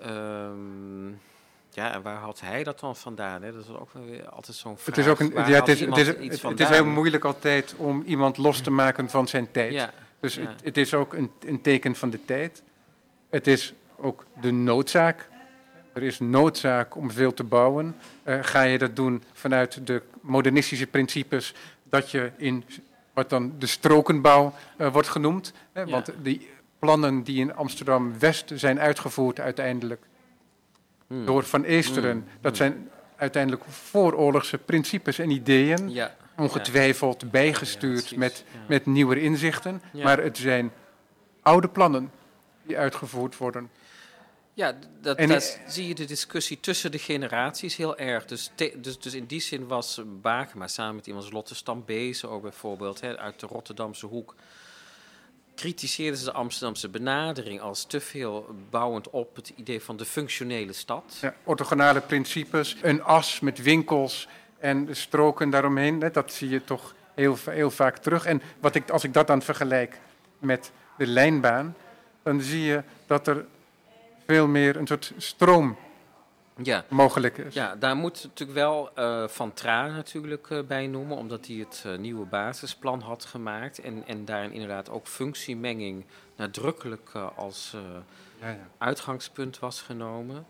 Ehm, 0.00 1.08
ja, 1.70 1.92
en 1.92 2.02
waar 2.02 2.16
had 2.16 2.40
hij 2.40 2.64
dat 2.64 2.80
dan 2.80 2.96
vandaan? 2.96 3.42
Hè? 3.42 3.52
Dat 3.52 3.64
is 3.64 3.70
ook 3.70 3.90
weer 4.06 4.28
altijd 4.28 4.56
zo'n 4.56 4.78
vraag. 4.78 4.96
Het 4.96 5.04
is, 5.04 5.10
ook 5.10 5.20
een, 5.20 5.32
Waar 5.32 5.50
ja, 5.50 5.58
het, 5.58 5.68
is, 5.68 5.80
het, 5.80 5.96
is, 5.96 6.08
iets 6.08 6.42
het, 6.42 6.50
het 6.50 6.60
is 6.60 6.68
heel 6.68 6.84
moeilijk 6.84 7.24
altijd 7.24 7.74
om 7.76 8.02
iemand 8.06 8.36
los 8.36 8.60
te 8.60 8.70
maken 8.70 9.10
van 9.10 9.28
zijn 9.28 9.50
tijd. 9.50 9.72
Ja, 9.72 9.92
Dus 10.20 10.34
ja. 10.34 10.40
het, 10.40 10.64
het 10.64 10.76
is 10.76 10.94
ook 10.94 11.14
een, 11.14 11.30
een 11.46 11.60
teken 11.60 11.94
van 11.94 12.10
de 12.10 12.24
tijd. 12.24 12.62
Het 13.30 13.46
is 13.46 13.74
ook 14.04 14.24
de 14.40 14.50
noodzaak. 14.52 15.28
Er 15.92 16.02
is 16.02 16.18
noodzaak 16.18 16.96
om 16.96 17.10
veel 17.10 17.34
te 17.34 17.44
bouwen. 17.44 17.96
Eh, 18.22 18.38
ga 18.42 18.62
je 18.62 18.78
dat 18.78 18.96
doen 18.96 19.22
vanuit 19.32 19.86
de 19.86 20.02
modernistische 20.20 20.86
principes 20.86 21.54
dat 21.82 22.10
je 22.10 22.30
in 22.36 22.64
wat 23.12 23.30
dan 23.30 23.52
de 23.58 23.66
strokenbouw 23.66 24.54
eh, 24.76 24.92
wordt 24.92 25.08
genoemd. 25.08 25.52
Hè, 25.72 25.80
Ja. 25.80 25.86
Want 25.90 26.12
die 26.22 26.48
plannen 26.78 27.22
die 27.22 27.40
in 27.40 27.54
Amsterdam-West 27.54 28.52
zijn 28.54 28.80
uitgevoerd 28.80 29.40
uiteindelijk 29.40 30.02
Hmm. 31.06 31.26
door 31.26 31.44
Van 31.44 31.64
Eesteren, 31.64 32.16
Mm. 32.16 32.24
dat 32.40 32.56
zijn 32.56 32.88
uiteindelijk 33.16 33.64
vooroorlogse 33.68 34.58
principes 34.58 35.18
en 35.18 35.30
ideeën, 35.30 35.90
Ja, 35.90 36.14
ongetwijfeld 36.36 37.30
bijgestuurd 37.30 38.16
met, 38.16 38.44
met 38.68 38.86
nieuwe 38.86 39.20
inzichten. 39.20 39.82
Maar 40.02 40.18
het 40.18 40.38
zijn 40.38 40.72
oude 41.42 41.68
plannen 41.68 42.10
die 42.62 42.78
uitgevoerd 42.78 43.36
worden. 43.36 43.70
Ja, 44.56 44.74
dat, 45.00 45.16
En 45.16 45.40
zie 45.66 45.88
je 45.88 45.94
de 45.94 46.04
discussie 46.04 46.60
tussen 46.60 46.90
de 46.92 46.98
generaties 46.98 47.76
heel 47.76 47.96
erg. 47.96 48.24
Dus, 48.24 48.50
te- 48.54 48.74
dus, 48.80 48.98
dus 48.98 49.14
in 49.14 49.24
die 49.24 49.40
zin 49.40 49.66
was 49.66 50.00
Bakema 50.06 50.66
samen 50.68 50.94
met 50.94 51.06
iemand 51.06 51.24
als 51.24 51.34
Lotte 51.34 51.54
Stambezen 51.54 52.30
ook 52.30 52.42
bijvoorbeeld, 52.42 53.00
hè, 53.00 53.18
uit 53.18 53.40
de 53.40 53.46
Rotterdamse 53.46 54.06
hoek, 54.06 54.34
kritiseerden 55.54 56.18
ze 56.18 56.24
de 56.24 56.32
Amsterdamse 56.32 56.88
benadering 56.88 57.60
als 57.60 57.84
te 57.84 58.00
veel 58.00 58.54
bouwend 58.70 59.10
op 59.10 59.36
het 59.36 59.52
idee 59.56 59.80
van 59.82 59.96
de 59.96 60.04
functionele 60.04 60.72
stad. 60.72 61.18
Ja, 61.20 61.34
orthogonale 61.44 62.00
principes, 62.00 62.76
een 62.82 63.02
as 63.02 63.40
met 63.40 63.62
winkels 63.62 64.28
en 64.58 64.88
stroken 64.96 65.50
daaromheen. 65.50 66.00
hè, 66.00 66.10
Dat 66.10 66.32
zie 66.32 66.48
je 66.48 66.64
toch 66.64 66.94
heel, 67.14 67.36
heel 67.50 67.70
vaak 67.70 67.98
terug. 67.98 68.24
En 68.26 68.42
wat 68.60 68.74
ik, 68.74 68.90
als 68.90 69.04
ik 69.04 69.12
dat 69.12 69.26
dan 69.26 69.42
vergelijk 69.42 70.00
met 70.38 70.70
de 70.98 71.06
lijnbaan, 71.06 71.76
dan 72.22 72.40
zie 72.40 72.62
je 72.62 72.82
dat 73.06 73.26
er 73.26 73.46
veel 74.26 74.46
meer 74.46 74.76
een 74.76 74.86
soort 74.86 75.12
stroom 75.16 75.76
Ja. 76.62 76.84
mogelijk 76.88 77.38
is. 77.38 77.54
Ja, 77.54 77.76
daar 77.76 77.96
moet 77.96 78.22
natuurlijk 78.22 78.58
wel 78.58 78.90
eh, 78.94 79.28
Van 79.28 79.52
Traan 79.52 79.92
natuurlijk 79.94 80.50
eh, 80.50 80.58
bij 80.66 80.86
noemen, 80.86 81.16
omdat 81.16 81.46
hij 81.46 81.56
het 81.56 81.82
eh, 81.86 81.96
nieuwe 81.96 82.26
basisplan 82.26 83.00
had 83.00 83.24
gemaakt. 83.24 83.78
En, 83.80 84.02
en 84.06 84.24
daarin 84.24 84.52
inderdaad 84.52 84.90
ook 84.90 85.06
functiemenging 85.06 86.04
nadrukkelijk 86.36 87.10
als 87.36 87.76
Ja, 88.40 88.48
ja. 88.48 88.68
uitgangspunt 88.78 89.58
was 89.58 89.80
genomen. 89.82 90.46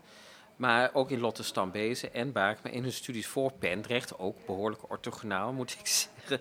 Maar 0.55 0.89
ook 0.93 1.11
in 1.11 1.19
Lotte 1.19 1.43
Stambezen 1.43 2.13
en 2.13 2.31
Baak, 2.31 2.57
maar 2.63 2.71
in 2.71 2.83
hun 2.83 2.91
studies 2.91 3.27
voor 3.27 3.51
Pendrecht, 3.51 4.19
ook 4.19 4.45
behoorlijk 4.45 4.89
orthogonaal 4.89 5.53
moet 5.53 5.71
ik 5.79 5.87
zeggen, 6.27 6.39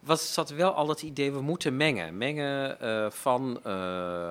was, 0.00 0.32
zat 0.32 0.50
wel 0.50 0.72
al 0.72 0.88
het 0.88 1.02
idee, 1.02 1.32
we 1.32 1.40
moeten 1.40 1.76
mengen. 1.76 2.16
Mengen 2.16 2.80
eh, 2.80 3.10
van 3.10 3.60
eh, 3.64 3.72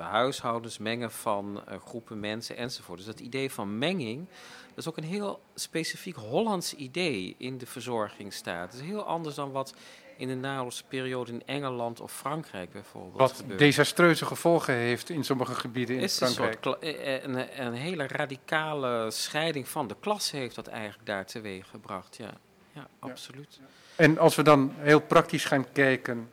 huishoudens, 0.10 0.78
mengen 0.78 1.12
van 1.12 1.62
eh, 1.66 1.78
groepen 1.86 2.20
mensen 2.20 2.58
enzovoort. 2.58 2.98
Dus 2.98 3.08
dat 3.08 3.20
idee 3.20 3.52
van 3.52 3.78
menging, 3.78 4.28
dat 4.68 4.78
is 4.78 4.88
ook 4.88 4.98
een 4.98 5.04
heel 5.04 5.42
specifiek 5.56 6.16
Hollands 6.16 6.74
idee 6.74 7.36
in 7.38 7.58
de 7.58 7.66
verzorgingsstaat. 7.66 8.72
Het 8.72 8.82
is 8.82 8.88
heel 8.88 9.04
anders 9.04 9.36
dan 9.36 9.52
wat 9.52 9.74
in 10.18 10.28
de 10.28 10.36
naoorlogse 10.36 10.84
periode 10.88 11.32
in 11.32 11.42
Engeland 11.46 12.00
of 12.02 12.12
Frankrijk 12.14 12.72
bijvoorbeeld 12.72 13.18
Wat 13.18 13.32
gebeurt. 13.32 13.60
desastreuze 13.60 14.26
gevolgen 14.26 14.74
heeft 14.74 15.10
in 15.10 15.24
sommige 15.24 15.56
gebieden 15.56 15.96
in 15.96 16.02
is 16.02 16.20
een, 16.22 16.28
Frankrijk. 16.28 16.66
eh, 16.82 17.16
eh, 17.16 17.24
een, 17.24 17.66
een 17.66 17.74
hele 17.74 18.08
radicale 18.08 19.12
scheiding 19.12 19.68
van 19.68 19.88
de 19.88 19.96
klasse 20.00 20.36
heeft 20.38 20.56
dat 20.56 20.68
eigenlijk 20.68 21.06
daar 21.06 21.26
teweeg 21.26 21.68
gebracht. 21.70 22.16
Ja, 22.16 22.30
ja 22.74 22.88
absoluut. 23.00 23.60
En 23.96 24.18
als 24.18 24.36
we 24.36 24.44
dan 24.44 24.74
heel 24.78 25.02
praktisch 25.02 25.46
gaan 25.46 25.72
kijken 25.72 26.30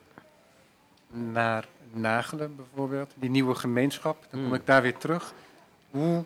naar 1.07 1.65
Nagelen 1.93 2.55
bijvoorbeeld, 2.55 3.11
die 3.15 3.29
nieuwe 3.29 3.55
gemeenschap, 3.55 4.17
dan 4.21 4.29
kom 4.29 4.43
Hmm. 4.43 4.53
ik 4.53 4.65
daar 4.65 4.81
weer 4.81 4.97
terug. 4.97 5.33
Hoe 5.89 6.23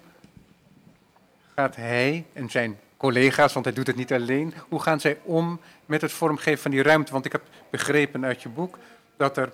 gaat 1.56 1.76
hij 1.76 2.26
en 2.34 2.49
zijn 2.49 2.80
collega's, 3.06 3.53
want 3.53 3.66
hij 3.66 3.74
doet 3.74 3.88
het 3.88 3.95
niet 3.95 4.14
alleen, 4.14 4.53
hoe 4.70 4.82
gaan 4.82 4.99
zij 4.99 5.20
om 5.24 5.60
met 5.86 6.01
het 6.01 6.12
vormgeven 6.12 6.62
van 6.62 6.72
die 6.72 6.82
ruimte? 6.82 7.12
Want 7.12 7.26
ik 7.26 7.32
heb 7.32 7.41
begrepen 7.70 8.26
uit 8.26 8.41
je 8.41 8.49
boek 8.49 8.78
dat 9.18 9.38
er 9.38 9.51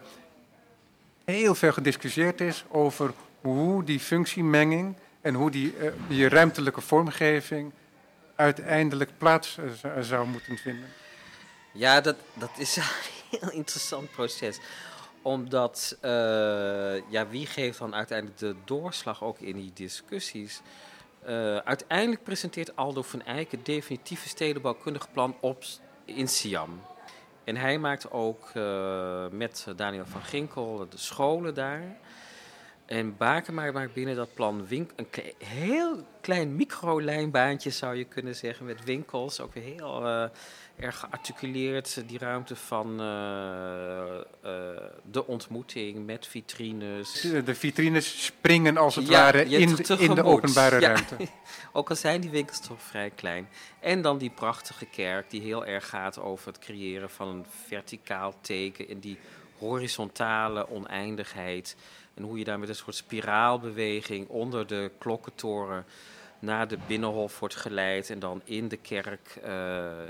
heel 1.26 1.56
veel 1.56 1.72
gediscussieerd 1.72 2.42
is 2.42 2.64
over 2.70 3.14
hoe 3.42 3.84
die 3.84 4.00
functiemenging 4.00 4.96
en 5.22 5.34
hoe 5.34 5.52
die, 5.52 5.78
eh, 5.78 5.92
die 6.08 6.28
ruimtelijke 6.30 6.82
vormgeving 6.82 7.72
uiteindelijk 8.36 9.12
plaats 9.18 9.58
eh, 9.58 9.66
zou- 9.82 10.04
zou 10.04 10.28
moeten 10.28 10.58
vinden. 10.58 10.90
Ja, 11.72 12.02
dat, 12.02 12.16
dat 12.34 12.52
is 12.58 12.76
een 12.76 12.84
heel 13.40 13.52
interessant 13.52 14.12
proces. 14.12 14.60
Omdat, 15.22 15.98
eh, 16.02 16.12
ja, 17.10 17.28
wie 17.30 17.46
geeft 17.46 17.80
dan 17.80 17.96
uiteindelijk 17.96 18.40
de 18.40 18.56
doorslag 18.66 19.24
ook 19.24 19.40
in 19.40 19.56
die 19.56 19.72
discussies? 19.74 20.62
Eh, 21.22 21.58
uiteindelijk 21.58 22.24
presenteert 22.24 22.76
Aldo 22.76 23.02
van 23.02 23.22
Eyck 23.22 23.52
het 23.52 23.66
definitieve 23.66 24.28
stedenbouwkundige 24.28 25.08
plan 25.14 25.36
op 25.40 25.64
in 26.06 26.28
Siam. 26.28 26.82
En 27.44 27.56
hij 27.56 27.78
maakt 27.78 28.12
ook 28.12 28.50
eh, 28.54 29.28
met 29.32 29.68
Daniel 29.76 30.06
van 30.06 30.22
Ginkel 30.22 30.86
de 30.90 30.98
scholen 30.98 31.54
daar. 31.54 31.98
En 32.92 33.18
Bakema 33.18 33.72
maakt 33.72 33.94
binnen 33.94 34.16
dat 34.16 34.34
plan 34.34 34.68
wink 34.68 34.92
een 34.96 35.10
kle- 35.10 35.34
heel 35.46 36.06
klein 36.22 36.56
microlijnbaantje, 36.56 37.70
zou 37.70 37.96
je 37.96 38.04
kunnen 38.04 38.36
zeggen, 38.36 38.66
met 38.66 38.84
winkels. 38.84 39.40
Ook 39.40 39.54
weer 39.54 39.64
heel 39.64 40.06
eh, 40.06 40.24
erg 40.86 41.00
gearticuleerd, 41.00 42.04
die 42.08 42.18
ruimte 42.18 42.56
van 42.56 43.00
eh, 43.00 44.18
eh, 44.18 44.24
de 45.12 45.28
ontmoeting 45.28 46.06
met 46.06 46.28
vitrines. 46.28 47.22
De, 47.46 47.56
vitrines 47.56 48.26
springen 48.26 48.78
als 48.78 48.96
het 48.96 49.08
Ja, 49.08 49.12
ware 49.22 49.44
in, 49.46 49.78
in 50.00 50.16
de 50.16 50.24
openbare 50.24 50.80
Ja. 50.80 50.88
ruimte. 50.88 51.16
Ook 51.74 51.90
al 51.90 51.96
zijn 51.96 52.22
die 52.22 52.30
winkels 52.30 52.60
toch 52.60 52.82
vrij 52.82 53.10
klein. 53.10 53.48
En 53.80 54.02
dan 54.02 54.18
die 54.18 54.30
prachtige 54.32 54.86
kerk 54.86 55.30
die 55.30 55.42
heel 55.42 55.66
erg 55.66 55.90
gaat 55.90 56.20
over 56.20 56.48
het 56.48 56.60
creëren 56.60 57.10
van 57.10 57.28
een 57.28 57.46
verticaal 57.66 58.34
teken 58.42 58.88
in 58.88 59.00
die 59.00 59.18
horizontale 59.58 60.70
oneindigheid. 60.70 61.76
En 62.22 62.28
hoe 62.28 62.38
je 62.38 62.44
daar 62.44 62.60
met 62.60 62.70
een 62.70 62.76
soort 62.76 62.96
spiraalbeweging 62.96 64.28
onder 64.28 64.68
de 64.68 64.92
klokkentoren 64.98 65.86
naar 66.40 66.68
de 66.68 66.78
binnenhof 66.88 67.40
wordt 67.40 67.56
geleid. 67.56 68.10
En 68.10 68.20
dan 68.20 68.42
in 68.44 68.68
de 68.68 68.78
kerk 68.78 69.38
eh, 69.44 69.52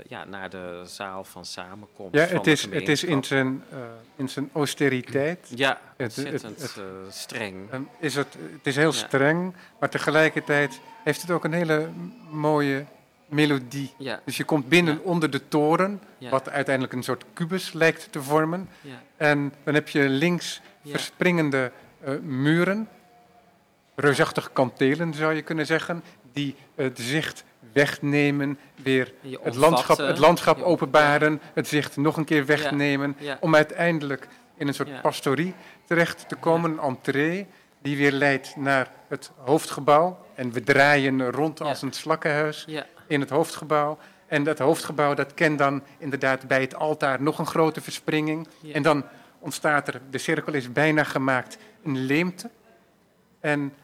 ja, 0.08 0.24
naar 0.24 0.50
de 0.50 0.82
zaal 0.86 1.24
van 1.24 1.44
samenkomst. 1.44 2.14
Ja, 2.14 2.24
het 2.26 2.46
is, 2.46 2.62
het 2.70 2.88
is 2.88 3.04
in, 3.04 3.24
zijn, 3.24 3.64
eh, 3.70 3.78
in 4.16 4.28
zijn 4.28 4.50
austeriteit. 4.52 5.48
Ja, 5.54 5.80
het- 5.96 6.16
het- 6.16 6.24
ontzettend 6.24 6.62
het- 6.62 6.76
eh, 6.76 6.84
streng. 7.10 7.68
is 7.98 8.14
het, 8.14 8.36
het 8.52 8.66
is 8.66 8.76
heel 8.76 8.92
Ja. 8.92 8.96
streng, 9.06 9.54
maar 9.80 9.90
tegelijkertijd 9.90 10.80
heeft 11.04 11.20
het 11.22 11.30
ook 11.30 11.44
een 11.44 11.52
hele 11.52 11.88
mooie 12.30 12.84
melodie. 13.26 13.92
Ja, 13.98 14.20
Dus 14.24 14.36
je 14.36 14.44
komt 14.44 14.68
binnen 14.68 14.94
Ja. 14.94 15.00
onder 15.02 15.30
de 15.30 15.48
toren, 15.48 16.00
wat 16.30 16.48
uiteindelijk 16.48 16.94
een 16.94 17.02
soort 17.02 17.24
kubus 17.32 17.72
lijkt 17.72 18.12
te 18.12 18.22
vormen. 18.22 18.68
ja, 18.80 19.02
En 19.16 19.52
dan 19.64 19.74
heb 19.74 19.88
je 19.88 20.08
links 20.08 20.60
verspringende 20.84 21.72
muren, 22.22 22.88
reusachtige 23.94 24.50
kantelen 24.52 25.14
zou 25.14 25.34
je 25.34 25.42
kunnen 25.42 25.66
zeggen, 25.66 26.02
die 26.32 26.54
het 26.74 26.98
zicht 27.00 27.44
wegnemen, 27.72 28.58
weer 28.82 29.12
het 29.42 29.54
landschap, 29.54 29.98
het 29.98 30.18
landschap 30.18 30.60
openbaren, 30.62 31.40
het 31.54 31.68
zicht 31.68 31.96
nog 31.96 32.16
een 32.16 32.24
keer 32.24 32.46
wegnemen, 32.46 33.16
Ja, 33.18 33.36
om 33.40 33.54
uiteindelijk 33.54 34.28
in 34.56 34.68
een 34.68 34.74
soort 34.74 34.88
Ja. 34.88 35.00
pastorie 35.00 35.54
terecht 35.86 36.28
te 36.28 36.34
komen, 36.36 36.70
een 36.70 36.78
entree 36.78 37.46
die 37.82 37.96
weer 37.96 38.12
leidt 38.12 38.56
naar 38.56 38.90
het 39.08 39.30
hoofdgebouw. 39.36 40.18
En 40.34 40.52
we 40.52 40.62
draaien 40.62 41.30
rond 41.30 41.60
als 41.60 41.82
een 41.82 41.92
slakkenhuis 41.92 42.66
in 43.06 43.20
het 43.20 43.30
hoofdgebouw. 43.30 43.98
En 44.26 44.44
dat 44.44 44.58
hoofdgebouw 44.58 45.14
dat 45.14 45.34
kent 45.34 45.58
dan 45.58 45.82
inderdaad 45.98 46.48
bij 46.48 46.60
het 46.60 46.74
altaar 46.74 47.22
nog 47.22 47.38
een 47.38 47.46
grote 47.46 47.80
verspringing. 47.80 48.48
En 48.72 48.82
dan 48.82 49.04
ontstaat 49.38 49.88
er, 49.88 50.00
de 50.10 50.18
cirkel 50.18 50.52
is 50.52 50.72
bijna 50.72 51.04
gemaakt, 51.04 51.56
een 51.84 51.98
leemte. 51.98 52.50
En 53.40 53.74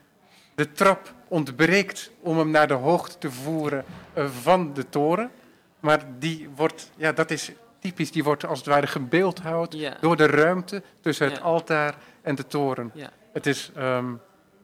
de 0.55 0.73
trap 0.73 1.15
ontbreekt 1.29 2.11
om 2.21 2.39
hem 2.39 2.51
naar 2.51 2.69
de 2.69 2.75
hoogte 2.75 3.19
te 3.19 3.31
voeren 3.31 3.85
eh, 4.13 4.27
van 4.43 4.75
de 4.75 4.89
toren. 4.89 5.31
Maar 5.81 6.05
die 6.19 6.49
wordt, 6.57 6.91
ja, 6.97 7.13
dat 7.13 7.31
is 7.31 7.51
typisch, 7.79 8.11
die 8.13 8.25
wordt 8.25 8.47
als 8.47 8.59
het 8.59 8.69
ware 8.69 8.87
gebeeldhouwd 8.87 9.73
ja. 9.75 9.97
door 10.01 10.17
de 10.17 10.27
ruimte 10.27 10.83
tussen 11.01 11.27
het 11.27 11.37
Ja. 11.37 11.43
altaar 11.43 11.95
en 12.23 12.35
de 12.35 12.47
toren. 12.47 12.91
Ja. 12.95 13.11
Het 13.33 13.47
is 13.47 13.71
ehm, 13.75 14.13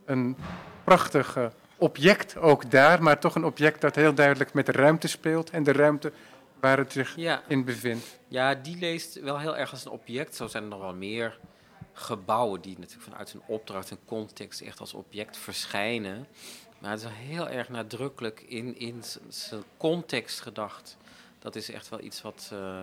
een 0.05 0.37
prachtig 0.85 1.37
eh, 1.37 1.47
object 1.77 2.37
ook 2.37 2.71
daar, 2.71 3.03
maar 3.03 3.19
toch 3.19 3.35
een 3.35 3.45
object 3.45 3.81
dat 3.81 3.95
heel 3.95 4.15
duidelijk 4.15 4.53
met 4.53 4.67
de 4.67 4.73
ruimte 4.73 5.09
speelt 5.09 5.51
en 5.51 5.63
de 5.63 5.73
ruimte 5.73 6.13
waar 6.61 6.79
het 6.79 6.93
zich 6.93 7.17
in 7.47 7.65
bevindt. 7.65 8.19
ja, 8.29 8.55
die 8.55 8.79
leest 8.79 9.21
wel 9.21 9.39
heel 9.39 9.57
erg 9.57 9.71
als 9.71 9.85
een 9.85 9.91
object. 9.91 10.35
Zo 10.35 10.47
zijn 10.47 10.63
er 10.63 10.69
nog 10.69 10.81
wel 10.81 10.95
meer 10.95 11.39
gebouwen 11.95 12.61
die 12.61 12.79
natuurlijk 12.79 13.09
vanuit 13.11 13.33
hun 13.33 13.43
opdracht 13.47 13.91
en 13.91 13.99
context 14.05 14.61
echt 14.61 14.81
als 14.81 14.95
object 14.95 15.37
verschijnen. 15.37 16.27
Maar 16.79 16.91
het 16.91 17.01
is 17.01 17.09
heel 17.13 17.49
erg 17.49 17.69
nadrukkelijk 17.69 18.41
in, 18.41 18.79
in 18.79 19.03
zijn 19.29 19.63
context 19.77 20.41
gedacht. 20.41 20.97
Dat 21.39 21.57
is 21.57 21.71
echt 21.71 21.89
wel 21.89 22.01
iets 22.01 22.23
wat. 22.23 22.51
eh, 22.53 22.83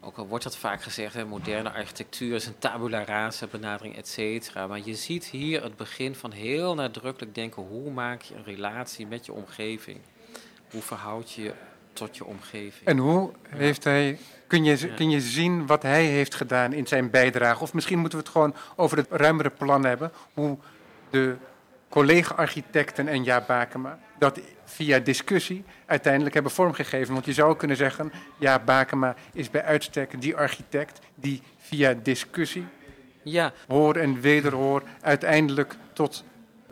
ook 0.00 0.16
al 0.16 0.26
wordt 0.26 0.44
dat 0.44 0.56
vaak 0.56 0.82
gezegd, 0.82 1.14
hè, 1.14 1.24
moderne 1.24 1.72
architectuur 1.72 2.34
is 2.34 2.46
een 2.46 2.58
tabula 2.58 3.04
rasa 3.04 3.46
benadering, 3.46 3.96
et 3.96 4.08
cetera. 4.08 4.66
Maar 4.66 4.80
je 4.84 4.94
ziet 4.94 5.24
hier 5.24 5.62
het 5.62 5.76
begin 5.76 6.14
van 6.14 6.30
heel 6.30 6.74
nadrukkelijk 6.74 7.34
denken: 7.34 7.62
hoe 7.62 7.90
maak 7.90 8.22
je 8.22 8.34
een 8.34 8.44
relatie 8.44 9.06
met 9.06 9.26
je 9.26 9.32
omgeving? 9.32 10.00
Hoe 10.70 10.82
verhoud 10.82 11.32
je 11.32 11.42
je 11.42 11.54
tot 11.98 12.16
je 12.16 12.24
omgeving? 12.24 12.84
En 12.84 12.98
hoe 12.98 13.30
heeft 13.48 13.84
hij, 13.84 14.18
kun 14.46 14.64
je, 14.64 14.86
Ja. 14.88 14.94
kun 14.94 15.10
je 15.10 15.20
zien 15.20 15.66
wat 15.66 15.82
hij 15.82 16.04
heeft 16.04 16.34
gedaan 16.34 16.72
in 16.72 16.86
zijn 16.86 17.10
bijdrage? 17.10 17.62
Of 17.62 17.74
misschien 17.74 17.98
moeten 17.98 18.18
we 18.18 18.24
het 18.24 18.32
gewoon 18.32 18.54
over 18.76 18.96
het 18.96 19.06
ruimere 19.10 19.50
plan 19.50 19.84
hebben. 19.84 20.12
Hoe 20.34 20.58
de 21.10 21.36
collega-architecten 21.88 23.08
en 23.08 23.24
Jaap 23.24 23.46
Bakema 23.46 23.98
dat 24.18 24.40
via 24.64 24.98
discussie 24.98 25.64
uiteindelijk 25.86 26.34
hebben 26.34 26.52
vormgegeven. 26.52 27.12
Want 27.14 27.24
je 27.26 27.32
zou 27.32 27.56
kunnen 27.56 27.76
zeggen, 27.76 28.12
Jaap 28.38 28.66
Bakema 28.66 29.14
is 29.32 29.50
bij 29.50 29.64
uitstek 29.64 30.20
die 30.20 30.36
architect 30.36 30.98
die 31.14 31.42
via 31.58 31.94
discussie, 32.02 32.66
Ja, 33.22 33.52
hoor 33.68 33.96
en 33.96 34.20
wederhoor, 34.20 34.82
uiteindelijk 35.00 35.76
tot 35.92 36.24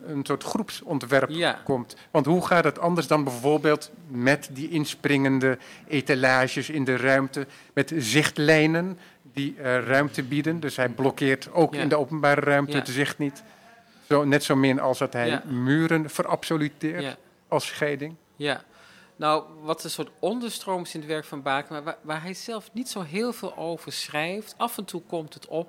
een 0.07 0.25
soort 0.25 0.43
groepsontwerp 0.43 1.29
ja, 1.29 1.61
komt. 1.63 1.95
Want 2.11 2.25
hoe 2.25 2.45
gaat 2.45 2.63
het 2.63 2.79
anders 2.79 3.07
dan 3.07 3.23
bijvoorbeeld 3.23 3.91
met 4.07 4.49
die 4.51 4.69
inspringende 4.69 5.57
etalages 5.87 6.69
in 6.69 6.83
de 6.83 6.97
ruimte, 6.97 7.47
met 7.73 7.93
zichtlijnen 7.97 8.97
die 9.33 9.55
eh, 9.57 9.83
ruimte 9.85 10.23
bieden. 10.23 10.59
Dus 10.59 10.75
hij 10.75 10.89
blokkeert 10.89 11.51
ook 11.53 11.73
Ja. 11.73 11.81
in 11.81 11.89
de 11.89 11.95
openbare 11.97 12.41
ruimte 12.41 12.71
Ja. 12.71 12.77
het 12.77 12.87
zicht 12.87 13.17
niet. 13.17 13.43
Zo, 14.07 14.23
net 14.23 14.43
zo 14.43 14.55
min 14.55 14.79
als 14.79 14.97
dat 14.97 15.13
hij 15.13 15.41
muren 15.45 16.09
verabsoluteert 16.09 17.17
als 17.47 17.65
scheiding. 17.67 18.15
ja. 18.35 18.63
Nou, 19.15 19.43
wat 19.61 19.83
een 19.83 19.89
soort 19.89 20.09
onderstroom 20.19 20.81
is 20.83 20.93
in 20.93 20.99
het 20.99 21.09
werk 21.09 21.25
van 21.25 21.41
Bakema, 21.41 21.83
waar, 21.83 21.97
waar 22.01 22.21
hij 22.21 22.33
zelf 22.33 22.69
niet 22.73 22.89
zo 22.89 23.01
heel 23.01 23.33
veel 23.33 23.57
over 23.57 23.91
schrijft. 23.91 24.53
Af 24.57 24.77
en 24.77 24.85
toe 24.85 25.01
komt 25.07 25.33
het 25.33 25.47
op 25.47 25.67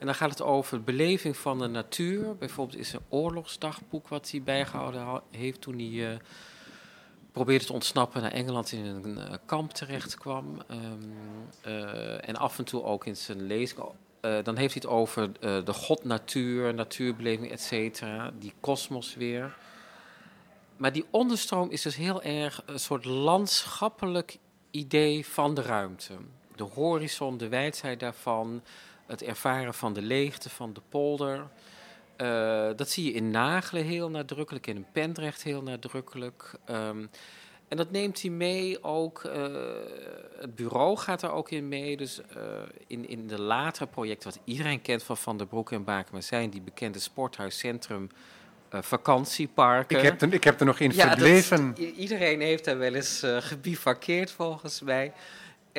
en 0.00 0.06
dan 0.06 0.14
gaat 0.14 0.30
het 0.30 0.42
over 0.42 0.76
de 0.76 0.84
beleving 0.84 1.36
van 1.36 1.58
de 1.58 1.66
natuur. 1.66 2.36
Bijvoorbeeld 2.36 2.78
is 2.78 2.92
een 2.92 3.04
oorlogsdagboek 3.08 4.08
wat 4.08 4.30
hij 4.30 4.42
bijgehouden 4.42 5.22
heeft 5.30 5.60
toen 5.60 5.78
hij 5.78 6.12
eh, 6.12 6.18
probeerde 7.32 7.64
te 7.64 7.72
ontsnappen 7.72 8.22
naar 8.22 8.32
Engeland 8.32 8.72
in 8.72 8.84
een 8.84 9.18
uh, 9.18 9.34
kamp 9.46 9.72
terecht 9.72 10.14
kwam. 10.14 10.62
Um, 10.70 11.12
uh, 11.66 12.28
en 12.28 12.36
af 12.36 12.58
en 12.58 12.64
toe 12.64 12.82
ook 12.82 13.06
in 13.06 13.16
zijn 13.16 13.46
lezing. 13.46 13.80
Uh, 13.80 13.90
dan 14.42 14.56
heeft 14.56 14.74
hij 14.74 14.82
het 14.82 14.86
over 14.86 15.32
de 15.64 15.72
god 15.72 16.04
natuur, 16.04 16.74
natuurbeleving, 16.74 17.50
et 17.50 17.60
cetera. 17.60 18.32
Die 18.38 18.52
kosmos 18.60 19.14
weer. 19.14 19.56
Maar 20.76 20.92
die 20.92 21.04
onderstroom 21.10 21.70
is 21.70 21.82
dus 21.82 21.96
heel 21.96 22.22
erg 22.22 22.62
een 22.66 22.80
soort 22.80 23.04
landschappelijk 23.04 24.38
idee 24.70 25.26
van 25.26 25.54
de 25.54 25.62
ruimte. 25.62 26.14
De 26.56 26.62
horizon, 26.64 27.38
de 27.38 27.48
wijdheid 27.48 28.00
daarvan, 28.00 28.62
het 29.10 29.22
ervaren 29.22 29.74
van 29.74 29.92
de 29.92 30.02
leegte 30.02 30.50
van 30.50 30.72
de 30.72 30.80
polder. 30.88 31.46
Uh, 32.16 32.68
dat 32.76 32.88
zie 32.88 33.04
je 33.04 33.12
in 33.12 33.30
Nagelen 33.30 33.84
heel 33.84 34.10
nadrukkelijk, 34.10 34.66
in 34.66 34.86
Pendrecht 34.92 35.42
heel 35.42 35.62
nadrukkelijk. 35.62 36.54
Um, 36.70 37.10
en 37.68 37.76
dat 37.76 37.90
neemt 37.90 38.22
hij 38.22 38.30
mee 38.30 38.84
ook. 38.84 39.22
Uh, 39.24 39.32
het 40.38 40.54
bureau 40.54 40.96
gaat 40.96 41.22
er 41.22 41.30
ook 41.30 41.50
in 41.50 41.68
mee. 41.68 41.96
Dus 41.96 42.20
uh, 42.36 42.42
in, 42.86 43.08
in 43.08 43.26
de 43.26 43.40
latere 43.40 43.86
projecten, 43.86 44.30
wat 44.30 44.40
iedereen 44.44 44.82
kent 44.82 45.02
van 45.02 45.16
Van 45.16 45.36
der 45.36 45.46
Broek 45.46 45.72
en 45.72 45.84
Bakema, 45.84 46.20
zijn 46.20 46.50
die 46.50 46.60
bekende 46.60 46.98
sporthuiscentrum. 46.98 48.10
Uh, 48.74 48.82
vakantieparken. 48.82 49.96
Ik 49.96 50.02
heb, 50.02 50.22
er, 50.22 50.32
ik 50.32 50.44
heb 50.44 50.60
er 50.60 50.66
nog 50.66 50.80
in 50.80 50.90
ja, 50.94 51.18
iedereen 51.96 52.40
heeft 52.40 52.64
daar 52.64 52.78
wel 52.78 52.94
eens 52.94 53.22
gebivakkeerd 53.24 54.30
volgens 54.30 54.80
mij. 54.80 55.12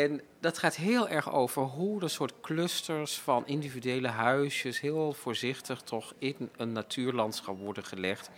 En 0.01 0.21
dat 0.39 0.57
gaat 0.57 0.75
heel 0.75 1.09
erg 1.09 1.31
over 1.31 1.61
hoe 1.61 1.99
de 1.99 2.07
soort 2.07 2.33
clusters 2.41 3.17
van 3.17 3.47
individuele 3.47 4.07
huisjes 4.07 4.79
heel 4.79 5.13
voorzichtig 5.13 5.81
toch 5.81 6.13
in 6.17 6.49
een 6.57 6.71
natuurlandschap 6.71 7.59
worden 7.59 7.83
gelegd. 7.83 8.29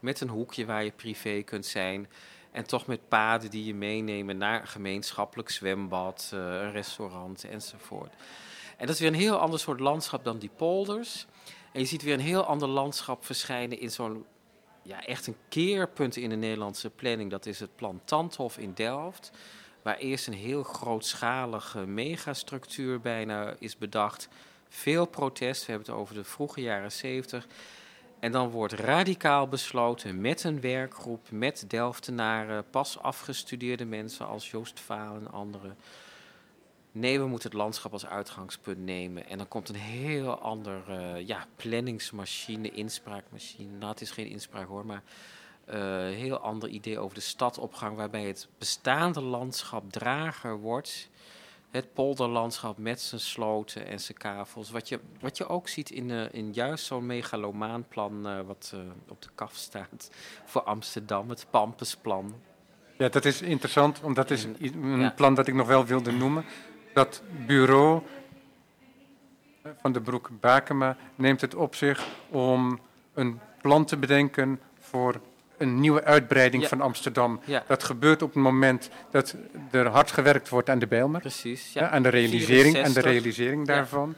Met 0.00 0.20
een 0.20 0.28
hoekje 0.28 0.66
waar 0.66 0.84
je 0.84 0.90
privé 0.90 1.42
kunt 1.42 1.66
zijn. 1.66 2.08
En 2.50 2.66
toch 2.66 2.86
met 2.86 3.08
paden 3.08 3.50
die 3.50 3.64
je 3.64 3.74
meenemen 3.74 4.38
naar 4.38 4.60
een 4.60 4.66
gemeenschappelijk 4.66 5.50
zwembad, 5.50 6.30
een 6.32 6.72
restaurant 6.72 7.44
enzovoort. 7.44 8.14
En 8.76 8.86
dat 8.86 8.94
is 8.94 9.00
weer 9.00 9.08
een 9.08 9.14
heel 9.14 9.38
ander 9.38 9.58
soort 9.58 9.80
landschap 9.80 10.24
dan 10.24 10.38
die 10.38 10.50
polders. 10.56 11.26
En 11.72 11.80
je 11.80 11.86
ziet 11.86 12.02
weer 12.02 12.14
een 12.14 12.20
heel 12.20 12.44
ander 12.44 12.68
landschap 12.68 13.24
verschijnen 13.24 13.80
in 13.80 13.90
zo'n 13.90 14.24
ja, 14.82 15.04
echt 15.04 15.26
een 15.26 15.36
keerpunt 15.48 16.16
in 16.16 16.28
de 16.28 16.36
Nederlandse 16.36 16.90
planning. 16.90 17.30
Dat 17.30 17.46
is 17.46 17.60
het 17.60 17.76
plan 17.76 18.00
Tandhof 18.04 18.58
in 18.58 18.72
Delft 18.74 19.30
waar 19.82 19.96
eerst 19.96 20.26
een 20.26 20.32
heel 20.32 20.62
grootschalige 20.62 21.86
megastructuur 21.86 23.00
bijna 23.00 23.54
is 23.58 23.76
bedacht. 23.76 24.28
Veel 24.68 25.06
protest, 25.06 25.66
we 25.66 25.72
hebben 25.72 25.90
het 25.90 26.00
over 26.00 26.14
de 26.14 26.24
vroege 26.24 26.60
jaren 26.60 26.92
70. 26.92 27.46
En 28.20 28.32
dan 28.32 28.50
wordt 28.50 28.72
radicaal 28.72 29.48
besloten 29.48 30.20
met 30.20 30.44
een 30.44 30.60
werkgroep, 30.60 31.30
met 31.30 31.64
Delftenaren, 31.68 32.64
pas 32.70 32.98
afgestudeerde 32.98 33.84
mensen 33.84 34.26
als 34.26 34.50
Joost 34.50 34.80
Vaal 34.80 35.14
en 35.14 35.30
anderen. 35.30 35.76
Nee, 36.92 37.18
we 37.18 37.26
moeten 37.26 37.50
het 37.50 37.58
landschap 37.58 37.92
als 37.92 38.06
uitgangspunt 38.06 38.78
nemen. 38.78 39.26
En 39.26 39.38
dan 39.38 39.48
komt 39.48 39.68
een 39.68 39.74
heel 39.74 40.38
ander 40.38 40.82
uh, 40.88 41.26
ja, 41.26 41.46
planningsmachine, 41.56 42.70
inspraakmachine. 42.70 43.78
Nou, 43.78 43.90
het 43.90 44.00
is 44.00 44.10
geen 44.10 44.26
inspraak 44.26 44.66
hoor, 44.66 44.86
maar 44.86 45.02
heel 46.12 46.38
ander 46.38 46.68
idee 46.68 46.98
over 46.98 47.14
de 47.14 47.20
stadopgang, 47.20 47.96
waarbij 47.96 48.24
het 48.24 48.48
bestaande 48.58 49.20
landschap 49.20 49.92
drager 49.92 50.58
wordt. 50.58 51.08
Het 51.70 51.92
polderlandschap 51.92 52.78
met 52.78 53.00
zijn 53.00 53.20
sloten 53.20 53.86
en 53.86 54.00
zijn 54.00 54.18
kavels. 54.18 54.70
Wat 54.70 54.88
je, 54.88 55.00
wat 55.20 55.36
je 55.36 55.48
ook 55.48 55.68
ziet 55.68 55.90
in, 55.90 56.08
uh, 56.08 56.32
in 56.32 56.52
juist 56.52 56.84
zo'n 56.84 57.06
megalomaanplan 57.06 58.26
uh, 58.26 58.40
wat 58.46 58.74
op 59.08 59.22
de 59.22 59.28
kaf 59.34 59.54
staat 59.54 60.10
voor 60.44 60.62
Amsterdam, 60.62 61.28
het 61.28 61.46
Pampusplan. 61.50 62.34
Ja, 62.98 63.08
dat 63.08 63.24
is 63.24 63.42
interessant, 63.42 64.00
want 64.00 64.16
dat 64.16 64.30
is 64.30 64.44
een 64.60 65.14
plan 65.14 65.34
dat 65.34 65.46
ik 65.46 65.54
nog 65.54 65.66
wel 65.66 65.84
wilde 65.84 66.12
noemen. 66.12 66.44
Dat 66.94 67.22
bureau 67.46 68.02
van 69.80 69.92
de 69.92 70.00
Broek 70.00 70.30
Bakema 70.40 70.96
neemt 71.14 71.40
het 71.40 71.54
op 71.54 71.74
zich 71.74 72.06
om 72.28 72.80
een 73.14 73.40
plan 73.62 73.84
te 73.84 73.96
bedenken 73.96 74.60
voor 74.80 75.20
een 75.60 75.80
nieuwe 75.80 76.04
uitbreiding 76.04 76.66
van 76.66 76.80
Amsterdam. 76.80 77.40
Dat 77.66 77.84
gebeurt 77.84 78.22
op 78.22 78.34
het 78.34 78.42
moment 78.42 78.90
dat 79.10 79.34
er 79.70 79.86
hard 79.86 80.10
gewerkt 80.10 80.48
wordt 80.48 80.68
aan 80.70 80.78
de 80.78 80.86
Bijlmer. 80.86 81.20
Precies, 81.20 81.72
ja. 81.72 81.88
aan 81.88 82.02
de 82.02 82.08
realisering, 82.08 82.84
aan 82.84 82.92
de 82.92 83.00
realisering 83.00 83.66
daarvan. 83.66 84.14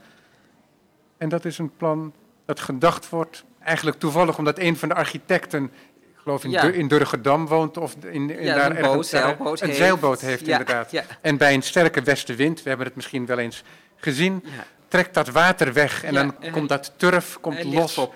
En 1.18 1.28
dat 1.28 1.44
is 1.44 1.58
een 1.58 1.76
plan 1.76 2.12
dat 2.44 2.60
gedacht 2.60 3.08
wordt, 3.08 3.44
eigenlijk 3.62 3.98
toevallig 3.98 4.38
omdat 4.38 4.58
een 4.58 4.76
van 4.76 4.88
de 4.88 4.94
architecten, 4.94 5.64
ik 5.64 6.18
geloof 6.22 6.44
in, 6.44 6.50
ja. 6.50 6.62
in 6.62 6.88
Durgedam 6.88 7.46
woont, 7.46 7.76
of 7.76 7.96
in, 8.10 8.38
in 8.38 8.46
daar 8.46 8.76
een, 8.76 8.82
boot, 8.82 9.06
zeilboot 9.06 9.60
een 9.60 9.66
heeft. 9.66 9.78
zeilboot 9.78 10.20
heeft, 10.20 10.48
inderdaad. 10.48 10.92
En 11.20 11.36
bij 11.36 11.54
een 11.54 11.62
sterke 11.62 12.02
westenwind, 12.02 12.62
we 12.62 12.68
hebben 12.68 12.86
het 12.86 12.96
misschien 12.96 13.26
wel 13.26 13.38
eens 13.38 13.62
gezien, 13.96 14.44
trekt 14.92 15.14
dat 15.14 15.28
water 15.28 15.72
weg 15.72 16.04
en 16.04 16.14
dan 16.14 16.34
komt 16.50 16.68
dat 16.68 16.92
turf 16.96 17.38
komt 17.40 17.64
los. 17.64 18.08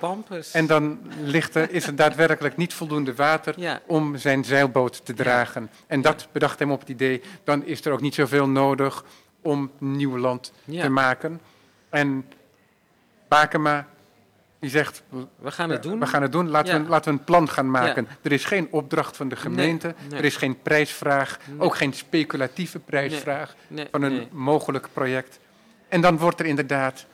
En 0.53 0.67
dan 0.67 0.99
ligt 1.23 1.55
er, 1.55 1.71
is 1.71 1.87
er 1.87 1.97
daadwerkelijk 1.97 2.57
niet 2.57 2.75
voldoende 2.75 3.15
water 3.15 3.81
om 3.87 4.17
zijn 4.17 4.45
zeilboot 4.45 5.05
te 5.05 5.15
dragen. 5.15 5.71
En 5.87 6.01
dat 6.03 6.29
bedacht 6.33 6.59
hem 6.59 6.71
op 6.71 6.81
het 6.81 6.89
idee, 6.89 7.23
dan 7.45 7.65
is 7.65 7.85
er 7.85 7.93
ook 7.93 8.01
niet 8.01 8.15
zoveel 8.15 8.49
nodig 8.49 9.05
om 9.43 9.71
nieuw 9.79 10.19
land 10.19 10.53
te 10.81 10.89
maken. 10.89 11.41
En 11.89 12.27
Bakema, 13.29 13.87
die 14.59 14.71
zegt, 14.71 15.03
we 15.39 15.51
gaan 15.51 15.71
het 15.71 15.83
doen. 15.83 16.01
We 16.01 16.07
gaan 16.07 16.23
het 16.23 16.33
doen. 16.33 16.49
Laten, 16.49 16.83
we, 16.83 16.89
laten 16.89 17.13
we 17.13 17.19
een 17.19 17.25
plan 17.25 17.49
gaan 17.49 17.71
maken. 17.71 18.09
Er 18.23 18.33
is 18.33 18.45
geen 18.45 18.69
opdracht 18.71 19.17
van 19.17 19.29
de 19.29 19.37
gemeente. 19.37 19.95
Er 20.11 20.25
is 20.25 20.37
geen 20.37 20.63
prijsvraag. 20.63 21.39
Ook 21.59 21.77
geen 21.77 21.93
speculatieve 21.93 22.79
prijsvraag 22.79 23.55
van 23.91 24.03
een 24.03 24.29
mogelijk 24.33 24.89
project. 24.93 25.39
En 25.89 26.01
dan 26.01 26.19
wordt 26.19 26.41
er 26.41 26.47
inderdaad 26.47 27.07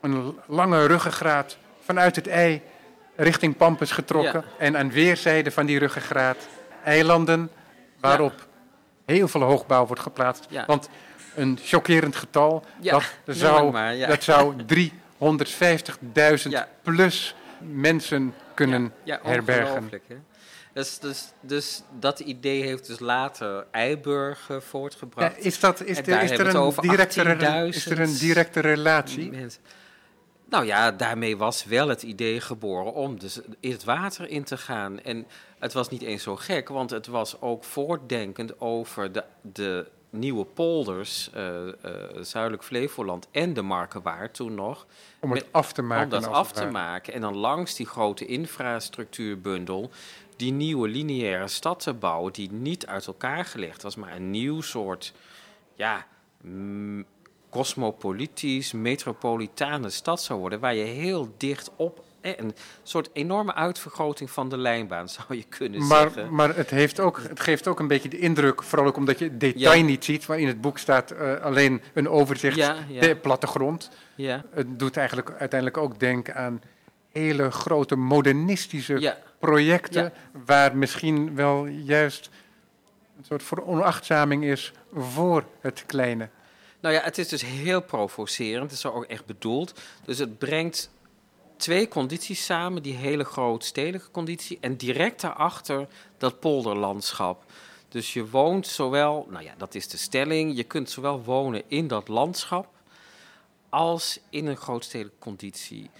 een 0.00 0.38
lange 0.46 0.86
ruggengraat 0.86 1.56
vanuit 1.80 2.16
het 2.16 2.26
ei 2.26 2.62
richting 3.16 3.56
Pampus 3.56 3.90
getrokken. 3.90 4.44
En 4.58 4.76
aan 4.76 4.90
weerszijden 4.90 5.52
van 5.52 5.66
die 5.66 5.78
ruggengraat 5.78 6.48
eilanden 6.84 7.50
waarop 8.00 8.46
heel 9.04 9.28
veel 9.28 9.42
hoogbouw 9.42 9.86
wordt 9.86 10.02
geplaatst. 10.02 10.46
Want 10.66 10.88
een 11.34 11.58
chockerend 11.62 12.16
getal, 12.16 12.64
dat, 12.80 13.02
zou, 13.36 13.72
dat 14.06 14.22
zou 14.22 14.54
350.000 14.74 16.50
plus 16.82 17.34
mensen 17.58 18.34
kunnen 18.54 18.92
herbergen. 19.22 19.90
Hè? 19.90 20.16
Dus, 20.76 20.98
dus, 20.98 21.32
dus 21.40 21.82
dat 21.98 22.20
idee 22.20 22.62
heeft 22.62 22.86
dus 22.86 22.98
later 22.98 23.66
Eiburg 23.70 24.48
uh, 24.48 24.60
voortgebracht. 24.60 25.36
Ja, 25.36 25.42
is, 25.42 25.60
dat, 25.60 25.80
is, 25.80 25.98
er, 25.98 26.22
is, 26.22 26.30
er 26.30 26.54
een 26.54 26.74
directe, 26.80 27.20
is 27.68 27.86
er 27.86 28.00
een 28.00 28.16
directe 28.18 28.60
relatie? 28.60 29.30
Mensen. 29.30 29.62
Nou 30.48 30.64
ja, 30.64 30.92
daarmee 30.92 31.36
was 31.36 31.64
wel 31.64 31.88
het 31.88 32.02
idee 32.02 32.40
geboren 32.40 32.92
om 32.92 33.18
dus 33.18 33.40
in 33.60 33.70
het 33.70 33.84
water 33.84 34.28
in 34.28 34.44
te 34.44 34.56
gaan. 34.56 35.00
En 35.00 35.26
het 35.58 35.72
was 35.72 35.88
niet 35.88 36.02
eens 36.02 36.22
zo 36.22 36.36
gek, 36.36 36.68
want 36.68 36.90
het 36.90 37.06
was 37.06 37.40
ook 37.40 37.64
voortdenkend 37.64 38.60
over 38.60 39.12
de, 39.12 39.24
de 39.42 39.86
nieuwe 40.10 40.44
polders, 40.44 41.30
uh, 41.36 41.66
uh, 41.66 41.72
Zuidelijk 42.20 42.64
Flevoland 42.64 43.28
en 43.30 43.54
de 43.54 43.62
Markenwaard 43.62 44.34
toen 44.34 44.54
nog. 44.54 44.86
Om 45.20 45.32
het 45.32 45.46
af 45.50 45.72
te 45.72 45.82
maken. 45.82 46.04
Om 46.04 46.10
dat 46.10 46.26
af 46.26 46.52
te 46.52 46.66
maken. 46.66 47.12
En 47.12 47.20
dan 47.20 47.36
langs 47.36 47.74
die 47.74 47.86
grote 47.86 48.26
infrastructuurbundel 48.26 49.90
die 50.36 50.52
nieuwe 50.52 50.88
lineaire 50.88 51.48
stad 51.48 51.80
te 51.80 51.92
bouwen 51.92 52.32
die 52.32 52.52
niet 52.52 52.86
uit 52.86 53.06
elkaar 53.06 53.44
gelegd 53.44 53.82
was, 53.82 53.96
maar 53.96 54.16
een 54.16 54.30
nieuw 54.30 54.60
soort, 54.60 55.12
ja, 55.74 56.06
cosmopolitisch, 57.50 58.72
metropolitane 58.72 59.90
stad 59.90 60.22
zou 60.22 60.40
worden, 60.40 60.60
waar 60.60 60.74
je 60.74 60.84
heel 60.84 61.34
dicht 61.36 61.70
op 61.76 62.04
een 62.20 62.54
soort 62.82 63.08
enorme 63.12 63.54
uitvergroting 63.54 64.30
van 64.30 64.48
de 64.48 64.56
lijnbaan, 64.56 65.08
zou 65.08 65.26
je 65.28 65.44
kunnen 65.48 65.86
maar, 65.86 66.10
zeggen. 66.10 66.34
Maar 66.34 66.56
het, 66.56 66.70
heeft 66.70 67.00
ook, 67.00 67.20
het 67.28 67.40
geeft 67.40 67.68
ook 67.68 67.80
een 67.80 67.88
beetje 67.88 68.08
de 68.08 68.18
indruk, 68.18 68.62
vooral 68.62 68.88
ook 68.88 68.96
omdat 68.96 69.18
je 69.18 69.36
detail 69.36 69.84
niet 69.84 70.04
ziet, 70.04 70.26
waar 70.26 70.38
in 70.38 70.46
het 70.46 70.60
boek 70.60 70.78
staat 70.78 71.12
uh, 71.12 71.40
alleen 71.40 71.82
een 71.94 72.08
overzicht, 72.08 72.56
ja, 72.56 72.76
ja. 72.88 73.00
de 73.00 73.16
plattegrond. 73.16 73.90
Ja. 74.14 74.44
Het 74.50 74.78
doet 74.78 74.96
eigenlijk 74.96 75.30
uiteindelijk 75.30 75.80
ook 75.80 76.00
denken 76.00 76.34
aan 76.34 76.60
hele 77.12 77.50
grote 77.50 77.96
modernistische 77.96 79.16
projecten, 79.46 80.12
waar 80.44 80.76
misschien 80.76 81.34
wel 81.34 81.66
juist 81.66 82.30
een 83.18 83.24
soort 83.24 83.42
veronachtzaming 83.42 84.44
is 84.44 84.72
voor 84.94 85.44
het 85.60 85.84
kleine. 85.86 86.28
Nou 86.80 86.94
ja, 86.94 87.02
het 87.02 87.18
is 87.18 87.28
dus 87.28 87.42
heel 87.42 87.82
provocerend, 87.82 88.62
het 88.70 88.78
is 88.78 88.86
ook 88.86 89.04
echt 89.04 89.26
bedoeld. 89.26 89.80
Dus 90.04 90.18
het 90.18 90.38
brengt 90.38 90.90
twee 91.56 91.88
condities 91.88 92.44
samen, 92.44 92.82
die 92.82 92.94
hele 92.94 93.24
grootstedelijke 93.24 94.10
conditie 94.10 94.58
en 94.60 94.76
direct 94.76 95.20
daarachter 95.20 95.86
dat 96.18 96.40
polderlandschap. 96.40 97.44
Dus 97.88 98.12
je 98.12 98.30
woont 98.30 98.66
zowel, 98.66 99.26
nou 99.30 99.44
ja, 99.44 99.54
dat 99.56 99.74
is 99.74 99.88
de 99.88 99.96
stelling, 99.96 100.56
je 100.56 100.64
kunt 100.64 100.90
zowel 100.90 101.22
wonen 101.22 101.62
in 101.68 101.88
dat 101.88 102.08
landschap 102.08 102.66
als 103.68 104.20
in 104.30 104.46
een 104.46 104.56
grootstedelijke 104.56 105.18
conditie. 105.18 105.90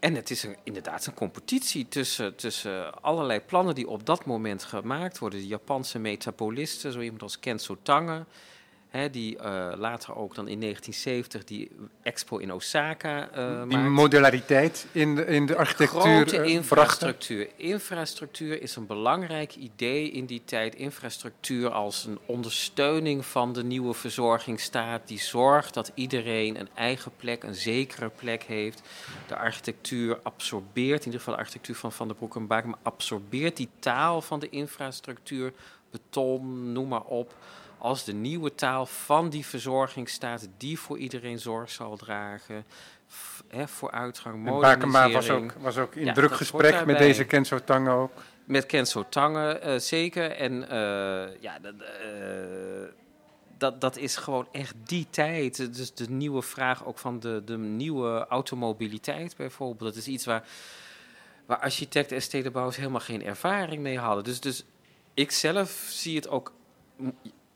En 0.00 0.14
het 0.14 0.30
is 0.30 0.42
een, 0.42 0.56
inderdaad 0.62 1.06
een 1.06 1.14
competitie 1.14 1.88
tussen, 1.88 2.36
tussen 2.36 3.02
allerlei 3.02 3.40
plannen 3.40 3.74
die 3.74 3.88
op 3.88 4.06
dat 4.06 4.24
moment 4.24 4.64
gemaakt 4.64 5.18
worden. 5.18 5.40
De 5.40 5.46
Japanse 5.46 5.98
metabolisten, 5.98 6.92
zo 6.92 7.00
iemand 7.00 7.22
als 7.22 7.40
Kenzo 7.40 7.76
Tange, 7.82 8.24
Hè, 8.90 9.10
die 9.10 9.36
uh, 9.36 9.72
later 9.76 10.16
ook 10.16 10.34
dan 10.34 10.48
in 10.48 10.60
1970 10.60 11.44
die 11.44 11.70
expo 12.02 12.36
in 12.36 12.52
Osaka 12.52 13.28
uh, 13.36 13.68
Die 13.68 13.78
modulariteit 13.78 14.86
in 14.92 15.14
de, 15.14 15.24
in 15.24 15.46
de 15.46 15.56
architectuur 15.56 16.00
Grote 16.00 16.36
uh, 16.36 16.46
infrastructuur. 16.46 17.48
Infrastructuur 17.56 18.62
is 18.62 18.76
een 18.76 18.86
belangrijk 18.86 19.56
idee 19.56 20.10
in 20.10 20.26
die 20.26 20.42
tijd. 20.44 20.74
Infrastructuur 20.74 21.70
als 21.70 22.04
een 22.04 22.18
ondersteuning 22.26 23.26
van 23.26 23.52
de 23.52 23.64
nieuwe 23.64 23.94
verzorgingsstaat. 23.94 25.08
Die 25.08 25.20
zorgt 25.20 25.74
dat 25.74 25.92
iedereen 25.94 26.60
een 26.60 26.68
eigen 26.74 27.12
plek, 27.16 27.42
een 27.42 27.54
zekere 27.54 28.08
plek 28.08 28.42
heeft. 28.42 28.82
De 29.26 29.36
architectuur 29.36 30.18
absorbeert, 30.22 30.98
in 30.98 31.04
ieder 31.04 31.18
geval 31.18 31.34
de 31.34 31.40
architectuur 31.40 31.76
van 31.76 31.92
Van 31.92 32.08
der 32.08 32.16
Broek 32.16 32.36
en 32.36 32.46
Baken, 32.46 32.70
maar 32.70 32.78
absorbeert 32.82 33.56
die 33.56 33.68
taal 33.78 34.22
van 34.22 34.38
de 34.40 34.48
infrastructuur. 34.48 35.52
Beton, 35.90 36.72
noem 36.72 36.88
maar 36.88 37.04
op 37.04 37.34
als 37.80 38.04
de 38.04 38.12
nieuwe 38.12 38.54
taal 38.54 38.86
van 38.86 39.28
die 39.28 39.46
verzorgingsstaat 39.46 40.48
die 40.56 40.78
voor 40.78 40.98
iedereen 40.98 41.38
zorg 41.38 41.70
zal 41.70 41.96
dragen. 41.96 42.64
Hè, 43.48 43.68
vooruitgang, 43.68 44.44
modernisering. 44.44 44.92
Bakema 44.92 45.10
was 45.10 45.30
ook, 45.30 45.52
was 45.52 45.78
ook 45.78 45.94
in 45.94 46.04
ja, 46.04 46.12
druk 46.12 46.32
gesprek 46.32 46.84
met 46.84 46.98
deze 46.98 47.24
Kenzo 47.24 47.58
Tange 47.64 47.90
ook. 47.90 48.12
Met 48.44 48.66
Kenzo 48.66 49.08
Tange, 49.08 49.60
uh, 49.64 49.78
zeker. 49.78 50.30
En 50.30 50.52
uh, 50.52 51.40
ja, 51.40 51.58
dat, 51.58 51.74
uh, 51.74 52.88
dat, 53.58 53.80
dat 53.80 53.96
is 53.96 54.16
gewoon 54.16 54.48
echt 54.52 54.74
die 54.84 55.06
tijd. 55.10 55.76
Dus 55.76 55.94
de 55.94 56.10
nieuwe 56.10 56.42
vraag 56.42 56.86
ook 56.86 56.98
van 56.98 57.20
de, 57.20 57.42
de 57.44 57.58
nieuwe 57.58 58.26
automobiliteit 58.28 59.36
bijvoorbeeld. 59.36 59.94
Dat 59.94 60.02
is 60.02 60.08
iets 60.08 60.24
waar, 60.24 60.44
waar 61.46 61.58
architecten 61.58 62.16
en 62.16 62.22
stedenbouwers 62.22 62.76
helemaal 62.76 63.00
geen 63.00 63.24
ervaring 63.24 63.82
mee 63.82 63.98
hadden. 63.98 64.24
Dus, 64.24 64.40
dus 64.40 64.64
ik 65.14 65.30
zelf 65.30 65.70
zie 65.88 66.16
het 66.16 66.28
ook 66.28 66.52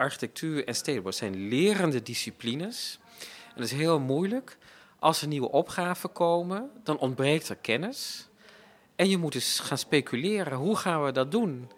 architectuur 0.05 0.67
en 0.67 0.75
stedenbouw 0.75 1.13
zijn 1.13 1.49
lerende 1.49 2.03
disciplines. 2.03 2.99
En 3.47 3.55
dat 3.55 3.65
is 3.65 3.73
heel 3.73 4.01
moeilijk. 4.01 4.59
Als 4.99 5.23
er 5.23 5.29
nieuwe 5.29 5.51
opgaven 5.51 6.13
komen, 6.13 6.71
dan 6.83 6.99
ontbreekt 6.99 7.49
er 7.49 7.57
kennis. 7.57 8.29
En 8.97 9.09
je 9.09 9.19
moet 9.19 9.33
dus 9.33 9.59
gaan 9.59 9.79
speculeren, 9.79 10.59
hoe 10.59 10.77
gaan 10.77 11.05
we 11.05 11.13
dat 11.13 11.31
doen? 11.31 11.71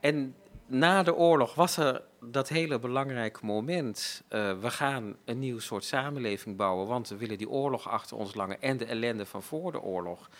En 0.00 0.34
na 0.66 1.02
de 1.02 1.14
oorlog 1.14 1.54
was 1.54 1.76
er 1.76 2.02
dat 2.20 2.48
hele 2.48 2.78
belangrijke 2.78 3.46
moment. 3.46 4.22
Uh, 4.30 4.58
we 4.60 4.70
gaan 4.70 5.16
een 5.24 5.38
nieuw 5.38 5.58
soort 5.58 5.84
samenleving 5.84 6.56
bouwen, 6.56 6.86
want 6.86 7.08
we 7.08 7.16
willen 7.16 7.38
die 7.38 7.48
oorlog 7.48 7.88
achter 7.88 8.16
ons 8.16 8.34
langer 8.34 8.58
en 8.60 8.76
de 8.76 8.84
ellende 8.84 9.26
van 9.26 9.42
voor 9.42 9.72
de 9.72 9.80
oorlog. 9.80 10.30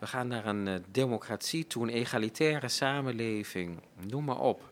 We 0.00 0.06
gaan 0.06 0.28
naar 0.28 0.46
een 0.46 0.66
uh, 0.66 0.74
democratie 0.90 1.66
toe, 1.66 1.82
een 1.82 1.94
egalitaire 1.94 2.68
samenleving, 2.68 3.80
noem 4.06 4.24
maar 4.24 4.40
op. 4.40 4.62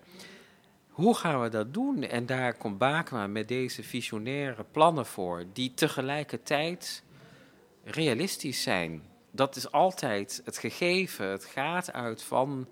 Hoe 0.96 1.16
gaan 1.16 1.42
we 1.42 1.48
dat 1.48 1.74
doen? 1.74 2.02
En 2.02 2.26
daar 2.26 2.54
komt 2.54 2.78
Bakema 2.78 3.26
met 3.26 3.48
deze 3.48 3.82
visionaire 3.82 4.64
plannen 4.70 5.06
voor, 5.06 5.44
die 5.52 5.74
tegelijkertijd 5.74 7.02
realistisch 7.84 8.62
zijn. 8.62 9.02
Dat 9.30 9.56
is 9.56 9.72
altijd 9.72 10.42
het 10.44 10.58
gegeven. 10.58 11.26
Het 11.28 11.44
gaat 11.44 11.92
uit 11.92 12.22
van 12.22 12.68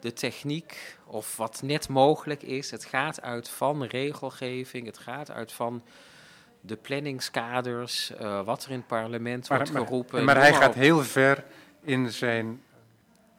de 0.00 0.12
techniek 0.12 0.98
of 1.06 1.36
wat 1.36 1.62
net 1.62 1.88
mogelijk 1.88 2.42
is. 2.42 2.70
Het 2.70 2.84
gaat 2.84 3.22
uit 3.22 3.48
van 3.48 3.84
regelgeving. 3.84 4.86
Het 4.86 4.98
gaat 4.98 5.30
uit 5.30 5.52
van 5.52 5.82
de 6.60 6.76
planningskaders, 6.76 8.12
uh, 8.20 8.44
wat 8.44 8.64
er 8.64 8.70
in 8.70 8.76
het 8.76 8.86
parlement 8.86 9.48
wordt 9.48 9.70
geroepen. 9.70 10.24
Maar, 10.24 10.34
maar 10.34 10.44
hij 10.44 10.54
gaat 10.54 10.74
heel 10.74 11.02
ver 11.02 11.44
in 11.82 12.10
zijn 12.10 12.62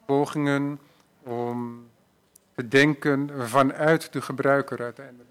pogingen 0.06 0.80
om 1.22 1.89
denken 2.68 3.30
vanuit 3.48 4.12
de 4.12 4.22
gebruiker 4.22 4.82
uiteindelijk. 4.82 5.28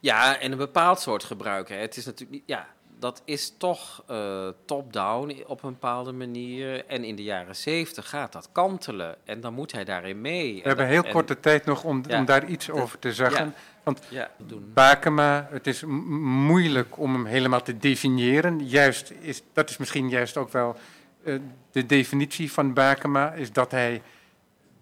Ja, 0.00 0.38
en 0.38 0.52
een 0.52 0.58
bepaald 0.58 1.00
soort 1.00 1.24
gebruiker. 1.24 1.78
Het 1.78 1.96
is 1.96 2.04
natuurlijk 2.04 2.30
niet, 2.30 2.42
ja, 2.46 2.68
dat 3.00 3.22
is 3.24 3.54
toch 3.58 4.04
uh, 4.10 4.48
top-down 4.64 5.42
op 5.46 5.62
een 5.62 5.72
bepaalde 5.72 6.12
manier. 6.12 6.86
En 6.86 7.04
in 7.04 7.16
de 7.16 7.22
jaren 7.22 7.56
zeventig 7.56 8.08
gaat 8.08 8.32
dat 8.32 8.48
kantelen. 8.52 9.16
En 9.24 9.40
dan 9.40 9.54
moet 9.54 9.72
hij 9.72 9.84
daarin 9.84 10.20
mee. 10.20 10.54
We 10.62 10.68
hebben 10.68 10.86
heel 10.86 11.02
korte 11.02 11.40
tijd 11.40 11.64
nog 11.64 11.84
om, 11.84 12.02
om 12.10 12.24
daar 12.24 12.46
iets 12.46 12.70
over 12.70 12.98
te 12.98 13.12
zeggen. 13.12 13.44
Ja, 13.44 13.52
Want 13.82 14.00
ja. 14.08 14.30
Bakema, 14.74 15.48
het 15.50 15.66
is 15.66 15.84
moeilijk 15.84 16.98
om 16.98 17.12
hem 17.12 17.26
helemaal 17.26 17.62
te 17.62 17.78
definiëren. 17.78 18.68
Juist 18.68 19.12
is, 19.20 19.42
dat 19.52 19.70
is 19.70 19.76
misschien 19.76 20.08
juist 20.08 20.36
ook 20.36 20.52
wel 20.52 20.76
uh, 21.24 21.40
de 21.72 21.86
definitie 21.86 22.52
van 22.52 22.74
Bakema, 22.74 23.32
is 23.32 23.52
dat 23.52 23.70
hij 23.70 24.02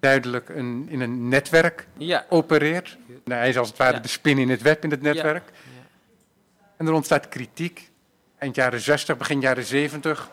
duidelijk 0.01 0.49
een, 0.49 0.87
in 0.89 1.01
een 1.01 1.29
netwerk 1.29 1.87
ja. 1.97 2.27
opereert. 2.29 2.99
Nou, 3.25 3.41
hij 3.41 3.49
is 3.49 3.59
als 3.59 3.69
het 3.69 3.77
ware 3.77 3.95
Ja. 3.95 4.01
de 4.01 4.09
spin 4.09 4.39
in 4.39 4.49
het 4.49 4.63
web 4.63 4.85
in 4.85 4.91
het 4.91 5.03
netwerk. 5.03 5.45
Ja. 5.47 5.71
En 6.77 6.87
er 6.87 6.93
ontstaat 6.93 7.29
kritiek. 7.29 7.91
Eind 8.39 8.55
jaren 8.55 8.81
60, 8.81 9.17
begin 9.17 9.41
jaren 9.41 9.65
70. 9.65 10.31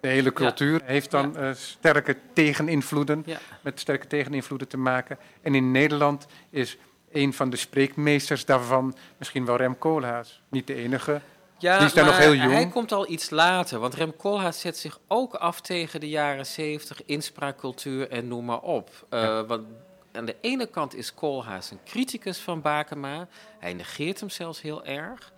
De 0.00 0.08
hele 0.08 0.32
cultuur 0.32 0.80
heeft 0.84 1.10
dan 1.10 1.36
eh, 1.36 1.50
sterke 1.54 2.16
tegeninvloeden, 2.32 3.24
met 3.60 3.80
sterke 3.80 4.06
tegeninvloeden 4.06 4.68
te 4.68 4.76
maken. 4.76 5.18
En 5.42 5.54
in 5.54 5.70
Nederland 5.70 6.26
is 6.50 6.78
een 7.12 7.32
van 7.32 7.50
de 7.50 7.56
spreekmeesters 7.56 8.44
daarvan 8.44 8.96
misschien 9.18 9.44
wel 9.44 9.56
Rem 9.56 9.78
Koolhaas. 9.78 10.42
Niet 10.48 10.66
de 10.66 10.74
enige. 10.74 11.20
Ja, 11.62 11.78
Die 11.78 11.86
is 11.86 11.92
daar 11.92 12.04
maar 12.04 12.14
nog 12.14 12.22
heel 12.22 12.34
jong. 12.34 12.52
hij 12.52 12.68
komt 12.68 12.92
al 12.92 13.10
iets 13.10 13.30
later. 13.30 13.78
Want 13.78 13.94
Rem 13.94 14.16
Koolhaas 14.16 14.60
zet 14.60 14.76
zich 14.78 14.98
ook 15.08 15.34
af 15.34 15.60
tegen 15.60 16.00
de 16.00 16.08
jaren 16.08 16.46
zeventig, 16.46 17.04
inspraakcultuur 17.04 18.10
en 18.10 18.28
noem 18.28 18.44
maar 18.44 18.60
op. 18.60 19.06
Eh, 19.08 19.40
want 19.46 19.66
aan 20.12 20.24
de 20.24 20.36
ene 20.40 20.66
kant 20.66 20.94
is 20.94 21.14
Koolhaas 21.14 21.70
een 21.70 21.80
criticus 21.84 22.38
van 22.38 22.60
Bakema. 22.60 23.28
Hij 23.58 23.72
negeert 23.74 24.20
hem 24.20 24.30
zelfs 24.30 24.60
heel 24.60 24.84
erg. 24.84 25.32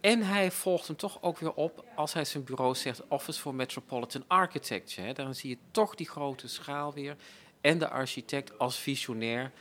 En 0.00 0.22
hij 0.22 0.50
volgt 0.50 0.86
hem 0.86 0.96
toch 0.96 1.18
ook 1.20 1.38
weer 1.38 1.52
op 1.52 1.84
als 1.94 2.12
hij 2.12 2.24
zijn 2.24 2.44
bureau 2.44 2.74
zegt 2.74 3.02
Office 3.08 3.40
for 3.40 3.54
Metropolitan 3.54 4.24
Architecture. 4.26 5.06
Hè. 5.06 5.12
Dan 5.12 5.34
zie 5.34 5.50
je 5.50 5.58
toch 5.70 5.94
die 5.94 6.08
grote 6.08 6.48
schaal 6.48 6.92
weer. 6.92 7.16
En 7.60 7.78
de 7.78 7.88
architect 7.88 8.58
als 8.58 8.76
visionair 8.78 9.52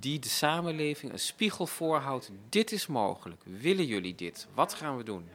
die 0.00 0.18
de 0.18 0.28
samenleving 0.28 1.12
een 1.12 1.18
spiegel 1.18 1.66
voorhoudt. 1.66 2.30
Dit 2.48 2.72
is 2.72 2.86
mogelijk. 2.86 3.42
Willen 3.44 3.86
jullie 3.86 4.14
dit? 4.14 4.46
Wat 4.54 4.74
gaan 4.74 4.96
we 4.96 5.02
doen? 5.02 5.28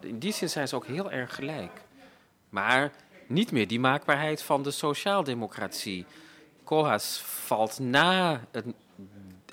In 0.00 0.18
die 0.18 0.32
zin 0.32 0.48
zijn 0.48 0.68
ze 0.68 0.76
ook 0.76 0.86
heel 0.86 1.10
erg 1.10 1.34
gelijk. 1.34 1.80
Maar 2.48 2.92
niet 3.26 3.52
meer 3.52 3.68
die 3.68 3.80
maakbaarheid 3.80 4.42
van 4.42 4.62
de 4.62 4.70
sociaaldemocratie. 4.70 6.04
Koolhaas 6.64 7.22
valt 7.24 7.78
na 7.78 8.44
het, 8.50 8.64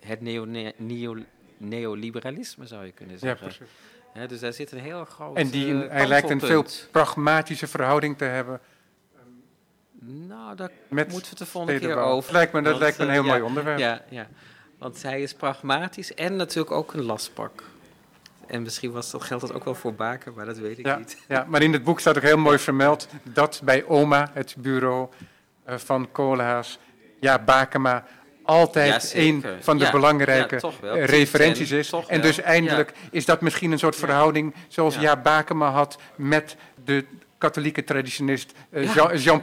het 0.05 0.21
neo, 0.21 0.45
neo, 0.77 1.17
neoliberalisme, 1.57 2.67
zou 2.67 2.85
je 2.85 2.91
kunnen 2.91 3.15
Ja, 3.15 3.19
zeggen. 3.21 3.47
precies. 3.47 3.73
Hè, 4.13 4.27
dus 4.27 4.39
daar 4.39 4.53
zit 4.53 4.71
een 4.71 4.79
heel 4.79 5.05
groot 5.05 5.35
En 5.35 5.49
die, 5.49 5.83
eh, 5.83 5.89
hij 5.91 6.07
lijkt 6.07 6.29
een 6.29 6.39
veel 6.39 6.65
pragmatische 6.91 7.67
verhouding 7.67 8.17
te 8.17 8.23
hebben 8.23 8.59
Nou, 10.01 10.55
daar 10.55 10.69
met 10.87 11.11
moeten 11.11 11.21
we 11.21 11.29
het 11.29 11.37
de 11.37 11.45
volgende 11.45 11.79
keer 11.79 11.97
over. 11.97 12.33
Lijkt 12.33 12.53
me, 12.53 12.61
dat 12.61 12.69
Want, 12.69 12.81
lijkt 12.81 12.97
me 12.97 13.03
een 13.03 13.09
eh, 13.09 13.15
heel 13.15 13.25
ja, 13.25 13.29
mooi 13.31 13.41
onderwerp. 13.41 13.79
Ja, 13.79 14.01
ja, 14.09 14.27
want 14.77 15.01
hij 15.03 15.21
is 15.21 15.33
pragmatisch 15.33 16.13
en 16.13 16.35
natuurlijk 16.35 16.71
ook 16.71 16.93
een 16.93 17.03
lastpak. 17.03 17.63
En 18.47 18.61
misschien 18.61 18.91
was 18.91 19.11
dat, 19.11 19.23
geldt 19.23 19.47
dat 19.47 19.55
ook 19.55 19.63
wel 19.63 19.75
voor 19.75 19.93
Baken, 19.93 20.33
maar 20.35 20.45
dat 20.45 20.57
weet 20.57 20.77
ik 20.79 20.85
Ja, 20.85 20.97
niet. 20.97 21.17
ja, 21.27 21.45
maar 21.47 21.61
in 21.61 21.73
het 21.73 21.83
boek 21.83 21.99
staat 21.99 22.17
ook 22.17 22.23
heel 22.23 22.37
mooi 22.37 22.57
vermeld 22.57 23.07
dat 23.23 23.61
bij 23.63 23.83
OMA, 23.83 24.29
het 24.33 24.55
bureau 24.57 25.07
eh, 25.63 25.77
van 25.77 26.11
Koolhaas, 26.11 26.79
ja, 27.19 27.39
Bakema 27.39 28.05
altijd 28.43 29.11
Ja, 29.11 29.19
een 29.19 29.45
van 29.59 29.77
de 29.77 29.83
Ja, 29.85 29.91
belangrijke 29.91 30.61
ja, 30.81 30.87
eh, 30.87 31.05
referenties 31.05 31.71
is. 31.71 31.91
En 31.91 32.03
wel. 32.07 32.21
dus 32.21 32.39
eindelijk 32.39 32.93
is 33.11 33.25
dat 33.25 33.41
misschien 33.41 33.71
een 33.71 33.79
soort 33.79 33.95
verhouding 33.95 34.55
zoals 34.67 34.95
ja. 34.95 35.17
Bakema 35.17 35.71
had 35.71 35.97
met 36.15 36.55
de 36.85 37.05
katholieke 37.39 37.83
traditionist 37.83 38.53
eh. 38.69 38.93
Jean, 38.93 39.41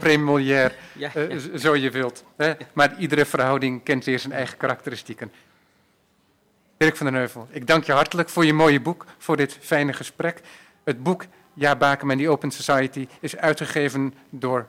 Ja, 0.93 1.15
eh, 1.15 1.37
zo 1.55 1.75
je 1.75 1.91
wilt. 1.91 2.25
Hè? 2.37 2.53
Maar 2.73 2.99
iedere 2.99 3.25
verhouding 3.25 3.83
kent 3.83 4.05
weer 4.05 4.19
zijn 4.19 4.33
eigen 4.33 4.57
karakteristieken. 4.57 5.33
Dirk 6.77 6.97
van 6.97 7.07
den 7.07 7.15
Heuvel, 7.15 7.49
ik 7.51 7.67
dank 7.67 7.85
je 7.85 7.93
hartelijk 7.93 8.29
voor 8.29 8.45
je 8.45 8.53
mooie 8.53 8.81
boek, 8.81 9.07
voor 9.19 9.37
dit 9.37 9.59
fijne 9.61 9.93
gesprek. 9.93 10.41
Het 10.85 11.03
boek 11.03 11.25
Ja, 11.55 11.77
Bakem 11.77 12.11
en 12.11 12.19
die 12.19 12.29
Open 12.29 12.51
Society 12.51 13.09
is 13.21 13.37
uitgegeven 13.37 14.15
door 14.31 14.69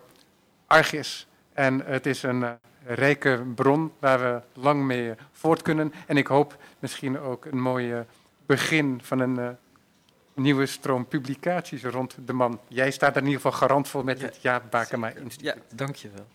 Argis. 0.68 1.28
En 1.54 1.82
het 1.86 2.06
is 2.06 2.24
een 2.24 2.44
eh, 2.44 2.52
rijke 2.86 3.44
bron 3.56 3.92
waar 4.00 4.20
we 4.20 4.62
lang 4.62 4.84
mee 4.84 5.14
voort 5.32 5.62
kunnen. 5.62 5.94
En 6.06 6.18
ik 6.18 6.28
hoop 6.28 6.58
misschien 6.80 7.20
ook 7.20 7.46
een 7.46 7.62
mooi 7.62 8.06
begin 8.46 9.00
van 9.04 9.20
een 9.20 9.58
nieuwe 10.38 10.66
stroom 10.66 11.08
publicaties 11.08 11.84
rond 11.84 12.18
de 12.26 12.34
man. 12.34 12.60
Jij 12.68 12.92
staat 12.92 13.16
er 13.16 13.22
in 13.22 13.28
ieder 13.28 13.42
geval 13.42 13.58
garant 13.60 13.88
voor 13.88 14.04
met 14.04 14.22
het 14.22 14.38
Ja, 14.42 14.62
Bakema 14.70 15.10
Instituut. 15.10 15.54
Ja, 15.56 15.76
dankjewel. 15.76 16.26